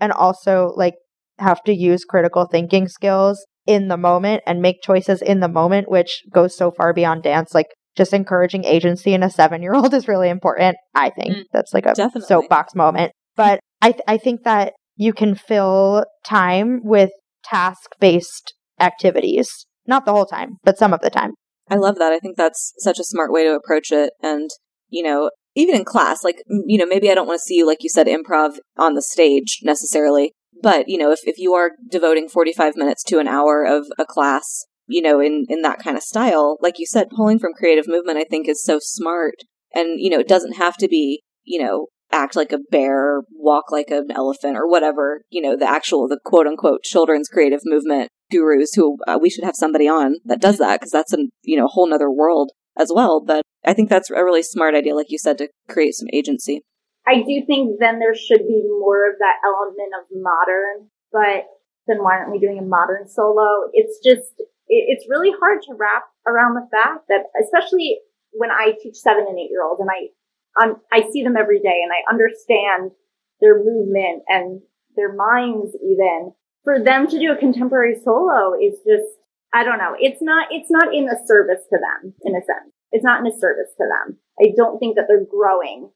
and 0.00 0.12
also, 0.12 0.72
like, 0.76 0.94
have 1.38 1.62
to 1.64 1.74
use 1.74 2.04
critical 2.04 2.46
thinking 2.46 2.88
skills 2.88 3.46
in 3.66 3.88
the 3.88 3.96
moment 3.96 4.42
and 4.46 4.60
make 4.60 4.82
choices 4.82 5.22
in 5.22 5.40
the 5.40 5.48
moment, 5.48 5.90
which 5.90 6.22
goes 6.32 6.56
so 6.56 6.70
far 6.70 6.92
beyond 6.92 7.22
dance. 7.22 7.54
Like, 7.54 7.68
just 8.00 8.14
encouraging 8.14 8.64
agency 8.64 9.12
in 9.12 9.22
a 9.22 9.28
seven 9.28 9.62
year 9.62 9.74
old 9.74 9.92
is 10.00 10.08
really 10.08 10.30
important. 10.30 10.78
I 10.94 11.10
think 11.10 11.36
mm, 11.36 11.42
that's 11.52 11.74
like 11.74 11.84
a 11.84 11.92
definitely. 11.92 12.26
soapbox 12.26 12.74
moment. 12.74 13.12
But 13.36 13.60
I, 13.82 13.92
th- 13.92 14.04
I 14.08 14.16
think 14.16 14.44
that 14.44 14.72
you 14.96 15.12
can 15.12 15.34
fill 15.34 16.06
time 16.24 16.80
with 16.82 17.10
task 17.44 17.90
based 18.00 18.54
activities. 18.80 19.66
Not 19.86 20.06
the 20.06 20.12
whole 20.12 20.24
time, 20.24 20.56
but 20.64 20.78
some 20.78 20.94
of 20.94 21.00
the 21.00 21.10
time. 21.10 21.32
I 21.68 21.74
love 21.76 21.96
that. 21.96 22.10
I 22.12 22.18
think 22.18 22.36
that's 22.38 22.72
such 22.78 22.98
a 22.98 23.04
smart 23.04 23.30
way 23.32 23.44
to 23.44 23.54
approach 23.54 23.92
it. 23.92 24.14
And, 24.22 24.48
you 24.88 25.02
know, 25.02 25.30
even 25.54 25.74
in 25.74 25.84
class, 25.84 26.24
like, 26.24 26.42
you 26.48 26.78
know, 26.78 26.86
maybe 26.86 27.10
I 27.10 27.14
don't 27.14 27.26
want 27.26 27.38
to 27.38 27.44
see 27.44 27.56
you, 27.56 27.66
like 27.66 27.82
you 27.82 27.90
said, 27.90 28.06
improv 28.06 28.54
on 28.78 28.94
the 28.94 29.02
stage 29.02 29.58
necessarily. 29.62 30.32
But, 30.62 30.88
you 30.88 30.96
know, 30.96 31.12
if, 31.12 31.20
if 31.24 31.38
you 31.38 31.52
are 31.52 31.72
devoting 31.90 32.28
45 32.28 32.76
minutes 32.76 33.02
to 33.04 33.18
an 33.18 33.28
hour 33.28 33.64
of 33.64 33.86
a 33.98 34.04
class, 34.04 34.64
you 34.90 35.00
know, 35.00 35.20
in, 35.20 35.46
in 35.48 35.62
that 35.62 35.78
kind 35.78 35.96
of 35.96 36.02
style, 36.02 36.58
like 36.60 36.78
you 36.78 36.86
said, 36.86 37.08
pulling 37.14 37.38
from 37.38 37.54
creative 37.54 37.86
movement, 37.86 38.18
I 38.18 38.24
think 38.24 38.48
is 38.48 38.62
so 38.62 38.78
smart. 38.80 39.36
And, 39.72 40.00
you 40.00 40.10
know, 40.10 40.18
it 40.18 40.28
doesn't 40.28 40.56
have 40.56 40.76
to 40.78 40.88
be, 40.88 41.22
you 41.44 41.62
know, 41.62 41.86
act 42.12 42.34
like 42.34 42.52
a 42.52 42.58
bear, 42.72 43.22
walk 43.32 43.70
like 43.70 43.90
an 43.90 44.08
elephant, 44.10 44.56
or 44.56 44.68
whatever, 44.68 45.22
you 45.30 45.40
know, 45.40 45.56
the 45.56 45.70
actual, 45.70 46.08
the 46.08 46.18
quote 46.24 46.48
unquote 46.48 46.82
children's 46.82 47.28
creative 47.28 47.60
movement 47.64 48.08
gurus 48.32 48.74
who 48.74 48.98
uh, 49.06 49.18
we 49.20 49.30
should 49.30 49.44
have 49.44 49.54
somebody 49.56 49.88
on 49.88 50.16
that 50.24 50.40
does 50.40 50.58
that 50.58 50.80
because 50.80 50.90
that's 50.90 51.12
a, 51.12 51.18
you 51.42 51.56
know, 51.56 51.66
a 51.66 51.70
whole 51.70 51.88
nother 51.88 52.10
world 52.10 52.50
as 52.76 52.90
well. 52.92 53.22
But 53.24 53.42
I 53.64 53.74
think 53.74 53.88
that's 53.88 54.10
a 54.10 54.14
really 54.14 54.42
smart 54.42 54.74
idea, 54.74 54.96
like 54.96 55.10
you 55.10 55.18
said, 55.18 55.38
to 55.38 55.48
create 55.68 55.94
some 55.94 56.08
agency. 56.12 56.62
I 57.06 57.22
do 57.22 57.42
think 57.46 57.78
then 57.78 57.98
there 57.98 58.14
should 58.14 58.46
be 58.46 58.62
more 58.66 59.08
of 59.08 59.16
that 59.18 59.38
element 59.44 59.92
of 59.98 60.06
modern, 60.10 60.90
but 61.12 61.46
then 61.86 62.02
why 62.02 62.18
aren't 62.18 62.32
we 62.32 62.38
doing 62.38 62.58
a 62.58 62.62
modern 62.62 63.08
solo? 63.08 63.70
It's 63.72 63.98
just, 64.04 64.34
it's 64.70 65.06
really 65.08 65.32
hard 65.38 65.62
to 65.62 65.74
wrap 65.74 66.04
around 66.26 66.54
the 66.54 66.68
fact 66.70 67.08
that, 67.08 67.26
especially 67.42 67.98
when 68.32 68.50
I 68.50 68.72
teach 68.80 68.96
seven 68.96 69.26
and 69.28 69.38
eight 69.38 69.50
year 69.50 69.64
olds 69.64 69.80
and 69.80 69.90
I, 69.90 70.14
um, 70.62 70.76
I 70.92 71.10
see 71.10 71.24
them 71.24 71.36
every 71.36 71.58
day 71.58 71.82
and 71.82 71.92
I 71.92 72.06
understand 72.08 72.92
their 73.40 73.58
movement 73.58 74.22
and 74.28 74.62
their 74.96 75.12
minds 75.12 75.76
even. 75.82 76.32
For 76.62 76.78
them 76.78 77.08
to 77.08 77.18
do 77.18 77.32
a 77.32 77.36
contemporary 77.36 77.96
solo 78.04 78.54
is 78.54 78.78
just, 78.86 79.08
I 79.52 79.64
don't 79.64 79.78
know. 79.78 79.96
It's 79.98 80.22
not, 80.22 80.48
it's 80.50 80.70
not 80.70 80.94
in 80.94 81.08
a 81.08 81.18
service 81.26 81.64
to 81.70 81.78
them 81.78 82.14
in 82.22 82.36
a 82.36 82.44
sense. 82.44 82.70
It's 82.92 83.04
not 83.04 83.20
in 83.20 83.26
a 83.26 83.38
service 83.38 83.74
to 83.78 83.84
them. 83.84 84.18
I 84.38 84.52
don't 84.56 84.78
think 84.78 84.96
that 84.96 85.06
they're 85.08 85.24
growing 85.24 85.90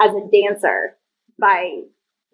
as 0.00 0.10
a 0.10 0.26
dancer 0.32 0.96
by 1.38 1.86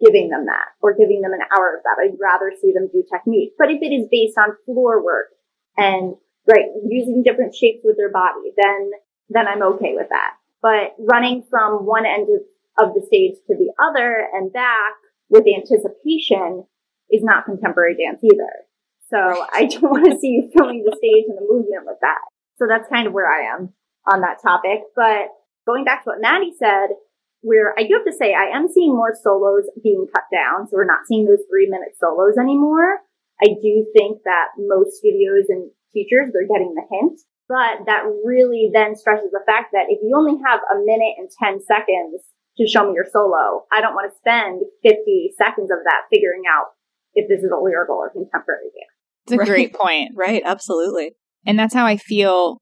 giving 0.03 0.29
them 0.29 0.45
that 0.45 0.73
or 0.81 0.93
giving 0.93 1.21
them 1.21 1.33
an 1.33 1.45
hour 1.53 1.77
of 1.77 1.83
that. 1.83 2.01
I'd 2.01 2.17
rather 2.21 2.53
see 2.61 2.71
them 2.73 2.89
do 2.91 3.03
technique. 3.11 3.53
But 3.57 3.69
if 3.69 3.81
it 3.81 3.93
is 3.93 4.07
based 4.09 4.37
on 4.37 4.57
floor 4.65 5.03
work 5.03 5.36
and 5.77 6.15
right, 6.47 6.65
using 6.87 7.23
different 7.23 7.55
shapes 7.55 7.81
with 7.83 7.97
their 7.97 8.11
body, 8.11 8.51
then, 8.55 8.91
then 9.29 9.47
I'm 9.47 9.61
okay 9.75 9.93
with 9.93 10.07
that. 10.09 10.33
But 10.61 10.95
running 10.99 11.43
from 11.49 11.85
one 11.85 12.05
end 12.05 12.27
of, 12.29 12.89
of 12.89 12.95
the 12.95 13.05
stage 13.05 13.35
to 13.47 13.55
the 13.55 13.71
other 13.81 14.27
and 14.33 14.51
back 14.51 14.93
with 15.29 15.45
anticipation 15.45 16.65
is 17.11 17.23
not 17.23 17.45
contemporary 17.45 17.95
dance 17.95 18.21
either. 18.23 18.67
So 19.09 19.45
I 19.53 19.65
don't 19.71 19.83
want 19.83 20.11
to 20.11 20.19
see 20.19 20.27
you 20.27 20.51
filling 20.55 20.83
the 20.83 20.95
stage 20.97 21.25
and 21.27 21.37
the 21.37 21.47
movement 21.47 21.85
with 21.85 21.97
that. 22.01 22.19
So 22.57 22.65
that's 22.67 22.89
kind 22.89 23.07
of 23.07 23.13
where 23.13 23.31
I 23.31 23.53
am 23.53 23.73
on 24.11 24.21
that 24.21 24.41
topic. 24.41 24.81
But 24.95 25.29
going 25.65 25.85
back 25.85 26.03
to 26.03 26.11
what 26.11 26.21
Maddie 26.21 26.53
said, 26.57 26.95
where 27.41 27.75
I 27.77 27.83
do 27.83 27.93
have 27.93 28.05
to 28.05 28.17
say 28.17 28.33
I 28.33 28.55
am 28.55 28.67
seeing 28.67 28.95
more 28.95 29.13
solos 29.13 29.65
being 29.83 30.07
cut 30.13 30.23
down. 30.33 30.67
So 30.67 30.75
we're 30.75 30.85
not 30.85 31.05
seeing 31.07 31.25
those 31.25 31.45
three 31.49 31.69
minute 31.69 31.93
solos 31.99 32.35
anymore. 32.39 33.01
I 33.41 33.53
do 33.61 33.85
think 33.95 34.21
that 34.25 34.57
most 34.57 34.97
studios 34.97 35.45
and 35.49 35.69
teachers, 35.93 36.33
they're 36.33 36.49
getting 36.49 36.73
the 36.75 36.87
hint, 36.89 37.21
but 37.47 37.85
that 37.85 38.03
really 38.25 38.69
then 38.73 38.95
stresses 38.95 39.31
the 39.31 39.45
fact 39.45 39.71
that 39.73 39.89
if 39.89 39.99
you 40.01 40.15
only 40.15 40.41
have 40.45 40.59
a 40.73 40.79
minute 40.83 41.15
and 41.17 41.29
10 41.29 41.61
seconds 41.65 42.23
to 42.57 42.67
show 42.67 42.87
me 42.87 42.93
your 42.95 43.05
solo, 43.11 43.65
I 43.71 43.81
don't 43.81 43.93
want 43.93 44.11
to 44.11 44.17
spend 44.17 44.61
50 44.83 45.33
seconds 45.37 45.69
of 45.71 45.79
that 45.85 46.09
figuring 46.11 46.43
out 46.49 46.73
if 47.13 47.29
this 47.29 47.43
is 47.43 47.51
a 47.51 47.61
lyrical 47.61 47.95
or 47.95 48.09
contemporary 48.09 48.73
dance. 48.73 48.97
It's 49.25 49.33
a 49.33 49.37
right. 49.37 49.47
great 49.47 49.73
point. 49.73 50.11
Right. 50.15 50.41
Absolutely. 50.43 51.13
And 51.45 51.57
that's 51.57 51.73
how 51.73 51.85
I 51.85 51.97
feel 51.97 52.59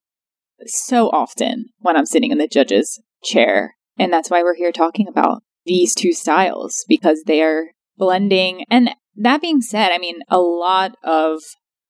so 0.65 1.07
often 1.09 1.67
when 1.79 1.97
I'm 1.97 2.05
sitting 2.05 2.31
in 2.31 2.37
the 2.37 2.47
judge's 2.47 3.01
chair 3.23 3.75
and 3.97 4.11
that's 4.11 4.29
why 4.29 4.43
we're 4.43 4.55
here 4.55 4.71
talking 4.71 5.07
about 5.07 5.43
these 5.65 5.93
two 5.95 6.13
styles 6.13 6.85
because 6.87 7.23
they 7.25 7.41
are 7.41 7.71
blending. 7.97 8.65
And 8.69 8.89
that 9.17 9.41
being 9.41 9.61
said, 9.61 9.91
I 9.91 9.97
mean, 9.97 10.19
a 10.29 10.39
lot 10.39 10.95
of 11.03 11.41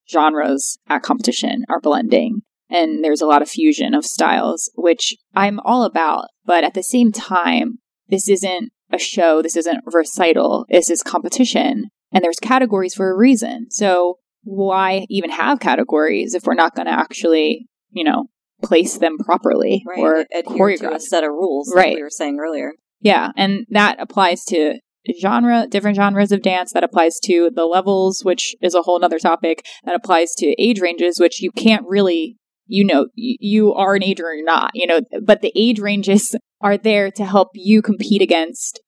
genres 0.09 0.77
at 0.88 1.01
competition 1.01 1.63
are 1.69 1.79
blending 1.79 2.41
and 2.69 3.03
there's 3.03 3.21
a 3.21 3.27
lot 3.27 3.41
of 3.41 3.49
fusion 3.49 3.93
of 3.93 4.05
styles, 4.05 4.71
which 4.75 5.15
I'm 5.35 5.59
all 5.63 5.83
about. 5.83 6.27
But 6.45 6.63
at 6.63 6.73
the 6.73 6.83
same 6.83 7.11
time, 7.11 7.79
this 8.09 8.27
isn't 8.29 8.71
a 8.91 8.97
show, 8.97 9.41
this 9.41 9.55
isn't 9.55 9.83
recital, 9.85 10.65
this 10.69 10.89
is 10.89 11.03
competition, 11.03 11.85
and 12.11 12.23
there's 12.23 12.39
categories 12.39 12.93
for 12.93 13.11
a 13.11 13.17
reason. 13.17 13.71
So 13.71 14.19
why 14.43 15.05
even 15.09 15.31
have 15.31 15.59
categories 15.59 16.33
if 16.33 16.43
we're 16.45 16.53
not 16.53 16.75
going 16.75 16.88
to 16.88 16.93
actually, 16.93 17.67
you 17.91 18.03
know, 18.03 18.25
place 18.63 18.97
them 18.97 19.17
properly 19.17 19.83
right. 19.88 19.99
or 19.99 20.25
choreograph 20.47 20.95
a 20.95 20.99
set 20.99 21.23
of 21.23 21.31
rules, 21.31 21.73
right? 21.75 21.89
Like 21.89 21.95
we 21.95 22.03
were 22.03 22.09
saying 22.09 22.38
earlier. 22.39 22.73
Yeah, 23.01 23.31
and 23.35 23.65
that 23.69 23.97
applies 23.99 24.43
to 24.45 24.79
genre, 25.19 25.67
different 25.67 25.95
genres 25.95 26.31
of 26.31 26.41
dance. 26.41 26.73
That 26.73 26.83
applies 26.83 27.19
to 27.25 27.49
the 27.53 27.65
levels, 27.65 28.21
which 28.23 28.55
is 28.61 28.75
a 28.75 28.81
whole 28.81 29.03
other 29.03 29.19
topic. 29.19 29.65
That 29.83 29.95
applies 29.95 30.33
to 30.35 30.55
age 30.61 30.79
ranges, 30.79 31.19
which 31.19 31.41
you 31.41 31.51
can't 31.51 31.85
really, 31.87 32.37
you 32.67 32.83
know, 32.85 33.07
you 33.15 33.73
are 33.73 33.95
an 33.95 34.03
age 34.03 34.19
or 34.19 34.33
you're 34.33 34.45
not, 34.45 34.71
you 34.73 34.87
know. 34.87 35.01
But 35.23 35.41
the 35.41 35.53
age 35.55 35.79
ranges 35.79 36.35
are 36.61 36.77
there 36.77 37.11
to 37.11 37.25
help 37.25 37.49
you 37.53 37.81
compete 37.81 38.21
against 38.21 38.81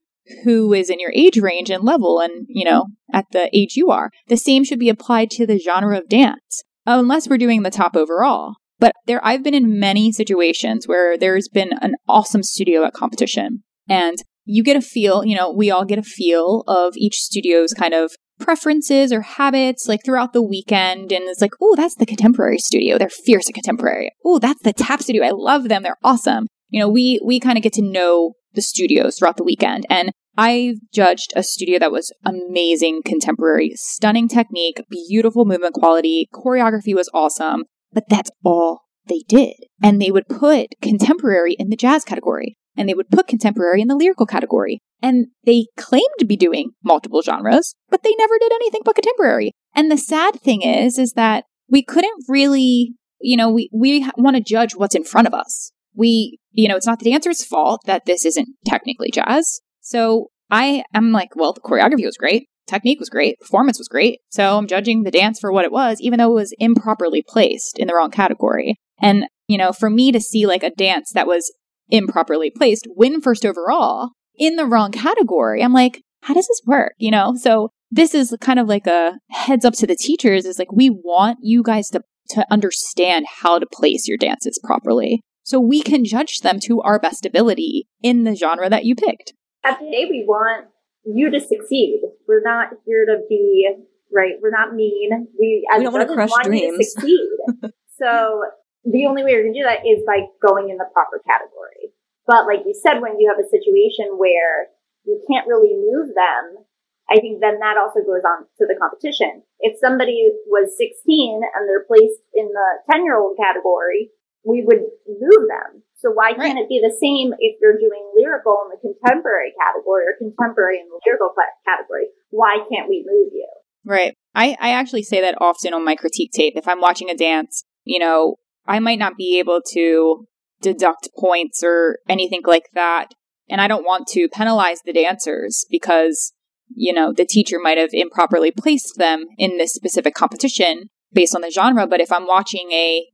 who 0.43 0.73
is 0.73 0.89
in 0.89 0.99
your 0.99 1.11
age 1.15 1.37
range 1.37 1.69
and 1.69 1.83
level 1.83 2.19
and, 2.19 2.45
you 2.49 2.65
know, 2.65 2.87
at 3.13 3.25
the 3.31 3.49
age 3.57 3.75
you 3.75 3.89
are. 3.89 4.11
The 4.27 4.37
same 4.37 4.63
should 4.63 4.79
be 4.79 4.89
applied 4.89 5.29
to 5.31 5.45
the 5.45 5.59
genre 5.59 5.97
of 5.97 6.09
dance, 6.09 6.63
unless 6.85 7.27
we're 7.27 7.37
doing 7.37 7.63
the 7.63 7.69
top 7.69 7.95
overall. 7.95 8.55
But 8.79 8.93
there, 9.05 9.25
I've 9.25 9.43
been 9.43 9.53
in 9.53 9.79
many 9.79 10.11
situations 10.11 10.87
where 10.87 11.17
there's 11.17 11.47
been 11.47 11.71
an 11.81 11.95
awesome 12.07 12.43
studio 12.43 12.83
at 12.83 12.93
competition 12.93 13.63
and 13.89 14.17
you 14.47 14.63
get 14.63 14.77
a 14.77 14.81
feel, 14.81 15.25
you 15.25 15.35
know, 15.35 15.51
we 15.51 15.69
all 15.69 15.85
get 15.85 15.99
a 15.99 16.03
feel 16.03 16.63
of 16.67 16.93
each 16.95 17.15
studio's 17.15 17.73
kind 17.73 17.93
of 17.93 18.13
preferences 18.39 19.11
or 19.11 19.21
habits 19.21 19.87
like 19.87 20.03
throughout 20.05 20.33
the 20.33 20.41
weekend. 20.41 21.11
And 21.11 21.25
it's 21.25 21.41
like, 21.41 21.51
oh, 21.61 21.75
that's 21.75 21.95
the 21.95 22.05
contemporary 22.05 22.57
studio. 22.57 22.97
They're 22.97 23.09
fierce 23.09 23.49
at 23.49 23.55
contemporary. 23.55 24.11
Oh, 24.23 24.39
that's 24.39 24.61
the 24.63 24.73
tap 24.73 25.01
studio. 25.01 25.25
I 25.25 25.31
love 25.31 25.67
them. 25.67 25.83
They're 25.83 25.97
awesome. 26.03 26.47
You 26.69 26.79
know, 26.79 26.89
we, 26.89 27.19
we 27.23 27.39
kind 27.39 27.57
of 27.57 27.63
get 27.63 27.73
to 27.73 27.81
know 27.81 28.33
the 28.53 28.61
studios 28.61 29.17
throughout 29.17 29.37
the 29.37 29.43
weekend. 29.43 29.85
And 29.89 30.11
I 30.37 30.75
judged 30.93 31.33
a 31.35 31.43
studio 31.43 31.79
that 31.79 31.91
was 31.91 32.13
amazing 32.23 33.01
contemporary, 33.03 33.73
stunning 33.75 34.27
technique, 34.27 34.81
beautiful 34.89 35.45
movement 35.45 35.73
quality, 35.73 36.29
choreography 36.33 36.95
was 36.95 37.09
awesome. 37.13 37.63
But 37.91 38.05
that's 38.09 38.31
all 38.45 38.83
they 39.07 39.23
did. 39.27 39.55
And 39.81 40.01
they 40.01 40.11
would 40.11 40.27
put 40.27 40.67
contemporary 40.81 41.55
in 41.57 41.69
the 41.69 41.75
jazz 41.75 42.03
category 42.03 42.57
and 42.77 42.87
they 42.87 42.93
would 42.93 43.09
put 43.09 43.27
contemporary 43.27 43.81
in 43.81 43.87
the 43.87 43.95
lyrical 43.95 44.25
category. 44.25 44.79
And 45.01 45.27
they 45.45 45.67
claimed 45.77 46.03
to 46.19 46.25
be 46.25 46.37
doing 46.37 46.71
multiple 46.83 47.21
genres, 47.21 47.73
but 47.89 48.03
they 48.03 48.13
never 48.17 48.39
did 48.39 48.51
anything 48.51 48.81
but 48.83 48.95
contemporary. 48.95 49.51
And 49.75 49.91
the 49.91 49.97
sad 49.97 50.39
thing 50.41 50.61
is, 50.61 50.97
is 50.97 51.13
that 51.13 51.45
we 51.69 51.83
couldn't 51.83 52.23
really, 52.27 52.93
you 53.19 53.37
know, 53.37 53.49
we, 53.49 53.69
we 53.73 54.09
want 54.17 54.37
to 54.37 54.43
judge 54.43 54.75
what's 54.75 54.95
in 54.95 55.03
front 55.03 55.27
of 55.27 55.33
us. 55.33 55.71
We, 55.95 56.39
you 56.51 56.67
know, 56.67 56.75
it's 56.75 56.87
not 56.87 56.99
the 56.99 57.11
dancer's 57.11 57.43
fault 57.43 57.81
that 57.85 58.05
this 58.05 58.25
isn't 58.25 58.47
technically 58.65 59.11
jazz. 59.11 59.59
So 59.81 60.27
I 60.49 60.83
am 60.93 61.11
like, 61.11 61.35
well, 61.35 61.53
the 61.53 61.61
choreography 61.61 62.05
was 62.05 62.17
great 62.17 62.47
technique 62.67 62.99
was 62.99 63.09
great, 63.09 63.39
performance 63.39 63.79
was 63.79 63.87
great. 63.87 64.19
So 64.29 64.57
I'm 64.57 64.67
judging 64.67 65.03
the 65.03 65.11
dance 65.11 65.39
for 65.39 65.51
what 65.51 65.65
it 65.65 65.71
was, 65.71 65.99
even 66.01 66.19
though 66.19 66.31
it 66.31 66.41
was 66.41 66.53
improperly 66.59 67.23
placed 67.25 67.79
in 67.79 67.87
the 67.87 67.95
wrong 67.95 68.11
category. 68.11 68.75
And, 69.01 69.25
you 69.47 69.57
know, 69.57 69.71
for 69.71 69.89
me 69.89 70.11
to 70.11 70.19
see 70.19 70.45
like 70.45 70.63
a 70.63 70.69
dance 70.69 71.11
that 71.13 71.27
was 71.27 71.51
improperly 71.89 72.49
placed 72.49 72.87
win 72.89 73.21
first 73.21 73.45
overall 73.45 74.11
in 74.37 74.55
the 74.55 74.65
wrong 74.65 74.91
category, 74.91 75.63
I'm 75.63 75.73
like, 75.73 76.01
how 76.21 76.33
does 76.33 76.47
this 76.47 76.61
work? 76.65 76.93
You 76.97 77.11
know, 77.11 77.35
so 77.35 77.69
this 77.91 78.13
is 78.13 78.35
kind 78.41 78.59
of 78.59 78.67
like 78.67 78.87
a 78.87 79.17
heads 79.29 79.65
up 79.65 79.73
to 79.75 79.87
the 79.87 79.95
teachers 79.95 80.45
is 80.45 80.59
like, 80.59 80.71
we 80.71 80.89
want 80.89 81.39
you 81.41 81.63
guys 81.63 81.89
to, 81.89 82.01
to 82.29 82.45
understand 82.51 83.25
how 83.41 83.59
to 83.59 83.65
place 83.65 84.07
your 84.07 84.17
dances 84.17 84.59
properly. 84.63 85.21
So 85.43 85.59
we 85.59 85.81
can 85.81 86.03
judge 86.03 86.39
them 86.41 86.59
to 86.63 86.81
our 86.81 86.99
best 86.99 87.25
ability 87.25 87.87
in 88.03 88.25
the 88.25 88.35
genre 88.35 88.69
that 88.69 88.83
you 88.83 88.95
picked. 88.95 89.33
At 89.63 89.79
the 89.79 89.85
day, 89.85 90.05
we 90.09 90.25
want 90.27 90.67
you 91.05 91.31
to 91.31 91.39
succeed. 91.39 92.01
We're 92.27 92.41
not 92.43 92.67
here 92.85 93.05
to 93.05 93.21
be 93.29 93.69
right. 94.13 94.33
We're 94.41 94.51
not 94.51 94.73
mean. 94.73 95.27
We 95.39 95.67
as 95.71 95.77
we 95.77 95.83
don't 95.85 95.93
want 95.93 96.07
to 96.07 96.13
crush 96.13 96.29
want 96.29 96.45
dreams. 96.45 96.77
to 96.77 96.83
succeed. 96.83 97.29
so 97.97 98.43
the 98.87 99.05
only 99.05 99.23
way 99.23 99.35
you're 99.35 99.43
going 99.43 99.53
to 99.53 99.59
do 99.59 99.67
that 99.67 99.83
is 99.83 100.07
by 100.07 100.31
going 100.39 100.71
in 100.71 100.79
the 100.79 100.87
proper 100.95 101.19
category. 101.27 101.91
But 102.23 102.47
like 102.47 102.63
you 102.63 102.75
said, 102.75 103.03
when 103.03 103.19
you 103.19 103.27
have 103.27 103.39
a 103.39 103.47
situation 103.47 104.15
where 104.15 104.71
you 105.03 105.19
can't 105.27 105.47
really 105.47 105.75
move 105.75 106.15
them, 106.15 106.63
I 107.09 107.19
think 107.19 107.39
then 107.39 107.59
that 107.59 107.79
also 107.79 108.03
goes 108.03 108.23
on 108.27 108.47
to 108.59 108.67
the 108.67 108.75
competition. 108.75 109.43
If 109.59 109.79
somebody 109.79 110.31
was 110.47 110.75
16 110.75 111.39
and 111.39 111.63
they're 111.67 111.87
placed 111.87 112.19
in 112.35 112.51
the 112.51 112.69
10 112.91 113.03
year 113.03 113.15
old 113.15 113.39
category, 113.39 114.11
we 114.43 114.63
would 114.63 114.83
move 115.07 115.43
them. 115.47 115.83
So 115.95 116.11
why 116.11 116.33
can't 116.33 116.59
it 116.59 116.69
be 116.69 116.79
the 116.79 116.95
same 116.95 117.33
if 117.39 117.57
you're 117.59 117.79
doing 117.79 118.11
lyrical 118.15 118.59
in 118.67 118.75
the 118.75 118.79
contemporary 118.79 119.51
category 119.59 120.03
or 120.07 120.19
contemporary 120.19 120.79
in 120.79 120.87
the 120.87 120.99
lyrical 121.07 121.33
category? 121.65 122.07
Why 122.29 122.59
can't 122.71 122.87
we 122.87 123.03
move 123.07 123.31
you? 123.33 123.49
Right. 123.83 124.13
I, 124.35 124.55
I 124.59 124.71
actually 124.71 125.03
say 125.03 125.21
that 125.21 125.41
often 125.41 125.73
on 125.73 125.83
my 125.83 125.95
critique 125.95 126.31
tape. 126.31 126.53
If 126.55 126.67
I'm 126.67 126.81
watching 126.81 127.09
a 127.09 127.15
dance, 127.15 127.63
you 127.83 127.99
know, 127.99 128.35
I 128.67 128.79
might 128.79 128.99
not 128.99 129.17
be 129.17 129.39
able 129.39 129.61
to 129.73 130.25
deduct 130.61 131.09
points 131.17 131.63
or 131.63 131.99
anything 132.09 132.41
like 132.45 132.69
that. 132.73 133.11
And 133.49 133.61
I 133.61 133.67
don't 133.67 133.85
want 133.85 134.07
to 134.09 134.27
penalize 134.27 134.79
the 134.85 134.93
dancers 134.93 135.65
because, 135.69 136.33
you 136.75 136.91
know, 136.91 137.13
the 137.13 137.25
teacher 137.25 137.59
might 137.59 137.77
have 137.77 137.91
improperly 137.93 138.51
placed 138.51 138.97
them 138.97 139.25
in 139.37 139.57
this 139.57 139.73
specific 139.73 140.13
competition 140.13 140.89
based 141.13 141.35
on 141.35 141.41
the 141.41 141.51
genre. 141.51 141.87
But 141.87 142.01
if 142.01 142.11
I'm 142.11 142.27
watching 142.27 142.71
a 142.71 143.05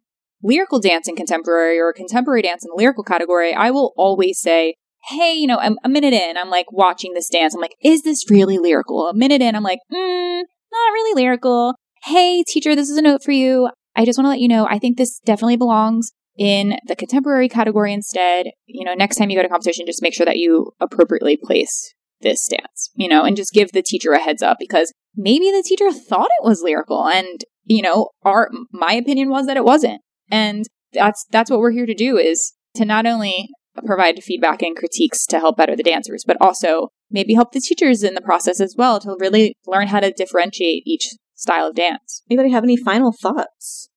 lyrical 0.41 0.79
dance 0.79 1.07
in 1.07 1.15
contemporary 1.15 1.79
or 1.79 1.89
a 1.89 1.93
contemporary 1.93 2.41
dance 2.41 2.65
in 2.65 2.69
the 2.73 2.81
lyrical 2.81 3.03
category, 3.03 3.53
I 3.53 3.71
will 3.71 3.93
always 3.95 4.39
say, 4.39 4.75
hey, 5.09 5.33
you 5.33 5.47
know, 5.47 5.59
a, 5.59 5.71
a, 5.83 5.89
minute 5.89 6.13
in, 6.13 6.37
I'm 6.37 6.49
like 6.49 6.71
watching 6.71 7.13
this 7.13 7.29
dance. 7.29 7.53
I'm 7.53 7.61
like, 7.61 7.75
is 7.83 8.03
this 8.03 8.29
really 8.29 8.57
lyrical? 8.57 9.07
A 9.07 9.13
minute 9.13 9.41
in, 9.41 9.55
I'm 9.55 9.63
like, 9.63 9.79
mm, 9.91 10.41
not 10.71 10.93
really 10.93 11.21
lyrical. 11.21 11.75
Hey, 12.03 12.43
teacher, 12.43 12.75
this 12.75 12.89
is 12.89 12.97
a 12.97 13.01
note 13.01 13.23
for 13.23 13.31
you. 13.31 13.69
I 13.95 14.05
just 14.05 14.17
want 14.17 14.25
to 14.25 14.29
let 14.29 14.39
you 14.39 14.47
know, 14.47 14.67
I 14.67 14.79
think 14.79 14.97
this 14.97 15.19
definitely 15.19 15.57
belongs 15.57 16.11
in 16.37 16.77
the 16.87 16.95
contemporary 16.95 17.47
category 17.47 17.93
instead. 17.93 18.47
You 18.65 18.85
know, 18.85 18.93
next 18.93 19.17
time 19.17 19.29
you 19.29 19.37
go 19.37 19.43
to 19.43 19.49
competition, 19.49 19.85
just 19.85 20.01
make 20.01 20.13
sure 20.13 20.25
that 20.25 20.37
you 20.37 20.71
appropriately 20.79 21.37
place 21.37 21.93
this 22.21 22.47
dance, 22.47 22.89
you 22.95 23.07
know, 23.07 23.23
and 23.23 23.35
just 23.35 23.53
give 23.53 23.71
the 23.71 23.81
teacher 23.81 24.13
a 24.13 24.19
heads 24.19 24.41
up 24.41 24.57
because 24.59 24.91
maybe 25.15 25.51
the 25.51 25.63
teacher 25.65 25.91
thought 25.91 26.29
it 26.39 26.43
was 26.43 26.61
lyrical 26.63 27.07
and, 27.07 27.43
you 27.65 27.81
know, 27.81 28.09
our, 28.23 28.49
my 28.71 28.93
opinion 28.93 29.29
was 29.29 29.45
that 29.45 29.57
it 29.57 29.65
wasn't. 29.65 30.01
And 30.31 30.65
that's, 30.93 31.25
that's 31.31 31.51
what 31.51 31.59
we're 31.59 31.71
here 31.71 31.85
to 31.85 31.93
do 31.93 32.17
is 32.17 32.53
to 32.75 32.85
not 32.85 33.05
only 33.05 33.49
provide 33.85 34.23
feedback 34.23 34.61
and 34.61 34.75
critiques 34.75 35.25
to 35.27 35.39
help 35.39 35.57
better 35.57 35.75
the 35.75 35.83
dancers, 35.83 36.23
but 36.25 36.37
also 36.39 36.89
maybe 37.09 37.33
help 37.33 37.51
the 37.51 37.59
teachers 37.59 38.03
in 38.03 38.13
the 38.13 38.21
process 38.21 38.59
as 38.59 38.75
well 38.77 38.99
to 38.99 39.15
really 39.19 39.55
learn 39.67 39.87
how 39.87 39.99
to 39.99 40.11
differentiate 40.11 40.83
each 40.85 41.09
style 41.43 41.67
of 41.67 41.75
dance. 41.75 42.23
Anybody 42.31 42.51
have 42.51 42.63
any 42.63 42.77
final 42.77 43.11
thoughts? 43.11 43.89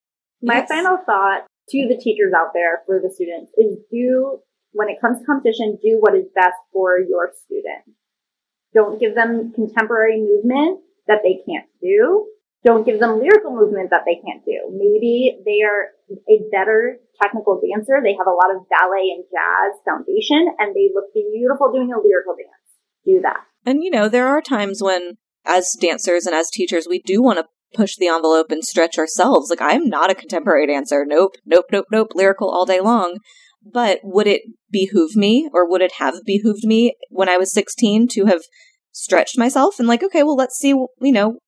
My 0.43 0.59
yes. 0.59 0.69
final 0.69 0.99
thought 1.07 1.47
to 1.71 1.87
the 1.89 1.97
teachers 1.97 2.33
out 2.37 2.51
there 2.53 2.83
for 2.87 3.01
the 3.01 3.11
students 3.11 3.53
is 3.57 3.79
do, 3.91 4.41
when 4.73 4.89
it 4.89 5.01
comes 5.01 5.21
to 5.21 5.25
competition, 5.25 5.79
do 5.81 5.99
what 6.01 6.15
is 6.15 6.27
best 6.35 6.59
for 6.73 6.99
your 6.99 7.31
student. 7.47 7.97
Don't 8.75 9.01
give 9.01 9.15
them 9.15 9.53
contemporary 9.55 10.21
movement 10.21 10.81
that 11.07 11.21
they 11.23 11.41
can't 11.47 11.67
do. 11.81 12.27
Don't 12.65 12.85
give 12.85 12.99
them 12.99 13.21
lyrical 13.21 13.55
movement 13.55 13.91
that 13.91 14.03
they 14.05 14.21
can't 14.27 14.45
do. 14.45 14.59
Maybe 14.75 15.39
they 15.47 15.63
are 15.63 15.95
a 16.29 16.43
better 16.51 16.99
technical 17.23 17.63
dancer. 17.63 18.03
They 18.03 18.19
have 18.19 18.27
a 18.27 18.35
lot 18.35 18.55
of 18.55 18.69
ballet 18.69 19.15
and 19.15 19.25
jazz 19.31 19.79
foundation 19.87 20.51
and 20.59 20.75
they 20.75 20.91
look 20.93 21.15
beautiful 21.15 21.73
doing 21.73 21.93
a 21.95 22.03
lyrical 22.03 22.35
dance. 22.35 22.67
Do 23.05 23.21
that. 23.23 23.47
And 23.65 23.85
you 23.85 23.91
know, 23.91 24.09
there 24.09 24.27
are 24.27 24.43
times 24.43 24.83
when 24.83 25.17
as 25.47 25.77
dancers 25.81 26.27
and 26.27 26.35
as 26.35 26.51
teachers, 26.51 26.87
we 26.89 27.01
do 27.01 27.23
want 27.23 27.39
to 27.39 27.47
push 27.75 27.97
the 27.97 28.09
envelope 28.09 28.51
and 28.51 28.65
stretch 28.65 28.99
ourselves. 28.99 29.51
Like, 29.51 29.61
I'm 29.61 29.89
not 29.89 30.11
a 30.11 30.15
contemporary 30.15 30.67
dancer. 30.67 31.05
Nope, 31.07 31.33
nope, 31.45 31.67
nope, 31.73 31.87
nope, 31.91 32.13
lyrical 32.15 32.51
all 32.51 32.67
day 32.67 32.81
long. 32.81 33.19
But 33.63 34.01
would 34.03 34.27
it 34.27 34.43
behoove 34.71 35.17
me 35.17 35.49
or 35.53 35.69
would 35.69 35.83
it 35.83 35.95
have 35.99 36.25
behooved 36.25 36.65
me 36.65 36.97
when 37.11 37.29
I 37.29 37.37
was 37.37 37.53
16 37.53 38.09
to 38.09 38.27
have 38.27 38.43
stretched 38.93 39.37
myself 39.37 39.79
and 39.79 39.87
like, 39.87 40.03
okay, 40.03 40.23
well, 40.23 40.37
let's 40.37 40.57
see, 40.57 40.69
you 40.69 41.13
know, 41.13 41.39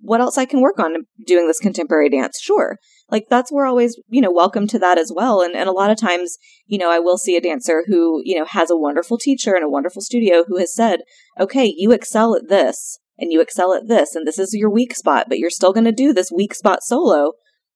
what 0.00 0.20
else 0.20 0.36
I 0.36 0.44
can 0.44 0.60
work 0.60 0.80
on 0.80 1.06
doing 1.24 1.46
this 1.46 1.60
contemporary 1.60 2.08
dance? 2.08 2.40
Sure. 2.40 2.78
Like 3.10 3.26
that's, 3.30 3.52
we're 3.52 3.66
always, 3.66 3.96
you 4.08 4.20
know, 4.20 4.32
welcome 4.32 4.66
to 4.68 4.78
that 4.80 4.98
as 4.98 5.12
well. 5.14 5.40
And, 5.40 5.54
and 5.54 5.68
a 5.68 5.72
lot 5.72 5.90
of 5.90 5.98
times, 5.98 6.36
you 6.66 6.78
know, 6.78 6.90
I 6.90 6.98
will 6.98 7.16
see 7.16 7.36
a 7.36 7.40
dancer 7.40 7.84
who, 7.86 8.22
you 8.24 8.36
know, 8.36 8.46
has 8.46 8.70
a 8.70 8.76
wonderful 8.76 9.18
teacher 9.18 9.54
and 9.54 9.64
a 9.64 9.70
wonderful 9.70 10.02
studio 10.02 10.44
who 10.48 10.58
has 10.58 10.74
said, 10.74 11.00
okay, 11.38 11.72
you 11.76 11.92
excel 11.92 12.34
at 12.34 12.48
this 12.48 12.98
and 13.18 13.32
you 13.32 13.40
excel 13.40 13.74
at 13.74 13.88
this 13.88 14.14
and 14.14 14.26
this 14.26 14.38
is 14.38 14.54
your 14.54 14.70
weak 14.70 14.94
spot, 14.94 15.26
but 15.28 15.38
you're 15.38 15.50
still 15.50 15.72
going 15.72 15.84
to 15.84 15.92
do 15.92 16.12
this 16.12 16.30
weak 16.30 16.54
spot 16.54 16.82
solo. 16.82 17.32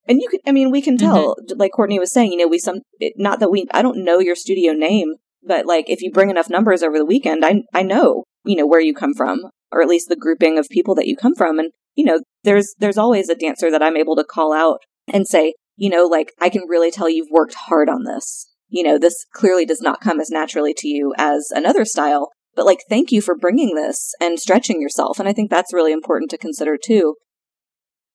And 0.09 0.21
you 0.21 0.29
can, 0.29 0.41
I 0.47 0.53
mean, 0.53 0.71
we 0.71 0.83
can 0.83 0.97
tell, 0.97 1.37
mm-hmm. 1.37 1.59
like 1.59 1.73
Courtney 1.73 1.99
was 1.99 2.13
saying, 2.13 2.33
you 2.33 2.39
know, 2.39 2.49
we 2.49 2.59
some, 2.59 2.81
it, 2.99 3.15
not 3.17 3.39
that 3.41 3.51
we, 3.51 3.67
I 3.73 3.83
don't 3.83 4.05
know 4.05 4.19
your 4.19 4.35
studio 4.35 4.73
name, 4.73 5.15
but 5.47 5.67
like 5.67 5.89
if 5.89 6.03
you 6.03 6.11
bring 6.11 6.31
enough 6.31 6.51
numbers 6.51 6.83
over 6.83 6.99
the 6.99 7.05
weekend, 7.05 7.45
I, 7.45 7.63
I 7.73 7.83
know, 7.83 8.25
you 8.45 8.57
know, 8.57 8.67
where 8.67 8.81
you 8.81 8.95
come 8.95 9.15
from, 9.15 9.51
or 9.71 9.83
at 9.83 9.89
least 9.89 10.09
the 10.09 10.17
grouping 10.17 10.59
of 10.59 10.69
people 10.71 10.95
that 10.97 11.07
you 11.07 11.17
come 11.17 11.35
from. 11.35 11.59
And, 11.59 11.71
you 11.95 12.05
know, 12.05 12.23
there's, 12.45 12.75
there's 12.79 12.99
always 12.99 13.29
a 13.29 13.35
dancer 13.35 13.71
that 13.71 13.83
I'm 13.83 13.97
able 13.97 14.17
to 14.17 14.25
call 14.25 14.53
out 14.53 14.81
and 15.13 15.27
say, 15.27 15.55
you 15.77 15.91
know, 15.91 16.05
like 16.05 16.33
I 16.41 16.49
can 16.49 16.63
really 16.69 16.91
tell 16.91 17.09
you've 17.09 17.31
worked 17.31 17.55
hard 17.55 17.89
on 17.89 18.05
this. 18.05 18.47
You 18.69 18.85
know, 18.85 18.99
this 18.99 19.27
clearly 19.33 19.67
does 19.67 19.81
not 19.81 20.01
come 20.01 20.21
as 20.21 20.31
naturally 20.31 20.75
to 20.79 20.89
you 20.89 21.13
as 21.19 21.49
another 21.51 21.85
style, 21.85 22.31
but 22.61 22.67
like 22.67 22.85
thank 22.91 23.11
you 23.11 23.23
for 23.23 23.35
bringing 23.35 23.75
this 23.75 24.13
and 24.21 24.39
stretching 24.39 24.83
yourself 24.83 25.19
and 25.19 25.27
i 25.27 25.33
think 25.33 25.49
that's 25.49 25.73
really 25.73 25.93
important 25.93 26.31
to 26.31 26.37
consider 26.37 26.77
too. 26.77 27.15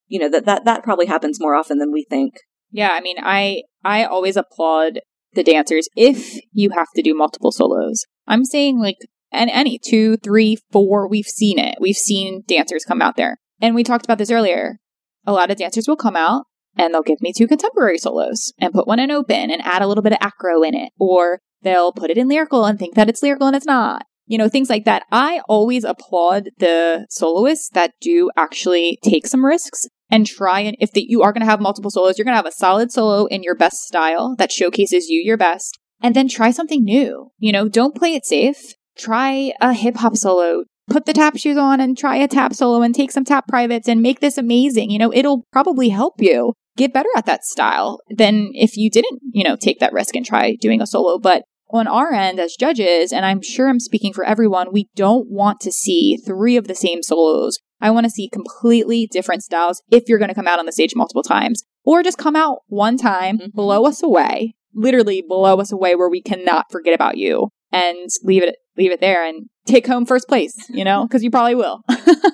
You 0.06 0.20
know 0.20 0.30
that 0.30 0.46
that 0.46 0.66
that 0.66 0.84
probably 0.84 1.08
happens 1.08 1.40
more 1.42 1.56
often 1.56 1.80
than 1.80 1.92
we 1.92 2.06
think. 2.08 2.36
Yeah 2.70 2.92
i 2.92 3.02
mean 3.02 3.16
i 3.20 3.64
i 3.84 4.04
always 4.04 4.38
applaud 4.38 5.00
the 5.34 5.44
dancers 5.44 5.90
if 5.96 6.40
you 6.52 6.70
have 6.76 6.90
to 6.96 7.02
do 7.02 7.16
multiple 7.16 7.52
solos. 7.52 8.06
I'm 8.28 8.46
saying 8.46 8.80
like 8.80 8.98
and 9.32 9.50
any 9.50 9.80
two 9.84 10.18
three 10.18 10.58
four 10.72 11.10
we've 11.10 11.26
seen 11.26 11.58
it. 11.58 11.80
We've 11.82 11.96
seen 11.96 12.44
dancers 12.48 12.86
come 12.86 13.02
out 13.02 13.16
there. 13.16 13.38
And 13.60 13.74
we 13.74 13.84
talked 13.84 14.06
about 14.06 14.20
this 14.20 14.30
earlier. 14.30 14.78
A 15.26 15.34
lot 15.34 15.50
of 15.50 15.58
dancers 15.58 15.88
will 15.88 15.96
come 15.96 16.16
out 16.16 16.44
and 16.78 16.94
they'll 16.94 17.02
give 17.02 17.22
me 17.22 17.34
two 17.36 17.48
contemporary 17.48 17.98
solos 17.98 18.54
and 18.60 18.74
put 18.74 18.86
one 18.86 19.00
in 19.00 19.10
open 19.10 19.50
and 19.50 19.64
add 19.64 19.82
a 19.82 19.88
little 19.88 20.04
bit 20.04 20.14
of 20.14 20.20
acro 20.22 20.62
in 20.62 20.76
it. 20.76 20.92
Or 21.00 21.40
they'll 21.64 21.92
put 21.92 22.12
it 22.12 22.18
in 22.20 22.28
lyrical 22.28 22.66
and 22.66 22.78
think 22.78 22.94
that 22.94 23.10
it's 23.10 23.24
lyrical 23.24 23.48
and 23.48 23.56
it's 23.56 23.66
not 23.66 24.04
you 24.28 24.38
know, 24.38 24.50
things 24.50 24.70
like 24.70 24.86
that. 24.86 25.04
I 25.12 25.42
always 25.48 25.84
applaud 25.84 26.50
the 26.58 27.06
soloists 27.10 27.70
that 27.74 27.94
do 28.02 28.30
actually 28.36 29.00
take 29.04 29.28
some 29.28 29.46
risks 29.46 29.86
and 30.10 30.26
try 30.26 30.60
and 30.60 30.76
if 30.80 30.92
the, 30.92 31.06
you 31.08 31.22
are 31.22 31.34
going 31.34 31.42
to 31.42 31.50
have 31.50 31.62
multiple 31.62 31.92
solos, 31.92 32.18
you're 32.18 32.26
going 32.26 32.34
to 32.34 32.38
have 32.38 32.46
a 32.46 32.52
solid 32.52 32.92
solo 32.92 33.26
in 33.26 33.44
your 33.44 33.56
best 33.56 33.78
style 33.84 34.36
that 34.38 34.52
showcases 34.52 35.08
you 35.10 35.22
your 35.22 35.38
best 35.38 35.80
and 36.02 36.16
then 36.16 36.28
try 36.28 36.52
something 36.52 36.84
new. 36.84 37.32
You 37.38 37.52
know, 37.52 37.68
don't 37.68 37.96
play 37.96 38.14
it 38.14 38.26
safe. 38.26 38.74
Try 38.98 39.54
a 39.62 39.74
hip 39.74 39.98
hop 39.98 40.16
solo. 40.16 40.64
Put 40.88 41.06
the 41.06 41.14
tap 41.14 41.38
shoes 41.38 41.58
on 41.58 41.80
and 41.80 41.98
try 41.98 42.18
a 42.18 42.28
tap 42.28 42.54
solo 42.54 42.84
and 42.84 42.94
take 42.94 43.12
some 43.12 43.26
tap 43.26 43.48
privates 43.48 43.88
and 43.88 44.02
make 44.02 44.20
this 44.20 44.38
amazing. 44.38 44.92
You 44.92 45.00
know, 45.00 45.12
it'll 45.12 45.46
probably 45.52 45.90
help 45.90 46.16
you 46.20 46.54
get 46.78 46.94
better 46.94 47.10
at 47.16 47.26
that 47.26 47.44
style 47.44 48.00
than 48.10 48.50
if 48.54 48.78
you 48.78 48.92
didn't, 48.92 49.22
you 49.32 49.44
know, 49.44 49.56
take 49.56 49.80
that 49.80 49.94
risk 49.94 50.16
and 50.16 50.26
try 50.26 50.56
doing 50.62 50.82
a 50.82 50.88
solo. 50.88 51.18
But 51.18 51.44
on 51.70 51.88
our 51.88 52.14
end 52.14 52.40
as 52.40 52.56
judges, 52.56 53.12
and 53.12 53.26
I'm 53.26 53.42
sure 53.42 53.68
I'm 53.68 53.80
speaking 53.80 54.14
for 54.14 54.24
everyone, 54.24 54.72
we 54.72 54.90
don't 54.96 55.30
want 55.30 55.60
to 55.62 55.72
see 55.72 56.18
three 56.18 56.58
of 56.58 56.68
the 56.68 56.76
same 56.76 57.02
solos. 57.02 57.60
I 57.82 57.92
want 57.92 58.06
to 58.06 58.10
see 58.10 58.30
completely 58.30 59.08
different 59.12 59.44
styles 59.44 59.82
if 59.92 60.04
you're 60.08 60.20
going 60.20 60.30
to 60.30 60.36
come 60.36 60.48
out 60.48 60.60
on 60.60 60.66
the 60.66 60.72
stage 60.72 60.96
multiple 60.96 61.24
times, 61.24 61.64
or 61.84 62.04
just 62.04 62.18
come 62.18 62.36
out 62.36 62.60
one 62.68 62.98
time, 62.98 63.38
mm-hmm. 63.38 63.50
blow 63.54 63.86
us 63.86 64.02
away, 64.02 64.56
literally 64.74 65.24
blow 65.28 65.60
us 65.60 65.72
away 65.72 65.96
where 65.96 66.10
we 66.10 66.22
cannot 66.22 66.72
forget 66.72 66.94
about 66.94 67.18
you 67.18 67.50
and 67.72 68.10
leave 68.24 68.44
it 68.44 68.56
leave 68.78 68.92
it 68.92 69.00
there 69.02 69.26
and 69.26 69.48
take 69.66 69.88
home 69.88 70.06
first 70.06 70.28
place, 70.28 70.56
you 70.70 70.84
know, 70.84 71.04
because 71.08 71.24
you 71.24 71.32
probably 71.32 71.56
will. 71.56 71.82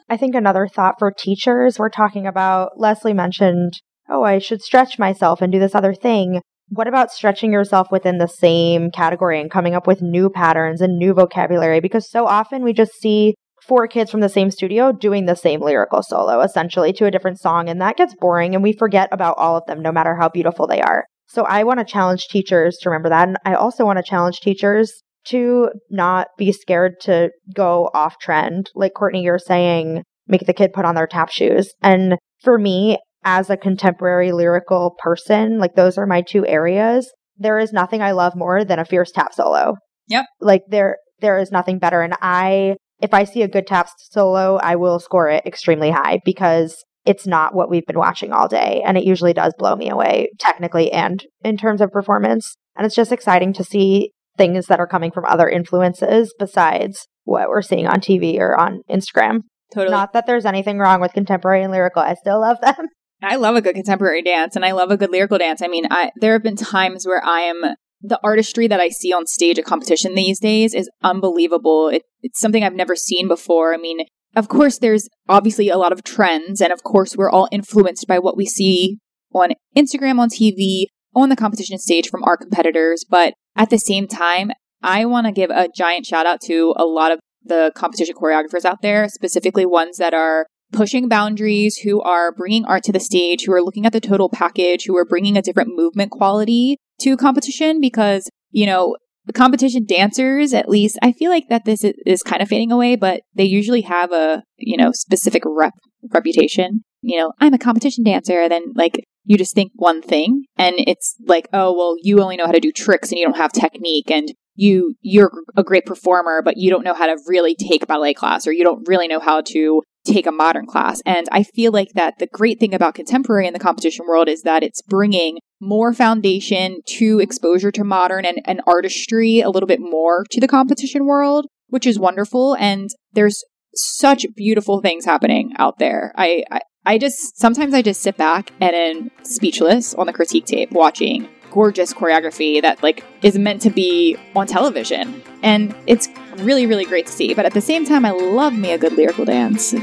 I 0.09 0.17
think 0.17 0.35
another 0.35 0.67
thought 0.67 0.95
for 0.99 1.11
teachers, 1.11 1.79
we're 1.79 1.89
talking 1.89 2.27
about 2.27 2.71
Leslie 2.77 3.13
mentioned, 3.13 3.81
oh, 4.09 4.23
I 4.23 4.39
should 4.39 4.61
stretch 4.61 4.99
myself 4.99 5.41
and 5.41 5.51
do 5.51 5.59
this 5.59 5.75
other 5.75 5.93
thing 5.93 6.41
what 6.71 6.87
about 6.87 7.11
stretching 7.11 7.51
yourself 7.51 7.91
within 7.91 8.17
the 8.17 8.27
same 8.27 8.91
category 8.91 9.41
and 9.41 9.51
coming 9.51 9.75
up 9.75 9.87
with 9.87 10.01
new 10.01 10.29
patterns 10.29 10.79
and 10.79 10.97
new 10.97 11.13
vocabulary? 11.13 11.81
Because 11.81 12.09
so 12.09 12.25
often 12.25 12.63
we 12.63 12.71
just 12.71 12.93
see 12.93 13.35
four 13.61 13.87
kids 13.89 14.09
from 14.09 14.21
the 14.21 14.29
same 14.29 14.49
studio 14.49 14.93
doing 14.93 15.25
the 15.25 15.35
same 15.35 15.59
lyrical 15.59 16.01
solo, 16.01 16.39
essentially 16.39 16.93
to 16.93 17.05
a 17.05 17.11
different 17.11 17.39
song, 17.41 17.67
and 17.67 17.81
that 17.81 17.97
gets 17.97 18.15
boring 18.15 18.55
and 18.55 18.63
we 18.63 18.71
forget 18.71 19.09
about 19.11 19.37
all 19.37 19.57
of 19.57 19.65
them, 19.65 19.81
no 19.81 19.91
matter 19.91 20.15
how 20.15 20.29
beautiful 20.29 20.65
they 20.65 20.81
are. 20.81 21.05
So 21.27 21.43
I 21.43 21.65
want 21.65 21.79
to 21.79 21.85
challenge 21.85 22.29
teachers 22.29 22.77
to 22.77 22.89
remember 22.89 23.09
that. 23.09 23.27
And 23.27 23.37
I 23.45 23.55
also 23.55 23.85
want 23.85 23.97
to 23.97 24.03
challenge 24.03 24.39
teachers 24.39 25.03
to 25.25 25.69
not 25.89 26.29
be 26.37 26.53
scared 26.53 27.01
to 27.01 27.31
go 27.53 27.89
off 27.93 28.17
trend. 28.17 28.71
Like 28.75 28.93
Courtney, 28.93 29.23
you're 29.23 29.39
saying, 29.39 30.03
make 30.27 30.45
the 30.45 30.53
kid 30.53 30.71
put 30.73 30.85
on 30.85 30.95
their 30.95 31.05
tap 31.05 31.29
shoes. 31.29 31.73
And 31.81 32.17
for 32.41 32.57
me, 32.57 32.97
as 33.23 33.49
a 33.49 33.57
contemporary 33.57 34.31
lyrical 34.31 34.95
person, 34.99 35.59
like 35.59 35.75
those 35.75 35.97
are 35.97 36.05
my 36.05 36.21
two 36.21 36.45
areas. 36.45 37.11
There 37.37 37.59
is 37.59 37.73
nothing 37.73 38.01
I 38.01 38.11
love 38.11 38.35
more 38.35 38.63
than 38.63 38.79
a 38.79 38.85
fierce 38.85 39.11
tap 39.11 39.33
solo. 39.33 39.75
Yep. 40.07 40.25
Like 40.39 40.63
there 40.69 40.97
there 41.19 41.37
is 41.37 41.51
nothing 41.51 41.79
better 41.79 42.01
and 42.01 42.15
I 42.21 42.75
if 43.01 43.13
I 43.13 43.23
see 43.23 43.41
a 43.41 43.47
good 43.47 43.65
tap 43.65 43.89
solo, 43.97 44.57
I 44.57 44.75
will 44.75 44.99
score 44.99 45.27
it 45.27 45.45
extremely 45.45 45.91
high 45.91 46.19
because 46.23 46.83
it's 47.03 47.25
not 47.25 47.55
what 47.55 47.69
we've 47.69 47.85
been 47.85 47.97
watching 47.97 48.31
all 48.31 48.47
day 48.47 48.83
and 48.85 48.97
it 48.97 49.03
usually 49.03 49.33
does 49.33 49.53
blow 49.57 49.75
me 49.75 49.89
away 49.89 50.29
technically 50.39 50.91
and 50.91 51.25
in 51.43 51.57
terms 51.57 51.81
of 51.81 51.91
performance. 51.91 52.55
And 52.75 52.85
it's 52.85 52.95
just 52.95 53.11
exciting 53.11 53.53
to 53.53 53.63
see 53.63 54.11
things 54.37 54.67
that 54.67 54.79
are 54.79 54.87
coming 54.87 55.11
from 55.11 55.25
other 55.25 55.49
influences 55.49 56.33
besides 56.37 57.07
what 57.23 57.49
we're 57.49 57.61
seeing 57.61 57.87
on 57.87 57.99
TV 57.99 58.37
or 58.39 58.59
on 58.59 58.81
Instagram. 58.89 59.41
Totally. 59.73 59.91
Not 59.91 60.13
that 60.13 60.25
there's 60.27 60.45
anything 60.45 60.77
wrong 60.79 61.01
with 61.01 61.13
contemporary 61.13 61.63
and 61.63 61.71
lyrical. 61.71 62.01
I 62.01 62.15
still 62.15 62.41
love 62.41 62.57
them. 62.61 62.87
I 63.21 63.35
love 63.35 63.55
a 63.55 63.61
good 63.61 63.75
contemporary 63.75 64.23
dance 64.23 64.55
and 64.55 64.65
I 64.65 64.71
love 64.71 64.91
a 64.91 64.97
good 64.97 65.11
lyrical 65.11 65.37
dance. 65.37 65.61
I 65.61 65.67
mean, 65.67 65.85
I, 65.91 66.11
there 66.15 66.33
have 66.33 66.43
been 66.43 66.55
times 66.55 67.05
where 67.05 67.23
I 67.23 67.41
am 67.41 67.75
the 68.01 68.19
artistry 68.23 68.67
that 68.67 68.79
I 68.79 68.89
see 68.89 69.13
on 69.13 69.27
stage 69.27 69.59
at 69.59 69.65
competition 69.65 70.15
these 70.15 70.39
days 70.39 70.73
is 70.73 70.89
unbelievable. 71.03 71.89
It, 71.89 72.03
it's 72.21 72.39
something 72.39 72.63
I've 72.63 72.73
never 72.73 72.95
seen 72.95 73.27
before. 73.27 73.73
I 73.73 73.77
mean, 73.77 74.05
of 74.35 74.47
course, 74.47 74.79
there's 74.79 75.07
obviously 75.29 75.69
a 75.69 75.77
lot 75.77 75.91
of 75.91 76.03
trends, 76.03 76.61
and 76.61 76.71
of 76.71 76.83
course, 76.83 77.17
we're 77.17 77.29
all 77.29 77.49
influenced 77.51 78.07
by 78.07 78.17
what 78.17 78.37
we 78.37 78.45
see 78.45 78.97
on 79.33 79.51
Instagram, 79.75 80.19
on 80.19 80.29
TV, 80.29 80.85
on 81.13 81.29
the 81.29 81.35
competition 81.35 81.77
stage 81.77 82.09
from 82.09 82.23
our 82.23 82.37
competitors. 82.37 83.05
But 83.07 83.33
at 83.55 83.69
the 83.69 83.77
same 83.77 84.07
time, 84.07 84.51
I 84.81 85.05
want 85.05 85.27
to 85.27 85.31
give 85.31 85.49
a 85.49 85.69
giant 85.75 86.05
shout 86.05 86.25
out 86.25 86.41
to 86.45 86.73
a 86.77 86.85
lot 86.85 87.11
of 87.11 87.19
the 87.43 87.71
competition 87.75 88.15
choreographers 88.15 88.65
out 88.65 88.81
there, 88.81 89.07
specifically 89.09 89.65
ones 89.65 89.97
that 89.97 90.13
are 90.13 90.47
pushing 90.71 91.07
boundaries, 91.07 91.77
who 91.77 92.01
are 92.01 92.31
bringing 92.31 92.65
art 92.65 92.83
to 92.83 92.91
the 92.91 92.99
stage, 92.99 93.43
who 93.45 93.53
are 93.53 93.63
looking 93.63 93.85
at 93.85 93.93
the 93.93 94.01
total 94.01 94.29
package, 94.29 94.85
who 94.85 94.97
are 94.97 95.05
bringing 95.05 95.37
a 95.37 95.41
different 95.41 95.75
movement 95.75 96.11
quality 96.11 96.77
to 97.01 97.17
competition 97.17 97.81
because, 97.81 98.29
you 98.51 98.65
know, 98.65 98.95
the 99.25 99.33
competition 99.33 99.85
dancers, 99.85 100.53
at 100.53 100.69
least, 100.69 100.97
I 101.01 101.11
feel 101.11 101.29
like 101.29 101.47
that 101.49 101.65
this 101.65 101.83
is, 101.83 102.23
kind 102.23 102.41
of 102.41 102.47
fading 102.47 102.71
away, 102.71 102.95
but 102.95 103.21
they 103.35 103.43
usually 103.43 103.81
have 103.81 104.11
a, 104.11 104.43
you 104.57 104.77
know, 104.77 104.91
specific 104.91 105.43
rep 105.45 105.73
reputation. 106.11 106.83
You 107.01 107.19
know, 107.19 107.33
I'm 107.39 107.53
a 107.53 107.59
competition 107.59 108.03
dancer. 108.03 108.47
Then 108.49 108.73
like 108.75 109.03
you 109.25 109.37
just 109.37 109.55
think 109.55 109.71
one 109.75 110.01
thing 110.01 110.45
and 110.57 110.75
it's 110.77 111.15
like, 111.27 111.47
oh, 111.53 111.73
well, 111.75 111.95
you 112.01 112.21
only 112.21 112.37
know 112.37 112.45
how 112.45 112.51
to 112.51 112.59
do 112.59 112.71
tricks 112.71 113.11
and 113.11 113.19
you 113.19 113.25
don't 113.25 113.37
have 113.37 113.51
technique 113.51 114.09
and 114.09 114.33
you, 114.55 114.95
you're 115.01 115.31
a 115.55 115.63
great 115.63 115.85
performer, 115.85 116.41
but 116.43 116.57
you 116.57 116.69
don't 116.69 116.83
know 116.83 116.93
how 116.93 117.05
to 117.05 117.17
really 117.27 117.55
take 117.55 117.87
ballet 117.87 118.13
class 118.13 118.47
or 118.47 118.51
you 118.51 118.63
don't 118.63 118.87
really 118.87 119.07
know 119.07 119.19
how 119.19 119.41
to 119.41 119.81
take 120.05 120.25
a 120.25 120.31
modern 120.31 120.65
class. 120.65 121.01
And 121.05 121.27
I 121.31 121.43
feel 121.43 121.71
like 121.71 121.89
that 121.93 122.19
the 122.19 122.27
great 122.27 122.59
thing 122.59 122.73
about 122.73 122.95
contemporary 122.95 123.47
in 123.47 123.53
the 123.53 123.59
competition 123.59 124.05
world 124.07 124.27
is 124.27 124.41
that 124.43 124.63
it's 124.63 124.81
bringing 124.81 125.39
more 125.59 125.93
foundation 125.93 126.79
to 126.87 127.19
exposure 127.19 127.71
to 127.71 127.83
modern 127.83 128.25
and, 128.25 128.39
and 128.45 128.61
artistry 128.65 129.41
a 129.41 129.49
little 129.49 129.67
bit 129.67 129.79
more 129.79 130.25
to 130.31 130.39
the 130.39 130.47
competition 130.47 131.05
world, 131.05 131.45
which 131.67 131.85
is 131.85 131.99
wonderful. 131.99 132.55
And 132.59 132.89
there's 133.13 133.43
such 133.75 134.25
beautiful 134.35 134.81
things 134.81 135.05
happening 135.05 135.53
out 135.57 135.77
there. 135.77 136.13
I, 136.17 136.43
I, 136.51 136.59
I 136.85 136.97
just 136.97 137.39
sometimes 137.39 137.73
I 137.73 137.81
just 137.81 138.01
sit 138.01 138.17
back 138.17 138.51
and 138.59 138.75
am 138.75 139.11
speechless 139.23 139.93
on 139.93 140.07
the 140.07 140.13
critique 140.13 140.45
tape 140.45 140.71
watching 140.71 141.29
gorgeous 141.51 141.93
choreography 141.93 142.61
that 142.61 142.81
like 142.81 143.03
is 143.21 143.37
meant 143.37 143.61
to 143.61 143.69
be 143.69 144.17
on 144.35 144.47
television. 144.47 145.21
And 145.43 145.75
it's 145.85 146.07
really, 146.37 146.65
really 146.65 146.85
great 146.85 147.07
to 147.07 147.11
see. 147.11 147.33
But 147.33 147.45
at 147.45 147.53
the 147.53 147.61
same 147.61 147.85
time, 147.85 148.05
I 148.05 148.11
love 148.11 148.53
me 148.53 148.71
a 148.71 148.77
good 148.77 148.93
lyrical 148.93 149.25
dance. 149.25 149.73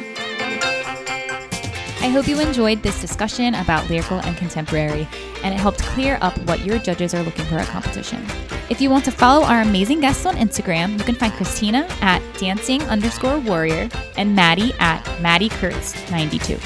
I 2.01 2.11
hope 2.11 2.29
you 2.29 2.39
enjoyed 2.41 2.83
this 2.83 3.01
discussion 3.01 3.55
about 3.55 3.91
lyrical 3.91 4.21
and 4.21 4.37
contemporary, 4.37 5.09
and 5.43 5.53
it 5.53 5.59
helped 5.59 5.83
clear 5.83 6.17
up 6.21 6.39
what 6.47 6.65
your 6.65 6.79
judges 6.79 7.13
are 7.13 7.23
looking 7.23 7.45
for 7.47 7.57
at 7.57 7.67
competition. 7.67 8.25
If 8.71 8.81
you 8.81 8.89
want 8.89 9.05
to 9.07 9.11
follow 9.11 9.45
our 9.45 9.63
amazing 9.63 10.01
guests 10.01 10.25
on 10.25 10.37
Instagram, 10.37 10.99
you 10.99 11.05
can 11.05 11.17
find 11.17 11.33
Christina 11.33 11.87
at 12.01 12.23
dancing 12.39 12.83
underscore 12.83 13.39
warrior 13.41 13.89
and 14.17 14.37
Maddie 14.37 14.73
at 14.79 15.05
Maddie 15.21 15.49
Kurtz 15.49 16.11
92. 16.11 16.59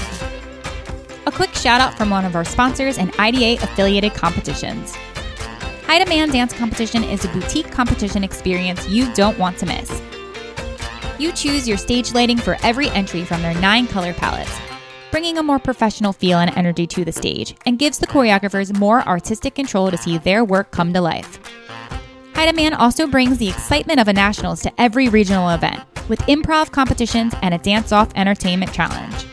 A 1.26 1.32
quick 1.32 1.54
shout 1.54 1.80
out 1.80 1.96
from 1.96 2.10
one 2.10 2.24
of 2.24 2.34
our 2.34 2.44
sponsors 2.44 2.98
and 2.98 3.14
IDA 3.18 3.62
affiliated 3.62 4.14
competitions. 4.14 4.94
High 5.92 6.02
Demand 6.02 6.32
Dance 6.32 6.54
Competition 6.54 7.04
is 7.04 7.22
a 7.22 7.28
boutique 7.28 7.70
competition 7.70 8.24
experience 8.24 8.88
you 8.88 9.12
don't 9.12 9.38
want 9.38 9.58
to 9.58 9.66
miss. 9.66 10.00
You 11.18 11.32
choose 11.32 11.68
your 11.68 11.76
stage 11.76 12.14
lighting 12.14 12.38
for 12.38 12.56
every 12.62 12.88
entry 12.88 13.24
from 13.24 13.42
their 13.42 13.52
nine 13.60 13.86
color 13.86 14.14
palettes, 14.14 14.58
bringing 15.10 15.36
a 15.36 15.42
more 15.42 15.58
professional 15.58 16.14
feel 16.14 16.38
and 16.38 16.50
energy 16.56 16.86
to 16.86 17.04
the 17.04 17.12
stage, 17.12 17.56
and 17.66 17.78
gives 17.78 17.98
the 17.98 18.06
choreographers 18.06 18.74
more 18.78 19.06
artistic 19.06 19.54
control 19.54 19.90
to 19.90 19.98
see 19.98 20.16
their 20.16 20.46
work 20.46 20.70
come 20.70 20.94
to 20.94 21.00
life. 21.02 21.38
High 22.34 22.46
Demand 22.46 22.74
also 22.76 23.06
brings 23.06 23.36
the 23.36 23.50
excitement 23.50 24.00
of 24.00 24.08
a 24.08 24.14
nationals 24.14 24.62
to 24.62 24.72
every 24.80 25.10
regional 25.10 25.50
event, 25.50 25.82
with 26.08 26.20
improv 26.20 26.70
competitions 26.70 27.34
and 27.42 27.52
a 27.52 27.58
dance 27.58 27.92
off 27.92 28.10
entertainment 28.16 28.72
challenge. 28.72 29.26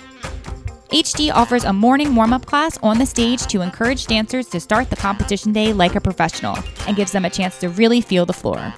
HD 0.92 1.32
offers 1.32 1.66
a 1.66 1.72
morning 1.72 2.16
warm 2.16 2.34
up 2.34 2.48
class 2.48 2.80
on 2.82 2.98
the 2.98 3.06
stage 3.06 3.46
to 3.46 3.62
encourage 3.62 4.08
dancers 4.08 4.48
to 4.48 4.60
start 4.60 4.90
the 4.90 4.96
competition 4.96 5.54
day 5.54 5.72
like 5.72 5.94
a 5.94 6.02
professional 6.02 6.58
and 6.88 6.98
gives 6.98 7.12
them 7.12 7.26
a 7.26 7.30
chance 7.30 7.60
to 7.60 7.70
really 7.70 8.02
feel 8.02 8.26
the 8.26 8.34
floor. 8.34 8.74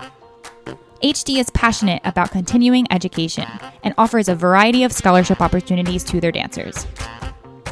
HD 1.02 1.40
is 1.40 1.50
passionate 1.52 2.02
about 2.04 2.32
continuing 2.32 2.86
education 2.92 3.48
and 3.84 3.94
offers 3.98 4.28
a 4.28 4.36
variety 4.36 4.84
of 4.84 4.92
scholarship 4.92 5.40
opportunities 5.40 6.04
to 6.04 6.20
their 6.20 6.34
dancers. 6.34 6.86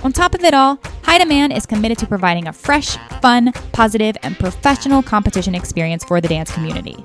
On 0.03 0.13
top 0.13 0.33
of 0.33 0.45
it 0.45 0.53
all, 0.53 0.79
High 1.03 1.17
Demand 1.17 1.51
is 1.51 1.65
committed 1.65 1.97
to 1.97 2.07
providing 2.07 2.47
a 2.47 2.53
fresh, 2.53 2.95
fun, 3.21 3.51
positive, 3.73 4.15
and 4.23 4.39
professional 4.39 5.03
competition 5.03 5.53
experience 5.53 6.05
for 6.05 6.21
the 6.21 6.29
dance 6.29 6.49
community. 6.53 7.03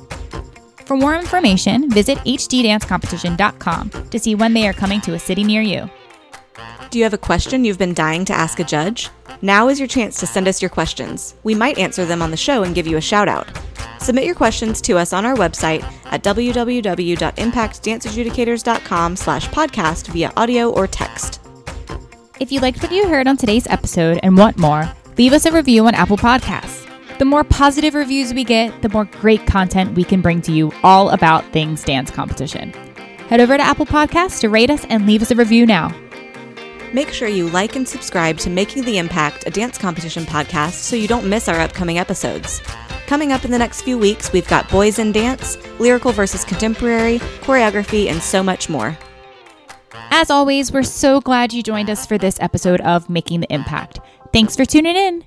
For 0.87 0.97
more 0.97 1.16
information, 1.16 1.91
visit 1.91 2.18
hddancecompetition.com 2.18 3.91
to 3.91 4.18
see 4.20 4.37
when 4.37 4.55
they 4.55 4.68
are 4.68 4.72
coming 4.72 5.01
to 5.01 5.14
a 5.14 5.18
city 5.18 5.43
near 5.43 5.62
you. 5.62 5.91
Do 6.91 6.99
you 6.99 7.05
have 7.05 7.15
a 7.15 7.19
question 7.19 7.65
you've 7.65 7.79
been 7.79 7.95
dying 7.95 8.25
to 8.27 8.33
ask 8.33 8.61
a 8.61 8.65
judge? 8.65 9.11
Now 9.43 9.69
is 9.69 9.81
your 9.81 9.89
chance 9.89 10.19
to 10.21 10.27
send 10.27 10.47
us 10.47 10.63
your 10.63 10.69
questions. 10.69 11.35
We 11.43 11.55
might 11.55 11.79
answer 11.79 12.05
them 12.05 12.23
on 12.23 12.31
the 12.31 12.37
show 12.37 12.63
and 12.63 12.75
give 12.75 12.87
you 12.87 12.97
a 12.97 13.01
shout 13.01 13.29
out. 13.29 13.49
Submit 14.01 14.25
your 14.25 14.35
questions 14.35 14.81
to 14.83 14.99
us 14.99 15.13
on 15.13 15.25
our 15.25 15.35
website 15.35 15.83
at 16.07 16.23
www.impactdanceadjudicators.com 16.23 19.17
slash 19.17 19.49
podcast 19.49 20.09
via 20.09 20.33
audio 20.37 20.71
or 20.71 20.87
text. 20.87 21.41
If 22.39 22.53
you 22.53 22.61
liked 22.61 22.83
what 22.83 22.93
you 22.93 23.09
heard 23.09 23.27
on 23.27 23.37
today's 23.37 23.67
episode 23.69 24.21
and 24.23 24.37
want 24.37 24.59
more, 24.59 24.91
leave 25.17 25.33
us 25.33 25.47
a 25.47 25.53
review 25.53 25.87
on 25.87 25.95
Apple 25.95 26.19
Podcasts. 26.19 26.83
The 27.19 27.25
more 27.25 27.45
positive 27.45 27.95
reviews 27.95 28.35
we 28.35 28.45
get, 28.45 28.83
the 28.83 28.89
more 28.89 29.05
great 29.05 29.47
content 29.47 29.95
we 29.95 30.05
can 30.05 30.21
bring 30.21 30.43
to 30.43 30.53
you 30.53 30.73
all 30.83 31.11
about 31.11 31.45
things 31.53 31.85
dance 31.85 32.11
competition. 32.11 32.73
Head 33.29 33.41
over 33.41 33.57
to 33.57 33.63
Apple 33.63 33.87
Podcasts 33.87 34.41
to 34.41 34.51
rate 34.51 34.69
us 34.69 34.85
and 34.87 35.07
leave 35.07 35.23
us 35.23 35.31
a 35.31 35.37
review 35.37 35.65
now. 35.65 35.95
Make 36.95 37.12
sure 37.12 37.26
you 37.26 37.49
like 37.49 37.74
and 37.74 37.88
subscribe 37.88 38.38
to 38.38 38.51
Making 38.51 38.84
the 38.84 38.99
Impact, 38.99 39.49
a 39.49 39.51
dance 39.51 39.76
competition 39.76 40.22
podcast, 40.22 40.74
so 40.74 40.95
you 40.95 41.09
don't 41.09 41.28
miss 41.28 41.49
our 41.49 41.59
upcoming 41.59 41.99
episodes. 41.99 42.61
Coming 43.09 43.32
up 43.32 43.45
in 43.45 43.51
the 43.51 43.59
next 43.59 43.82
few 43.82 43.99
weeks, 43.99 44.32
we've 44.32 44.47
got 44.47 44.70
Boys 44.70 45.01
in 45.01 45.11
Dance, 45.11 45.59
lyrical 45.80 46.12
versus 46.12 46.45
contemporary, 46.45 47.18
choreography, 47.40 48.07
and 48.07 48.22
so 48.22 48.45
much 48.45 48.68
more. 48.68 48.97
As 50.12 50.30
always, 50.30 50.70
we're 50.70 50.84
so 50.84 51.20
glad 51.20 51.53
you 51.53 51.64
joined 51.64 51.90
us 51.90 52.07
for 52.07 52.16
this 52.16 52.38
episode 52.38 52.80
of 52.82 53.11
Making 53.11 53.40
the 53.40 53.53
Impact. 53.53 53.99
Thanks 54.32 54.55
for 54.55 54.64
tuning 54.64 54.95
in. 54.95 55.24